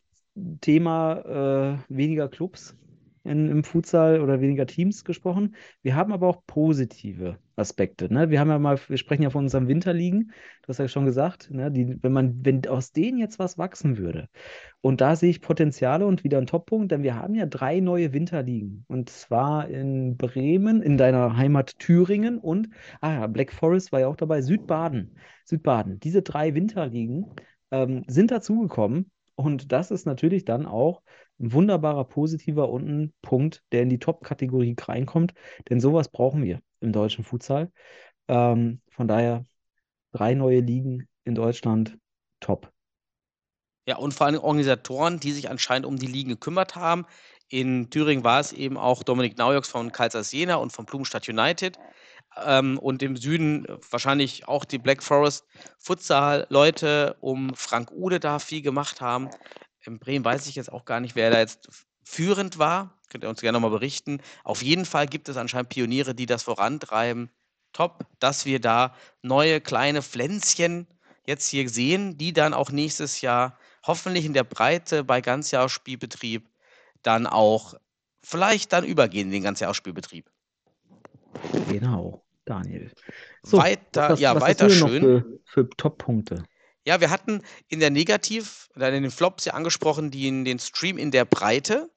[0.61, 2.77] Thema äh, weniger Clubs
[3.25, 5.57] in, im Futsal oder weniger Teams gesprochen.
[5.83, 8.13] Wir haben aber auch positive Aspekte.
[8.13, 8.31] Ne?
[8.31, 10.33] Wir haben ja mal, wir sprechen ja von unseren Winterligen.
[10.63, 11.71] Du hast ja schon gesagt, ne?
[11.71, 14.29] Die, wenn man, wenn aus denen jetzt was wachsen würde.
[14.81, 18.13] Und da sehe ich Potenziale und wieder einen Toppunkt, denn wir haben ja drei neue
[18.13, 18.85] Winterligen.
[18.89, 22.69] Und zwar in Bremen, in deiner Heimat Thüringen und,
[23.01, 25.17] ah ja, Black Forest war ja auch dabei, Südbaden.
[25.45, 25.99] Südbaden.
[26.01, 27.27] Diese drei Winterligen
[27.71, 29.11] ähm, sind dazugekommen.
[29.35, 31.03] Und das ist natürlich dann auch
[31.41, 35.34] ein wunderbarer positiver und ein Punkt, der in die Top-Kategorie reinkommt.
[35.68, 37.70] Denn sowas brauchen wir im deutschen Futsal.
[38.28, 39.47] Ähm, von daher
[40.12, 41.99] drei neue Ligen in Deutschland,
[42.41, 42.72] top.
[43.86, 47.07] Ja, und vor allem Organisatoren, die sich anscheinend um die Ligen gekümmert haben.
[47.49, 51.79] In Thüringen war es eben auch Dominik Naujoks von Kalsas Jena und von Blumenstadt United.
[52.45, 55.46] Ähm, und im Süden wahrscheinlich auch die Black Forest
[55.79, 59.30] Futsal-Leute um Frank Ude da viel gemacht haben.
[59.84, 61.68] In Bremen weiß ich jetzt auch gar nicht, wer da jetzt
[62.03, 62.99] führend war.
[63.11, 64.21] Könnt ihr uns gerne nochmal berichten.
[64.45, 67.30] Auf jeden Fall gibt es anscheinend Pioniere, die das vorantreiben.
[67.72, 70.87] Top, dass wir da neue kleine Pflänzchen
[71.26, 76.49] jetzt hier sehen, die dann auch nächstes Jahr hoffentlich in der Breite bei Ganzjahresspielbetrieb
[77.03, 77.75] dann auch
[78.22, 80.30] vielleicht dann übergehen in den Ganzjahresspielbetrieb.
[81.68, 82.91] Genau, Daniel.
[83.42, 85.00] Weiter, was, ja, was weiter schön.
[85.03, 86.45] für, für Top-Punkte?
[86.89, 90.97] Ja, wir hatten in der Negativ, oder in den Flops ja angesprochen, den, den Stream
[90.97, 91.91] in der Breite.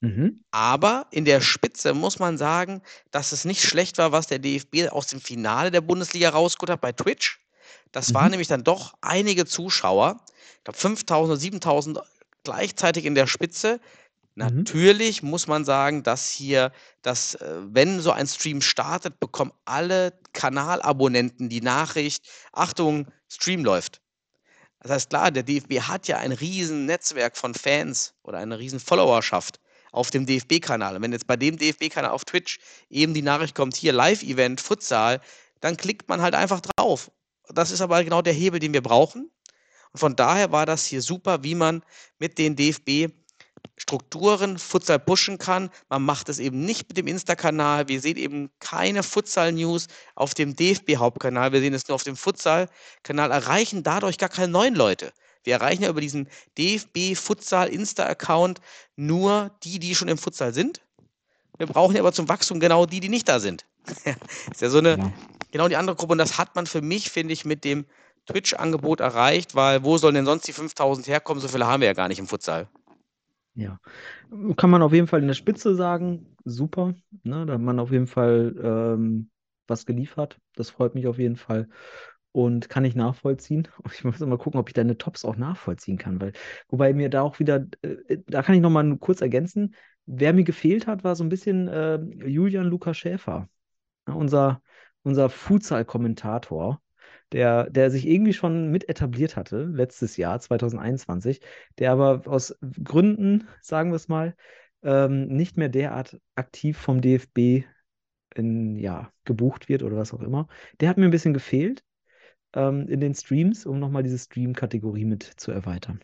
[0.00, 0.44] Mhm.
[0.52, 2.80] Aber in der Spitze muss man sagen,
[3.10, 6.80] dass es nicht schlecht war, was der DFB aus dem Finale der Bundesliga rausgeholt hat
[6.80, 7.40] bei Twitch.
[7.90, 8.30] Das waren Mhm.
[8.30, 10.24] nämlich dann doch einige Zuschauer.
[10.58, 11.98] Ich glaube 5000 oder 7000
[12.44, 13.80] gleichzeitig in der Spitze.
[14.36, 14.44] Mhm.
[14.46, 16.70] Natürlich muss man sagen, dass hier,
[17.02, 24.00] dass, äh, wenn so ein Stream startet, bekommen alle Kanalabonnenten die Nachricht: Achtung, Stream läuft.
[24.80, 28.80] Das heißt, klar, der DFB hat ja ein riesen Netzwerk von Fans oder eine riesen
[28.80, 29.60] Followerschaft
[29.92, 30.96] auf dem DFB-Kanal.
[30.96, 32.58] Und wenn jetzt bei dem DFB-Kanal auf Twitch
[32.88, 35.20] eben die Nachricht kommt, hier Live-Event, Futsal,
[35.60, 37.10] dann klickt man halt einfach drauf.
[37.48, 39.30] Das ist aber genau der Hebel, den wir brauchen.
[39.92, 41.82] Und von daher war das hier super, wie man
[42.18, 43.12] mit den DFB
[43.76, 45.70] Strukturen Futsal pushen kann.
[45.88, 47.88] Man macht es eben nicht mit dem Insta-Kanal.
[47.88, 51.52] Wir sehen eben keine Futsal-News auf dem DFB-Hauptkanal.
[51.52, 55.12] Wir sehen es nur auf dem Futsal-Kanal, erreichen dadurch gar keine neuen Leute.
[55.44, 56.28] Wir erreichen ja über diesen
[56.58, 58.60] DFB Futsal Insta-Account
[58.96, 60.82] nur die, die schon im Futsal sind.
[61.56, 63.64] Wir brauchen ja aber zum Wachstum genau die, die nicht da sind.
[64.50, 65.12] ist ja so eine, Ja.
[65.50, 66.12] genau die andere Gruppe.
[66.12, 67.86] Und das hat man für mich, finde ich, mit dem
[68.26, 71.40] Twitch-Angebot erreicht, weil wo sollen denn sonst die 5000 herkommen?
[71.40, 72.68] So viele haben wir ja gar nicht im Futsal.
[73.60, 73.78] Ja,
[74.56, 77.90] kann man auf jeden Fall in der Spitze sagen, super, ne, da hat man auf
[77.92, 79.30] jeden Fall ähm,
[79.66, 81.68] was geliefert, das freut mich auf jeden Fall.
[82.32, 83.68] Und kann ich nachvollziehen.
[83.92, 86.32] Ich muss mal gucken, ob ich deine Tops auch nachvollziehen kann, weil,
[86.68, 89.74] wobei mir da auch wieder, äh, da kann ich noch mal kurz ergänzen,
[90.06, 91.96] wer mir gefehlt hat, war so ein bisschen äh,
[92.26, 93.48] Julian Lukas Schäfer,
[94.08, 94.62] ja, unser,
[95.04, 96.80] unser Futsal-Kommentator
[97.32, 101.40] der, der sich irgendwie schon mit etabliert hatte, letztes Jahr, 2021,
[101.78, 104.34] der aber aus Gründen, sagen wir es mal,
[104.82, 107.64] ähm, nicht mehr derart aktiv vom DFB
[108.34, 110.48] in, ja, gebucht wird oder was auch immer.
[110.80, 111.84] Der hat mir ein bisschen gefehlt
[112.54, 116.00] ähm, in den Streams, um nochmal diese Stream-Kategorie mit zu erweitern.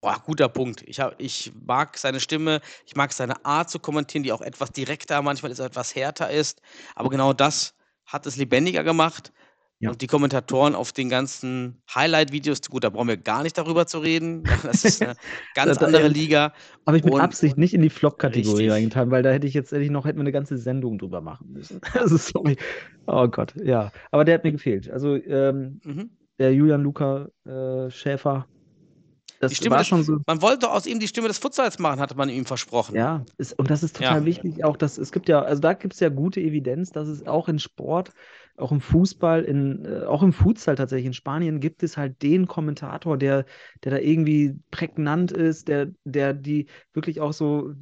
[0.00, 0.82] Boah, guter Punkt.
[0.86, 4.70] Ich, hab, ich mag seine Stimme, ich mag seine Art zu kommentieren, die auch etwas
[4.70, 6.60] direkter, manchmal ist etwas härter ist.
[6.94, 7.74] Aber genau das
[8.04, 9.32] hat es lebendiger gemacht.
[9.78, 9.90] Ja.
[9.90, 13.98] Und die Kommentatoren auf den ganzen Highlight-Videos, gut, da brauchen wir gar nicht darüber zu
[13.98, 14.42] reden.
[14.62, 15.16] Das ist eine
[15.54, 16.54] ganz andere Liga.
[16.86, 19.72] Habe ich mit Und- Absicht nicht in die Flop-Kategorie reingetan, weil da hätte ich jetzt
[19.72, 21.80] hätte ich noch hätten wir eine ganze Sendung drüber machen müssen.
[21.94, 22.56] Also sorry.
[23.06, 23.92] Oh Gott, ja.
[24.10, 24.90] Aber der hat mir gefehlt.
[24.90, 26.10] Also ähm, Mhm.
[26.38, 28.46] der Julian Luca äh, Schäfer,
[29.40, 30.16] das Die Stimme war schon so.
[30.26, 32.96] Man wollte aus ihm die Stimme des Futsals machen, hatte man ihm versprochen.
[32.96, 34.24] Ja, ist, und das ist total Ja.
[34.24, 37.26] wichtig, auch dass es gibt ja, also da gibt es ja gute Evidenz, dass es
[37.26, 38.12] auch in Sport,
[38.56, 42.46] auch im Fußball, in, äh, auch im Futsal tatsächlich in Spanien gibt es halt den
[42.46, 43.44] Kommentator, der,
[43.84, 47.74] der da irgendwie prägnant ist, der, der die wirklich auch so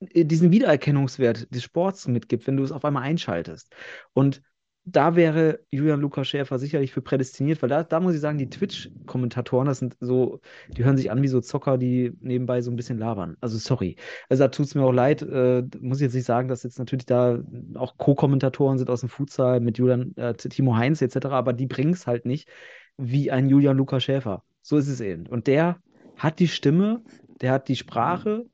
[0.00, 3.74] äh, diesen Wiedererkennungswert des Sports mitgibt, wenn du es auf einmal einschaltest.
[4.12, 4.42] Und
[4.84, 8.50] da wäre Julian Lukas Schäfer sicherlich für prädestiniert, weil da, da muss ich sagen, die
[8.50, 12.76] Twitch-Kommentatoren, das sind so, die hören sich an wie so Zocker, die nebenbei so ein
[12.76, 13.36] bisschen labern.
[13.40, 13.96] Also sorry.
[14.28, 16.80] Also da tut es mir auch leid, äh, muss ich jetzt nicht sagen, dass jetzt
[16.80, 17.38] natürlich da
[17.74, 21.92] auch Co-Kommentatoren sind aus dem Futsal mit Julian, äh, Timo Heinz etc., aber die bringen
[21.92, 22.48] es halt nicht
[22.96, 24.42] wie ein Julian Lukas Schäfer.
[24.62, 25.26] So ist es eben.
[25.28, 25.78] Und der
[26.16, 27.02] hat die Stimme,
[27.40, 28.46] der hat die Sprache.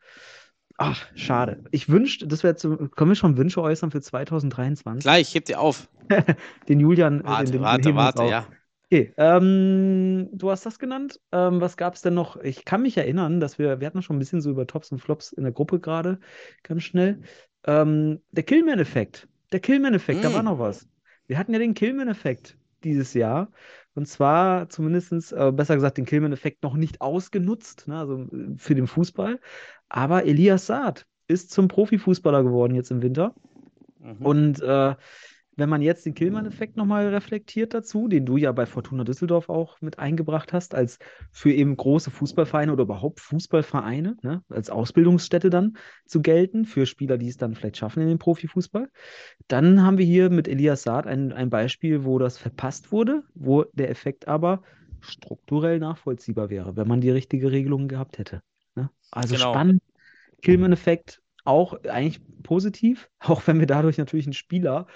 [0.78, 1.64] Ach, schade.
[1.72, 5.02] Ich wünschte, das wäre zu, können wir schon Wünsche äußern für 2023?
[5.02, 5.88] Gleich, heb dir auf.
[6.68, 8.46] Den Julian, äh, Warte, den, den, den warte, warte, ja.
[8.90, 11.20] Okay, ähm, du hast das genannt.
[11.32, 12.36] Ähm, was gab es denn noch?
[12.38, 15.00] Ich kann mich erinnern, dass wir, wir hatten schon ein bisschen so über Tops und
[15.00, 16.20] Flops in der Gruppe gerade,
[16.62, 17.20] ganz schnell.
[17.66, 19.28] Ähm, der Killman-Effekt.
[19.52, 20.34] Der Killman-Effekt, da Mm.
[20.34, 20.88] war noch was.
[21.26, 23.50] Wir hatten ja den Killman-Effekt dieses Jahr.
[23.98, 28.76] Und zwar zumindest, äh, besser gesagt, den Killman-Effekt noch nicht ausgenutzt, ne, also äh, für
[28.76, 29.40] den Fußball.
[29.88, 33.34] Aber Elias Saad ist zum Profifußballer geworden jetzt im Winter.
[33.98, 34.24] Mhm.
[34.24, 34.94] Und äh,
[35.58, 39.80] wenn man jetzt den Killmann-Effekt nochmal reflektiert dazu, den du ja bei Fortuna Düsseldorf auch
[39.80, 40.98] mit eingebracht hast, als
[41.32, 45.76] für eben große Fußballvereine oder überhaupt Fußballvereine, ne, als Ausbildungsstätte dann
[46.06, 48.88] zu gelten, für Spieler, die es dann vielleicht schaffen in den Profifußball,
[49.48, 53.64] dann haben wir hier mit Elias Saad ein, ein Beispiel, wo das verpasst wurde, wo
[53.72, 54.62] der Effekt aber
[55.00, 58.42] strukturell nachvollziehbar wäre, wenn man die richtige Regelung gehabt hätte.
[58.76, 58.90] Ne?
[59.10, 59.50] Also Genau.
[59.52, 59.82] spannend.
[60.42, 64.86] Killman-Effekt auch eigentlich positiv, auch wenn wir dadurch natürlich einen Spieler,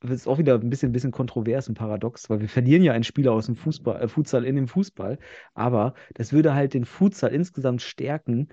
[0.00, 3.04] das ist auch wieder ein bisschen, bisschen kontrovers und paradox, weil wir verlieren ja einen
[3.04, 5.18] Spieler aus dem Fußball, äh, Futsal in dem Fußball,
[5.54, 8.48] aber das würde halt den Futsal insgesamt stärken,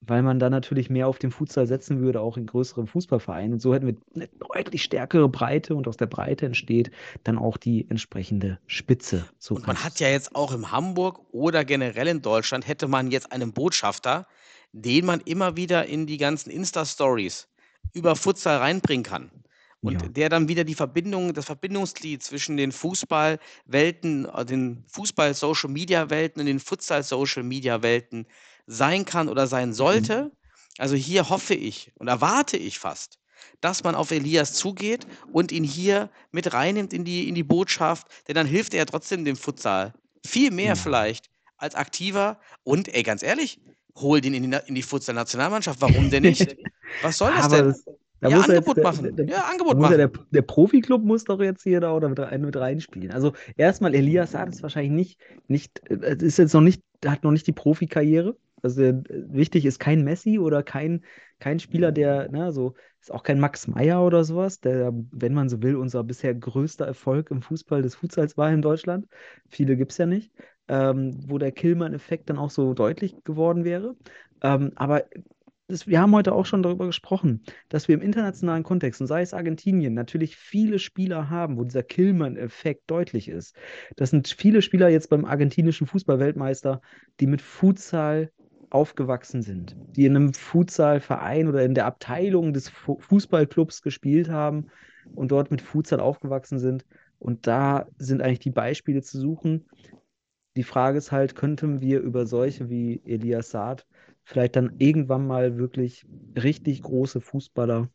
[0.00, 3.52] weil man dann natürlich mehr auf den Futsal setzen würde, auch in größeren Fußballvereinen.
[3.54, 6.90] Und so hätten wir eine deutlich stärkere Breite und aus der Breite entsteht
[7.22, 9.26] dann auch die entsprechende Spitze.
[9.38, 13.10] So Und man hat ja jetzt auch in Hamburg oder generell in Deutschland hätte man
[13.10, 14.26] jetzt einen Botschafter,
[14.72, 17.48] den man immer wieder in die ganzen Insta-Stories
[17.92, 19.30] über Futsal reinbringen kann.
[19.82, 20.10] Und Ja.
[20.16, 26.60] der dann wieder die Verbindung, das Verbindungsglied zwischen den Fußballwelten, äh, den Fußball-Social-Media-Welten und den
[26.60, 28.26] Futsal-Social-Media-Welten
[28.66, 30.12] sein kann oder sein Mhm.
[30.12, 30.32] sollte.
[30.78, 33.18] Also hier hoffe ich und erwarte ich fast,
[33.60, 38.06] dass man auf Elias zugeht und ihn hier mit reinnimmt in die, in die Botschaft,
[38.28, 39.94] denn dann hilft er ja trotzdem dem Futsal
[40.24, 40.76] viel mehr Ja.
[40.76, 43.60] vielleicht als aktiver und ey, ganz ehrlich,
[43.96, 46.56] hol den in die, in die Futsal-Nationalmannschaft, warum denn nicht?
[47.00, 47.66] Was soll das Aber denn?
[47.66, 47.84] das,
[48.20, 49.14] da Ja, muss Angebot der, machen.
[49.16, 49.98] der, Ja, da Angebot muss ja machen.
[49.98, 53.12] der, der Profiklub muss doch jetzt hier da oder mit, rein- mit reinspielen.
[53.12, 57.32] Also erstmal, Elias Saad ist wahrscheinlich nicht, nicht, äh, ist jetzt noch nicht, hat noch
[57.32, 58.36] nicht die Profikarriere.
[58.62, 61.04] Also äh, wichtig ist kein Messi oder kein,
[61.38, 65.48] kein Spieler, der, ne, so, ist auch kein Max Meyer oder sowas, der, wenn man
[65.48, 69.06] so will, unser bisher größter Erfolg im Fußball des Futsals war in Deutschland.
[69.48, 70.32] Viele gibt es ja nicht.
[70.68, 73.96] Ähm, wo der Killmann-Effekt dann auch so deutlich geworden wäre.
[74.42, 75.04] Ähm, aber
[75.70, 79.22] das, wir haben heute auch schon darüber gesprochen, dass wir im internationalen Kontext, und sei
[79.22, 83.56] es Argentinien, natürlich viele Spieler haben, wo dieser Killmann-Effekt deutlich ist.
[83.96, 86.80] Das sind viele Spieler jetzt beim argentinischen Fußballweltmeister,
[87.20, 88.30] die mit Futsal
[88.70, 94.68] aufgewachsen sind, die in einem Futsalverein oder in der Abteilung des Fu Fußballclubs gespielt haben
[95.14, 96.84] und dort mit Futsal aufgewachsen sind.
[97.18, 99.66] Und da sind eigentlich die Beispiele zu suchen.
[100.56, 103.86] Die Frage ist halt, könnten wir über solche wie Elias Saad
[104.24, 106.06] vielleicht dann irgendwann mal wirklich
[106.36, 107.88] richtig große Fußballer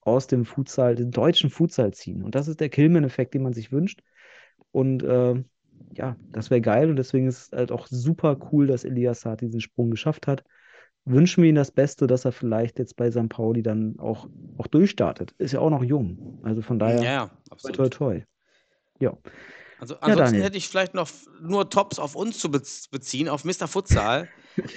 [0.00, 2.22] aus dem Futsal, den deutschen Futsal ziehen?
[2.22, 4.02] Und das ist der Killman-Effekt, den man sich wünscht.
[4.70, 5.42] Und äh,
[5.96, 9.40] ja, das wäre geil und deswegen ist es halt auch super cool, dass Elias Saad
[9.42, 10.44] diesen Sprung geschafft hat.
[11.04, 13.28] Wünschen wir ihm das Beste, dass er vielleicht jetzt bei St.
[13.28, 15.34] Pauli dann auch, auch durchstartet.
[15.38, 16.20] Ist ja auch noch jung.
[16.42, 17.30] Also von Ja, daher, ja,
[17.62, 17.90] toi, toi, absolut.
[17.90, 18.22] toi.
[19.00, 19.18] Ja.
[19.78, 20.42] Also Ja, ansonsten Daniel.
[20.42, 21.08] hätte ich vielleicht noch
[21.40, 23.66] nur Tops auf uns zu bez beziehen, auf Mr.
[23.68, 24.32] Futsal.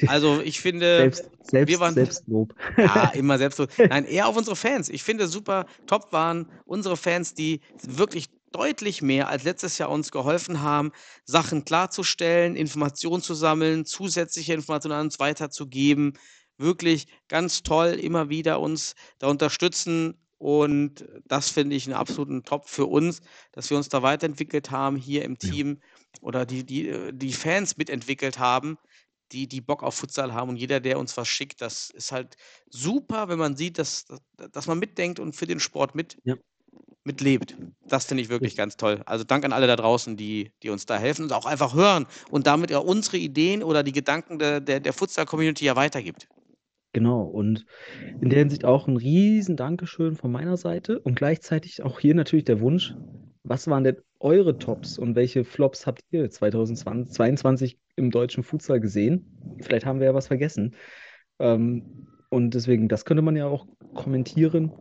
[0.07, 2.53] Also ich finde, Selbst, selbst, wir waren- Selbstlob.
[2.77, 3.67] ja, immer selbst so.
[3.77, 4.89] Nein, eher auf unsere Fans.
[4.89, 10.11] Ich finde super, top waren unsere Fans, die wirklich deutlich mehr als letztes Jahr uns
[10.11, 10.91] geholfen haben,
[11.25, 16.13] Sachen klarzustellen, Informationen zu sammeln, zusätzliche Informationen an uns weiterzugeben.
[16.57, 20.15] Wirklich ganz toll, immer wieder uns da unterstützen.
[20.37, 23.21] Und das finde ich einen absoluten Top für uns,
[23.51, 25.49] dass wir uns da weiterentwickelt haben hier im Ja.
[25.49, 25.79] Team
[26.21, 28.77] oder die, die, äh, die Fans mitentwickelt haben,
[29.31, 30.49] die, die Bock auf Futsal haben.
[30.49, 32.35] Und jeder, der uns was schickt, das ist halt
[32.69, 34.05] super, wenn man sieht, dass,
[34.51, 36.35] dass- man mitdenkt und für den Sport mit, Ja.
[37.03, 37.55] mitlebt.
[37.87, 39.01] Das finde ich wirklich ganz toll.
[39.05, 42.05] Also Dank an alle da draußen, die, die uns da helfen und auch einfach hören
[42.31, 46.27] und damit ja unsere Ideen oder die Gedanken der, der, der Futsal-Community ja weitergibt.
[46.93, 47.65] Genau, und
[48.21, 52.45] in der Hinsicht auch ein riesen Dankeschön von meiner Seite und gleichzeitig auch hier natürlich
[52.45, 52.93] der Wunsch,
[53.47, 59.57] was waren denn eure Tops und welche Flops habt ihr 2022 im deutschen Futsal gesehen?
[59.61, 60.75] Vielleicht haben wir ja was vergessen.
[61.39, 64.71] Ähm, und deswegen, das könnte man ja auch kommentieren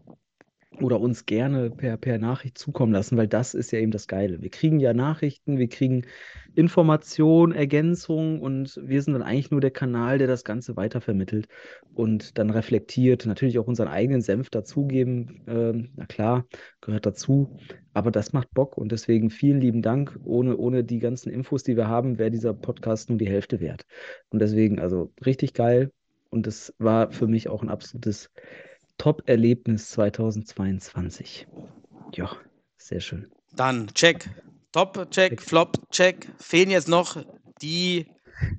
[0.80, 4.42] oder uns gerne per, per Nachricht zukommen lassen, weil das ist ja eben das Geile.
[4.42, 6.06] Wir kriegen ja Nachrichten, wir kriegen
[6.55, 11.48] Informationen, Ergänzungen und wir sind dann eigentlich nur der Kanal, der das Ganze weitervermittelt
[11.94, 15.42] und dann reflektiert, natürlich auch unseren eigenen Senf dazugeben.
[15.46, 16.46] Ähm, na klar,
[16.80, 17.56] gehört dazu,
[17.92, 20.18] aber das macht Bock und deswegen vielen lieben Dank.
[20.24, 23.84] Ohne, ohne die ganzen Infos, die wir haben, wäre dieser Podcast nur die Hälfte wert.
[24.30, 25.90] Und deswegen, also richtig geil
[26.30, 28.30] und das war für mich auch ein absolutes
[28.98, 31.46] Top-Erlebnis 2022.
[32.14, 32.30] Ja,
[32.78, 33.30] sehr schön.
[33.52, 34.28] Dann check.
[34.72, 35.42] Top, check, Check.
[35.42, 36.28] Flop, check.
[36.38, 37.16] Fehlen jetzt noch
[37.62, 38.06] die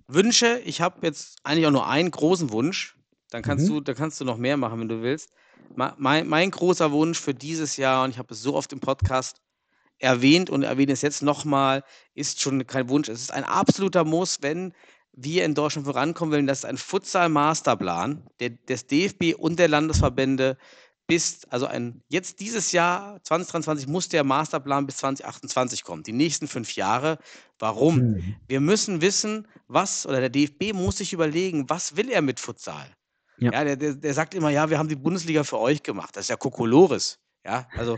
[0.07, 0.59] Wünsche.
[0.65, 2.95] Ich habe jetzt eigentlich auch nur einen großen Wunsch.
[3.31, 3.73] Dann kannst Mhm.
[3.73, 5.31] du, dann kannst du noch mehr machen, wenn du willst.
[5.75, 9.41] Mein, mein großer Wunsch für dieses Jahr, und ich habe es so oft im Podcast
[9.97, 11.83] erwähnt und erwähne es jetzt nochmal,
[12.13, 13.09] ist schon kein Wunsch.
[13.09, 14.73] Es ist ein absoluter Muss, wenn
[15.15, 16.47] wir in Deutschland vorankommen wollen.
[16.47, 20.57] Das ist ein Futsal-Masterplan des DFB und der Landesverbände
[21.07, 26.03] bis, also ein, jetzt dieses Jahr, 2023, muss der Masterplan bis 2028 kommen.
[26.03, 27.19] Die nächsten fünf Jahre.
[27.59, 27.97] Warum?
[27.97, 28.35] Mhm.
[28.47, 32.87] Wir müssen wissen, was, oder der DFB muss sich überlegen, was will er mit Futsal?
[33.37, 33.51] Ja.
[33.51, 36.15] Ja, der, der, der sagt immer, ja, wir haben die Bundesliga für euch gemacht.
[36.15, 37.19] Das ist ja Kokolores.
[37.45, 37.97] Ja, also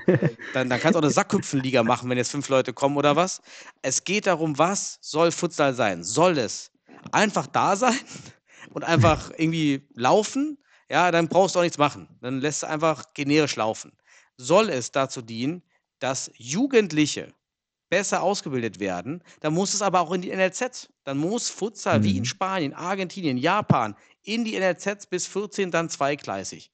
[0.54, 3.42] dann, dann kannst du auch eine Sackhüpfenliga machen, wenn jetzt fünf Leute kommen oder was.
[3.82, 6.04] Es geht darum, was soll Futsal sein?
[6.04, 6.72] Soll es
[7.12, 8.00] einfach da sein
[8.72, 10.58] und einfach irgendwie laufen?
[10.90, 12.08] Ja, dann brauchst du auch nichts machen.
[12.22, 13.92] Dann lässt du einfach generisch laufen.
[14.38, 15.64] Soll es dazu dienen,
[16.00, 17.34] dass Jugendliche
[17.90, 20.90] besser ausgebildet werden, dann muss es aber auch in die NLZs.
[21.04, 22.26] Dann muss Futsal wie in Mhm.
[22.26, 26.72] Spanien, Argentinien, Japan in die NLZs bis 14 dann zweigleisig.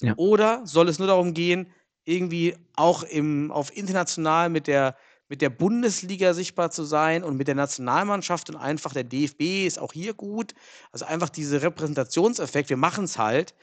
[0.00, 0.14] Ja.
[0.16, 1.72] Oder soll es nur darum gehen,
[2.04, 4.96] irgendwie auch im, auf international mit der,
[5.28, 9.78] mit der Bundesliga sichtbar zu sein und mit der Nationalmannschaft und einfach der DFB ist
[9.78, 10.54] auch hier gut.
[10.90, 13.54] Also einfach dieser Repräsentationseffekt, wir machen es halt.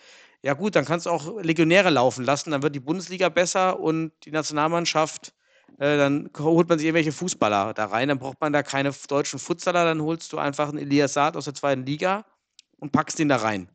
[0.41, 4.11] ja gut, dann kannst du auch Legionäre laufen lassen, dann wird die Bundesliga besser und
[4.23, 5.33] die Nationalmannschaft,
[5.77, 9.39] äh, dann holt man sich irgendwelche Fußballer da rein, dann braucht man da keine deutschen
[9.39, 12.25] Futsaler, dann holst du einfach einen Elias Saad aus der zweiten Liga
[12.79, 13.69] und packst den da rein.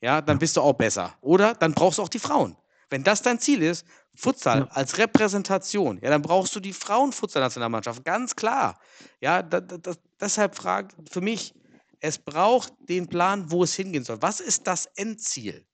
[0.00, 1.14] Ja, dann bist du auch besser.
[1.20, 2.56] Oder dann brauchst du auch die Frauen.
[2.90, 4.66] Wenn das dein Ziel ist, Futsal Ja.
[4.72, 8.78] als Repräsentation, ja, dann brauchst du die Frauenfutsal-Nationalmannschaft, ganz klar.
[9.20, 11.54] Ja, da, da, deshalb frage für mich,
[12.00, 14.20] es braucht den Plan, wo es hingehen soll.
[14.20, 15.64] Was ist das Endziel?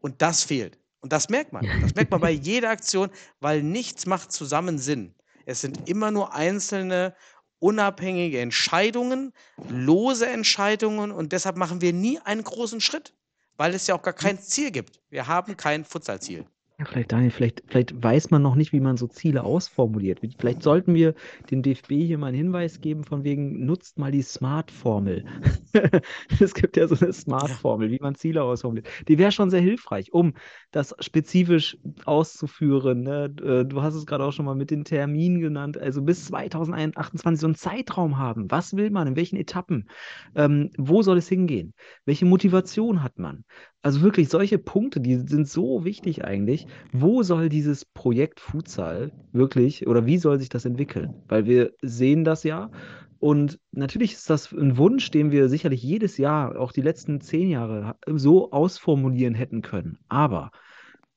[0.00, 0.78] Und das fehlt.
[1.00, 1.66] Und das merkt man.
[1.82, 3.10] Das merkt man bei jeder Aktion,
[3.40, 5.14] weil nichts macht zusammen Sinn.
[5.44, 7.14] Es sind immer nur einzelne
[7.58, 9.32] unabhängige Entscheidungen,
[9.68, 13.14] lose Entscheidungen und deshalb machen wir nie einen großen Schritt,
[13.56, 15.00] weil es ja auch gar kein Ziel gibt.
[15.08, 16.46] Wir haben kein Futsalziel.
[16.78, 20.20] Ja, vielleicht, Daniel, vielleicht, vielleicht weiß man noch nicht, wie man so Ziele ausformuliert.
[20.38, 21.14] Vielleicht sollten wir
[21.50, 25.24] dem DFB hier mal einen Hinweis geben, von wegen, nutzt mal die Smart-Formel.
[26.38, 28.86] es gibt ja so eine Smart-Formel, wie man Ziele ausformuliert.
[29.08, 30.34] Die wäre schon sehr hilfreich, um
[30.70, 33.00] das spezifisch auszuführen.
[33.04, 33.34] Ne?
[33.42, 35.78] Äh, Du hast es gerade auch schon mal mit den Terminen genannt.
[35.78, 38.50] Also bis 2028 so einen Zeitraum haben.
[38.50, 39.06] Was will man?
[39.08, 39.88] In welchen Etappen?
[40.34, 41.72] Ähm, wo soll es hingehen?
[42.04, 43.44] Welche Motivation hat man?
[43.86, 46.66] Also wirklich solche Punkte, die sind so wichtig eigentlich.
[46.90, 51.14] Wo soll dieses Projekt Futsal wirklich oder wie soll sich das entwickeln?
[51.28, 52.72] Weil wir sehen das ja
[53.20, 57.48] und natürlich ist das ein Wunsch, den wir sicherlich jedes Jahr, auch die letzten zehn
[57.48, 60.00] Jahre, so ausformulieren hätten können.
[60.08, 60.50] Aber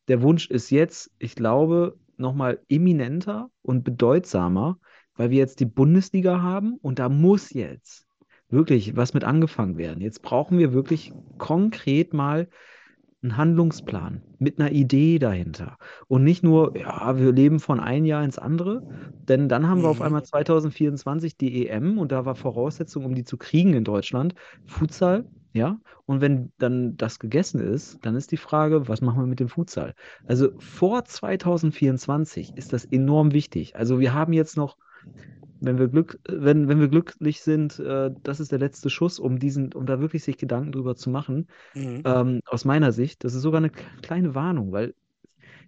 [0.08, 4.78] der Wunsch ist jetzt, ich glaube, nochmal eminenter und bedeutsamer,
[5.16, 8.06] weil wir jetzt die Bundesliga haben und da muss jetzt
[8.50, 10.02] wirklich was mit angefangen werden.
[10.02, 12.50] Jetzt brauchen wir wirklich konkret mal
[13.22, 15.78] einen Handlungsplan mit einer Idee dahinter.
[16.08, 18.84] Und nicht nur, ja, wir leben von einem Jahr ins andere,
[19.28, 20.02] denn dann haben wir auf Mhm.
[20.02, 24.34] einmal 2024 die EM und da war Voraussetzung, um die zu kriegen in Deutschland,
[24.66, 25.80] Futsal, ja.
[26.06, 29.50] Und wenn dann das gegessen ist, dann ist die Frage, was machen wir mit dem
[29.50, 29.94] Futsal?
[30.26, 33.76] Also vor 2024 ist das enorm wichtig.
[33.76, 34.78] Also wir haben jetzt noch
[35.62, 39.40] wenn wir Glück, wenn, wenn wir glücklich sind, äh, das ist der letzte Schuss, um
[39.40, 41.48] diesen, um da wirklich sich Gedanken drüber zu machen.
[41.74, 42.02] Mhm.
[42.06, 44.94] Ähm, aus meiner Sicht, das ist sogar eine kleine Warnung, weil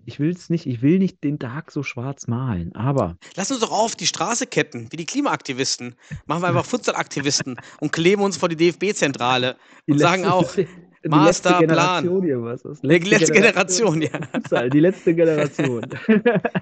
[0.05, 3.59] ich will es nicht, ich will nicht den Tag so schwarz malen, aber Lass uns
[3.59, 5.95] doch auf die Straße ketten, wie die Klimaaktivisten.
[6.25, 9.57] Machen wir einfach Futsalaktivisten und kleben uns vor die DFB-Zentrale
[9.87, 10.67] und sagen letzte-
[11.09, 11.59] auch, die letzte Masterplan.
[11.59, 12.83] Generation hier, was ist?
[12.83, 14.09] die letzte Generation, ja.
[14.31, 15.85] Futsal, die letzte Generation.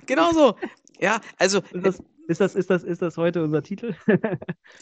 [0.06, 0.56] Genau so.
[1.00, 3.94] Ja, also ist, das, ist, das, ist, das, ist das heute unser Titel?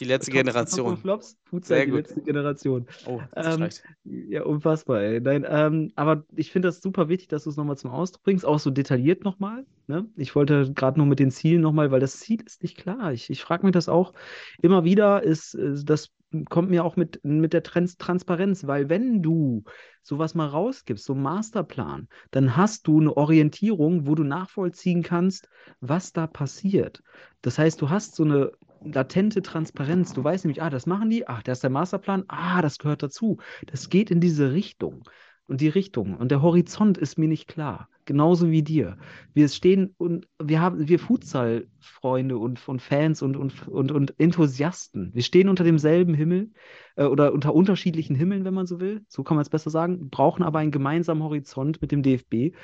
[0.00, 0.96] die letzte Generation.
[0.96, 1.38] Flops?
[1.44, 2.00] Futsal, die gut.
[2.00, 2.86] letzte Generation.
[3.06, 4.28] Oh, das Ähm.
[4.30, 5.20] Ja, unfassbar, ey.
[5.20, 8.44] Nein, ähm, aber ich finde das super wichtig, dass du es nochmal zum Ausdruck bringst,
[8.44, 9.64] auch so detailliert nochmal.
[9.86, 10.06] Ne?
[10.16, 13.12] Ich wollte gerade nur mit den Zielen nochmal, weil das Ziel ist nicht klar.
[13.12, 14.12] Ich, ich frage mich das auch
[14.60, 16.10] immer wieder, ist, äh, das
[16.50, 19.64] kommt mir auch mit, mit der Trans Transparenz, weil wenn du
[20.02, 25.48] sowas mal rausgibst, so einen Masterplan, dann hast du eine Orientierung, wo du nachvollziehen kannst,
[25.80, 27.02] was da passiert.
[27.42, 28.52] Das heißt, du hast so eine
[28.82, 30.12] latente Transparenz.
[30.12, 33.02] Du weißt nämlich, ah, das machen die, ach, da ist der Masterplan, ah, das gehört
[33.02, 33.38] dazu.
[33.66, 35.04] Das geht in diese Richtung.
[35.48, 37.88] Und die Richtung und der Horizont ist mir nicht klar.
[38.04, 38.98] Genauso wie dir.
[39.32, 45.10] Wir stehen und wir haben, wir Futsal-Freunde und, und Fans und, und, und, und Enthusiasten.
[45.14, 46.50] Wir stehen unter demselben Himmel
[46.96, 49.04] äh, oder unter unterschiedlichen Himmeln, wenn man so will.
[49.08, 50.10] So kann man es besser sagen.
[50.10, 52.54] Brauchen aber einen gemeinsamen Horizont mit dem DFB.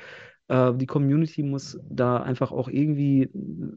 [0.47, 3.29] Äh, die Community muss da einfach auch irgendwie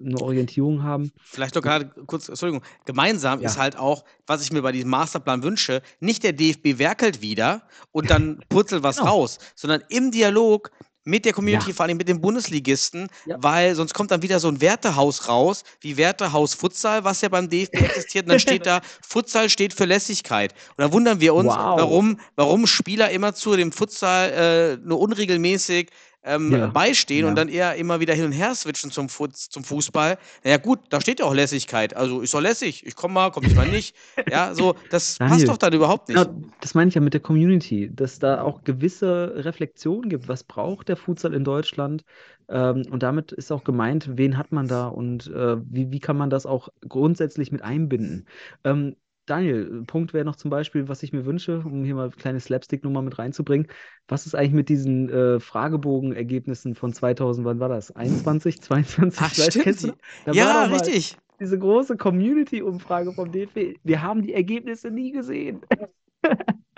[0.04, 1.10] eine Orientierung haben.
[1.24, 3.48] Vielleicht doch gerade kurz, Entschuldigung, gemeinsam Ja.
[3.48, 7.62] ist halt auch, was ich mir bei diesem Masterplan wünsche, nicht der DFB werkelt wieder
[7.92, 9.10] und dann purzelt was Genau.
[9.10, 10.70] raus, sondern im Dialog
[11.04, 11.74] mit der Community, Ja.
[11.74, 13.36] vor allem mit den Bundesligisten, Ja.
[13.40, 17.48] weil sonst kommt dann wieder so ein Wertehaus raus, wie Wertehaus Futsal, was ja beim
[17.48, 20.52] DFB existiert, und dann steht da, Futsal steht für Lässigkeit.
[20.76, 21.78] Und dann wundern wir uns, Wow.
[21.78, 25.88] warum, warum Spieler immer zu dem Futsal äh, nur unregelmäßig
[26.22, 26.66] ähm, Ja.
[26.68, 27.28] beistehen Ja.
[27.28, 30.18] und dann eher immer wieder hin und her switchen zum, Fut zum Fußball.
[30.44, 31.94] Naja, gut, da steht ja auch Lässigkeit.
[31.96, 32.84] Also ist doch lässig.
[32.86, 33.94] Ich komme mal, komme ich mal nicht.
[34.30, 36.18] Ja, so, das Daniel, passt doch dann überhaupt nicht.
[36.18, 40.28] Genau, das meine ich ja mit der Community, dass da auch gewisse Reflexionen gibt.
[40.28, 42.04] Was braucht der Futsal in Deutschland?
[42.48, 46.16] Ähm, und damit ist auch gemeint, wen hat man da und äh, wie, wie kann
[46.16, 48.26] man das auch grundsätzlich mit einbinden?
[48.64, 48.96] Ähm,
[49.28, 52.12] Daniel, ein Punkt wäre noch zum Beispiel, was ich mir wünsche, um hier mal eine
[52.12, 53.68] kleine Slapstick-Nummer mit reinzubringen.
[54.08, 57.94] Was ist eigentlich mit diesen äh, Fragebogenergebnissen von 2000, wann war das?
[57.94, 59.20] 21, 22?
[59.22, 59.64] Ach, stimmt.
[59.64, 59.96] kennst du noch?
[60.24, 61.16] Da ja, richtig.
[61.40, 63.78] Diese große Community-Umfrage vom DFB.
[63.84, 65.60] Wir haben die Ergebnisse nie gesehen.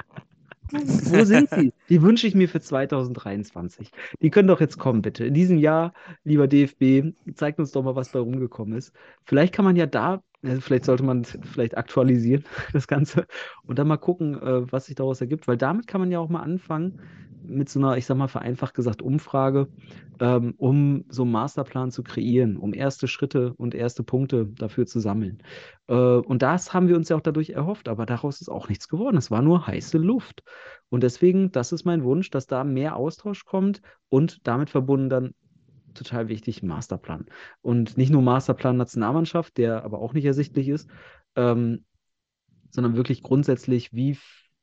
[0.72, 1.72] Wo sind sie?
[1.88, 3.90] Die wünsche ich mir für 2023.
[4.20, 5.24] Die können doch jetzt kommen, bitte.
[5.24, 5.92] In diesem Jahr,
[6.24, 8.92] lieber DFB, zeigt uns doch mal, was bei rumgekommen ist.
[9.24, 13.26] Vielleicht kann man ja da, äh, vielleicht sollte man vielleicht aktualisieren, das Ganze,
[13.64, 16.28] und dann mal gucken, äh, was sich daraus ergibt, weil damit kann man ja auch
[16.28, 17.00] mal anfangen,
[17.42, 19.68] mit so einer, ich sag mal, vereinfacht gesagt, Umfrage,
[20.20, 25.00] ähm, um so einen Masterplan zu kreieren, um erste Schritte und erste Punkte dafür zu
[25.00, 25.42] sammeln.
[25.88, 28.88] Äh, und das haben wir uns ja auch dadurch erhofft, aber daraus ist auch nichts
[28.88, 29.16] geworden.
[29.16, 30.42] Es war nur heiße Luft.
[30.90, 35.34] Und deswegen, das ist mein Wunsch, dass da mehr Austausch kommt und damit verbunden dann
[36.02, 37.26] total wichtig, Masterplan.
[37.60, 40.88] Und nicht nur Masterplan Nationalmannschaft, der aber auch nicht ersichtlich ist,
[41.36, 41.84] ähm,
[42.70, 44.16] sondern wirklich grundsätzlich, wie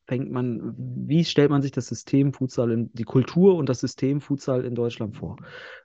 [0.07, 4.21] fängt man, wie stellt man sich das System Futsal, in, die Kultur und das System
[4.21, 5.37] Futsal in Deutschland vor?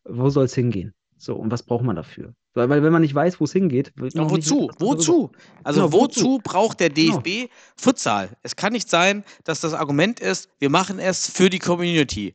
[0.04, 0.94] Wo soll es hingehen?
[1.18, 2.34] So, und was braucht man dafür?
[2.54, 4.70] Weil, weil wenn man nicht weiß, wo es hingeht, wird man Ja, auch nicht wozu?
[4.78, 5.30] Wozu?
[5.64, 6.20] Also Genau, wozu?
[6.24, 6.38] wozu?
[6.42, 7.20] braucht der Genau.
[7.20, 8.30] DFB Futsal?
[8.42, 12.34] Es kann nicht sein, dass das Argument ist, wir machen es für die Community.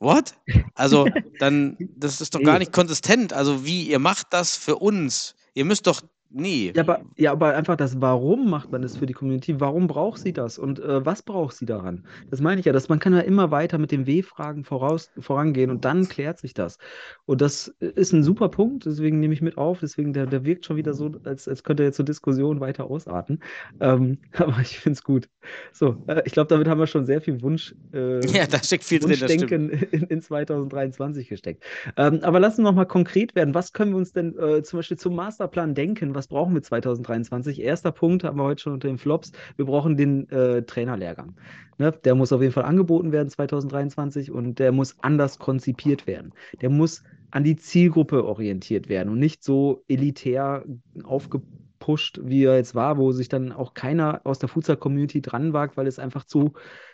[0.00, 0.34] What?
[0.74, 1.06] Also
[1.38, 3.32] dann, das ist doch gar nicht konsistent.
[3.32, 5.36] Also wie, ihr macht das für uns.
[5.54, 6.72] Ihr müsst doch, nee.
[6.74, 9.60] Ja, aber, ja, aber einfach das Warum macht man das für die Community?
[9.60, 10.58] Warum braucht sie das?
[10.58, 12.06] Und äh, was braucht sie daran?
[12.30, 15.70] Das meine ich ja, dass man kann ja immer weiter mit den W-Fragen voraus, vorangehen
[15.70, 16.78] und dann klärt sich das.
[17.26, 19.80] Und das ist ein super Punkt, deswegen nehme ich mit auf.
[19.80, 23.40] Deswegen, der, der wirkt schon wieder so, als, als könnte er zur Diskussion weiter ausarten.
[23.80, 25.28] Ähm, aber ich finde es gut.
[25.72, 27.74] So, äh, ich glaube, damit haben wir schon sehr viel Wunsch.
[27.92, 29.10] Äh, Ja, da steckt viel drin.
[29.10, 31.64] Wunschdenken in, in 2023 gesteckt.
[31.96, 33.54] Ähm, aber lassen wir noch mal konkret werden.
[33.54, 36.14] Was können wir uns denn äh, zum Beispiel zum Masterplan denken?
[36.14, 37.60] Was brauchen wir 2023?
[37.60, 39.32] Erster Punkt haben wir heute schon unter den Flops.
[39.56, 41.36] Wir brauchen den äh, Trainerlehrgang.
[41.78, 41.92] Ne?
[42.04, 46.32] Der muss auf jeden Fall angeboten werden 2023 und der muss anders konzipiert werden.
[46.60, 50.64] Der muss an die Zielgruppe orientiert werden und nicht so elitär
[51.04, 55.76] aufgepusht, wie er jetzt war, wo sich dann auch keiner aus der Futsal-Community dran wagt,
[55.76, 56.52] weil es einfach zu,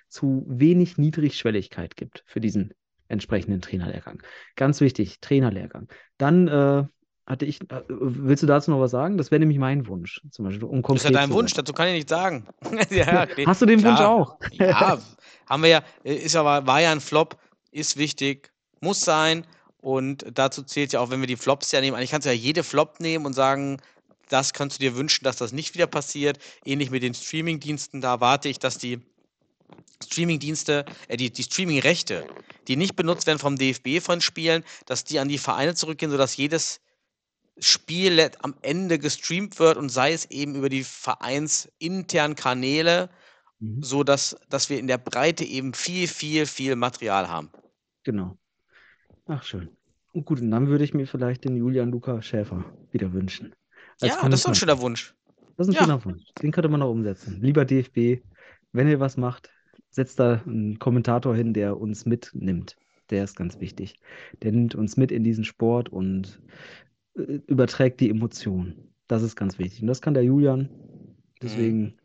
[0.09, 2.74] zu wenig Niedrigschwelligkeit gibt für diesen
[3.09, 4.23] entsprechenden Trainerlehrgang.
[4.57, 5.89] Ganz wichtig, Trainerlehrgang.
[6.19, 6.85] Dann äh,
[7.27, 9.19] hatte ich, äh, willst du dazu noch was sagen?
[9.19, 11.89] Das wäre nämlich mein Wunsch, zum Beispiel, um Das ist ja dein Wunsch, dazu kann
[11.89, 12.47] ich nichts sagen.
[12.90, 13.27] ja.
[13.47, 14.11] Hast du den Wunsch Klar.
[14.11, 14.36] auch?
[14.53, 14.98] Ja,
[15.47, 17.36] haben wir ja, ist aber, war ja ein Flop,
[17.73, 19.47] ist wichtig, muss sein.
[19.81, 22.36] Und dazu zählt ja auch, wenn wir die Flops ja nehmen, eigentlich kannst du ja
[22.36, 23.78] jede Flop nehmen und sagen,
[24.28, 26.39] das kannst du dir wünschen, dass das nicht wieder passiert.
[26.65, 28.98] Ähnlich mit den Streaming-Diensten, da warte ich, dass die
[30.05, 32.27] Streaming-Dienste, äh, die, die Streaming-Rechte,
[32.66, 36.36] die nicht benutzt werden vom DFB von Spielen, dass die an die Vereine zurückgehen, sodass
[36.36, 36.81] jedes
[37.59, 43.09] Spiel am Ende gestreamt wird und sei es eben über die vereinsinternen Kanäle,
[43.59, 43.83] Mhm.
[43.83, 47.51] so dass, dass wir in der Breite eben viel, viel, viel Material haben.
[48.05, 48.37] Genau.
[49.27, 49.70] Ach, schön.
[50.12, 53.55] Und gut, und dann würde ich mir vielleicht den Julian Luca Schäfer wieder wünschen.
[54.01, 55.15] Als ja, das ist ein schöner Wunsch.
[55.57, 55.85] Das ist ein Ja.
[55.85, 56.23] schöner Wunsch.
[56.43, 57.41] Den könnte man noch umsetzen.
[57.41, 58.23] Lieber DFB,
[58.73, 59.51] wenn ihr was macht,
[59.91, 62.77] setzt da einen Kommentator hin, der uns mitnimmt.
[63.09, 63.95] Der ist ganz wichtig.
[64.43, 66.41] Der nimmt uns mit in diesen Sport und
[67.16, 68.93] überträgt die Emotionen.
[69.09, 69.82] Das ist ganz wichtig.
[69.82, 70.68] Und das kann der Julian.
[71.43, 71.98] Deswegen,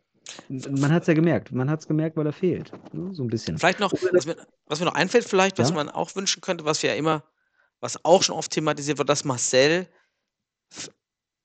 [0.50, 1.52] man hat es ja gemerkt.
[1.52, 2.72] Man hat es gemerkt, weil er fehlt.
[2.94, 3.14] Ne?
[3.14, 3.58] So ein bisschen.
[3.58, 4.36] Vielleicht noch, was mir,
[4.68, 5.76] was mir noch einfällt, vielleicht, was Ja?
[5.76, 7.24] man auch wünschen könnte, was wir ja immer,
[7.80, 9.88] was auch schon oft thematisiert wird, dass Marcel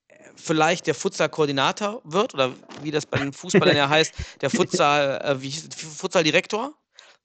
[0.09, 2.53] äh, vielleicht der Futsal-Koordinator wird oder
[2.83, 6.75] wie das bei den Fußballern ja heißt, der Futsal, äh, wie Futsal-Direktor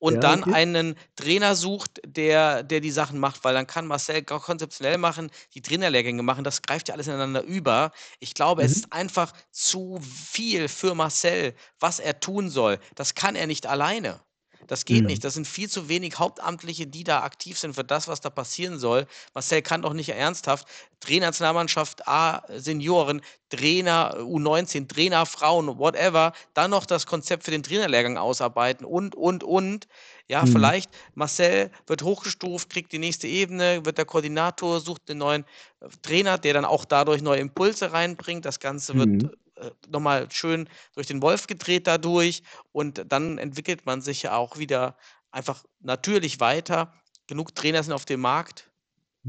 [0.01, 0.55] und Ja, dann okay.
[0.55, 5.61] einen Trainer sucht, der, der die Sachen macht, weil dann kann Marcel konzeptionell machen, die
[5.61, 7.91] Trainerlehrgänge machen, das greift ja alles ineinander über.
[8.19, 8.77] Ich glaube, es Mhm.
[8.77, 12.79] ist einfach zu viel für Marcel, was er tun soll.
[12.95, 14.21] Das kann er nicht alleine.
[14.67, 15.07] Das geht Mhm.
[15.07, 15.23] nicht.
[15.23, 18.79] Das sind viel zu wenig Hauptamtliche, die da aktiv sind für das, was da passieren
[18.79, 19.07] soll.
[19.33, 20.67] Marcel kann doch nicht ernsthaft
[20.99, 28.17] Trainernationalmannschaft A, Senioren, Trainer U19, Trainer Frauen, whatever, dann noch das Konzept für den Trainerlehrgang
[28.17, 29.87] ausarbeiten und, und, und.
[30.27, 30.47] Ja, Mhm.
[30.47, 35.45] vielleicht Marcel wird hochgestuft, kriegt die nächste Ebene, wird der Koordinator, sucht einen neuen
[35.81, 38.45] äh, Trainer, der dann auch dadurch neue Impulse reinbringt.
[38.45, 39.31] Das Ganze wird Mhm.
[39.61, 44.57] Äh, nochmal schön durch den Wolf gedreht dadurch und dann entwickelt man sich ja auch
[44.57, 44.97] wieder
[45.31, 46.93] einfach natürlich weiter.
[47.27, 48.71] Genug Trainer sind auf dem Markt.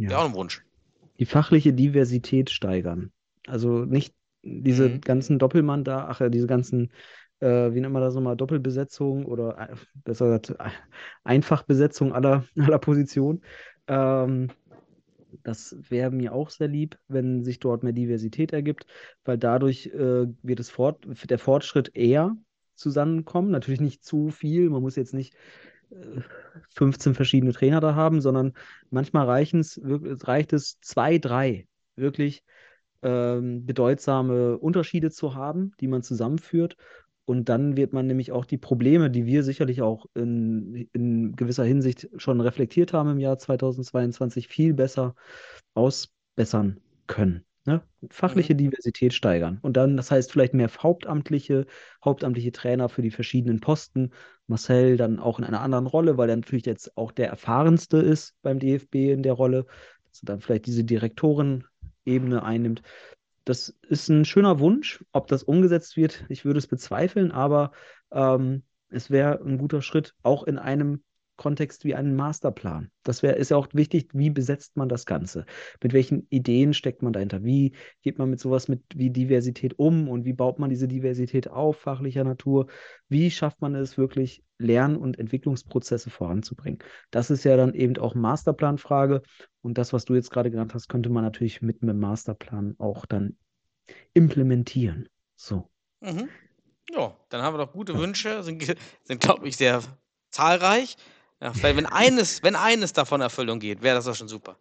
[0.06, 0.26] Wäre auch Ja.
[0.26, 0.62] ein Wunsch.
[1.18, 3.12] Die fachliche Diversität steigern.
[3.46, 5.00] Also nicht diese Mhm.
[5.00, 6.92] ganzen Doppelmann da, ach ja, diese ganzen,
[7.40, 10.70] äh, wie nennt man das nochmal, Doppelbesetzung oder äh, besser gesagt äh,
[11.24, 13.42] Einfachbesetzung aller, aller Positionen.
[13.86, 14.50] Ähm,
[15.42, 18.86] das wäre mir auch sehr lieb, wenn sich dort mehr Diversität ergibt,
[19.24, 22.36] weil dadurch äh, wird es fort, der Fortschritt eher
[22.74, 23.50] zusammenkommen.
[23.50, 25.34] Natürlich nicht zu viel, man muss jetzt nicht
[25.90, 26.20] äh,
[26.74, 28.52] 15 verschiedene Trainer da haben, sondern
[28.90, 31.66] manchmal reicht es zwei, drei
[31.96, 32.44] wirklich
[33.02, 36.76] ähm, bedeutsame Unterschiede zu haben, die man zusammenführt.
[37.24, 41.64] Und dann wird man nämlich auch die Probleme, die wir sicherlich auch in, in gewisser
[41.64, 45.14] Hinsicht schon reflektiert haben im Jahr 2022, viel besser
[45.74, 47.44] ausbessern können.
[47.64, 47.80] Ne?
[48.10, 49.58] Fachliche Diversität steigern.
[49.62, 51.66] Und dann, das heißt, vielleicht mehr Hauptamtliche,
[52.04, 54.10] hauptamtliche Trainer für die verschiedenen Posten.
[54.48, 58.34] Marcel dann auch in einer anderen Rolle, weil er natürlich jetzt auch der erfahrenste ist
[58.42, 59.66] beim DFB in der Rolle,
[60.08, 62.82] dass er dann vielleicht diese Direktorenebene einnimmt.
[63.44, 65.04] Das ist ein schöner Wunsch.
[65.12, 67.72] Ob das umgesetzt wird, ich würde es bezweifeln, aber
[68.10, 71.02] ähm, es wäre ein guter Schritt, auch in einem
[71.36, 72.90] Kontext wie einen Masterplan.
[73.02, 75.44] Das wär, ist ja auch wichtig, wie besetzt man das Ganze?
[75.82, 77.42] Mit welchen Ideen steckt man dahinter?
[77.42, 81.48] Wie geht man mit sowas mit wie Diversität um und wie baut man diese Diversität
[81.48, 82.66] auf, fachlicher Natur?
[83.08, 86.78] Wie schafft man es wirklich, Lern- und Entwicklungsprozesse voranzubringen?
[87.10, 89.22] Das ist ja dann eben auch Masterplanfrage
[89.62, 93.06] und das, was du jetzt gerade genannt hast, könnte man natürlich mit einem Masterplan auch
[93.06, 93.36] dann
[94.14, 95.08] implementieren.
[95.34, 95.68] So.
[96.00, 96.28] Mhm.
[96.90, 98.62] Ja, dann haben wir doch gute Wünsche, sind,
[99.04, 99.82] sind glaube ich, sehr
[100.30, 100.96] zahlreich.
[101.42, 104.56] Ja, vielleicht, wenn eines, wenn eines davon Erfüllung geht, wäre das doch schon super.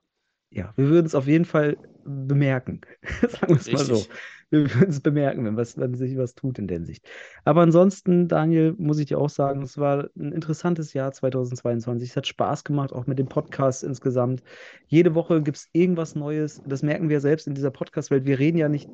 [0.52, 2.82] Ja, wir würden es auf jeden Fall bemerken.
[3.22, 4.06] Sagen wir es mal so.
[4.52, 7.08] Wir würden es bemerken, wenn, was, wenn sich was tut in der Hinsicht.
[7.46, 12.10] Aber ansonsten, Daniel, muss ich dir auch sagen, es war ein interessantes Jahr 2022.
[12.10, 14.44] Es hat Spaß gemacht, auch mit dem Podcast insgesamt.
[14.88, 16.62] Jede Woche gibt es irgendwas Neues.
[16.66, 18.26] Das merken wir selbst in dieser Podcast-Welt.
[18.26, 18.90] Wir reden ja nicht,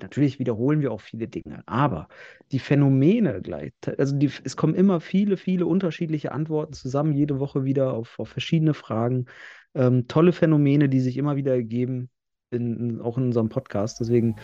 [0.00, 2.08] natürlich wiederholen wir auch viele Dinge, aber
[2.50, 7.64] die Phänomene gleich, also die, es kommen immer viele, viele unterschiedliche Antworten zusammen, jede Woche
[7.64, 9.26] wieder auf, auf verschiedene Fragen.
[9.74, 12.10] Ähm, tolle Phänomene, die sich immer wieder ergeben,
[12.50, 14.00] in, auch in unserem Podcast.
[14.00, 14.36] Deswegen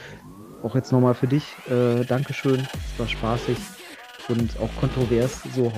[0.63, 1.45] auch jetzt nochmal für dich.
[1.71, 2.61] Äh, Dankeschön.
[2.61, 3.57] Es war spaßig
[4.29, 5.43] und auch kontrovers.
[5.55, 5.73] So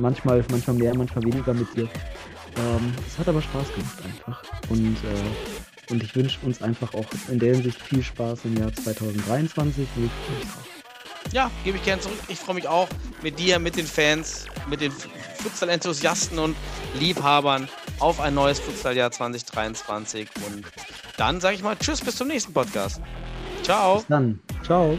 [0.00, 1.88] manchmal, manchmal mehr, manchmal weniger mit dir.
[2.56, 4.42] Ähm, es hat aber Spaß gemacht einfach.
[4.68, 8.72] Und, äh, und ich wünsche uns einfach auch in der Hinsicht viel Spaß im Jahr
[8.72, 9.86] 2023.
[9.96, 10.66] Und ich freue mich drauf.
[11.32, 12.18] Ja, gebe ich gerne zurück.
[12.28, 12.88] Ich freue mich auch
[13.22, 16.56] mit dir, mit den Fans, mit den Futsal-Enthusiasten und
[16.98, 17.68] Liebhabern
[18.00, 20.28] auf ein neues Futsaljahr 2023.
[20.46, 20.64] Und
[21.16, 23.00] dann sage ich mal Tschüss, bis zum nächsten Podcast.
[23.62, 23.96] Ciao.
[23.96, 24.40] Bis dann.
[24.64, 24.98] Ciao.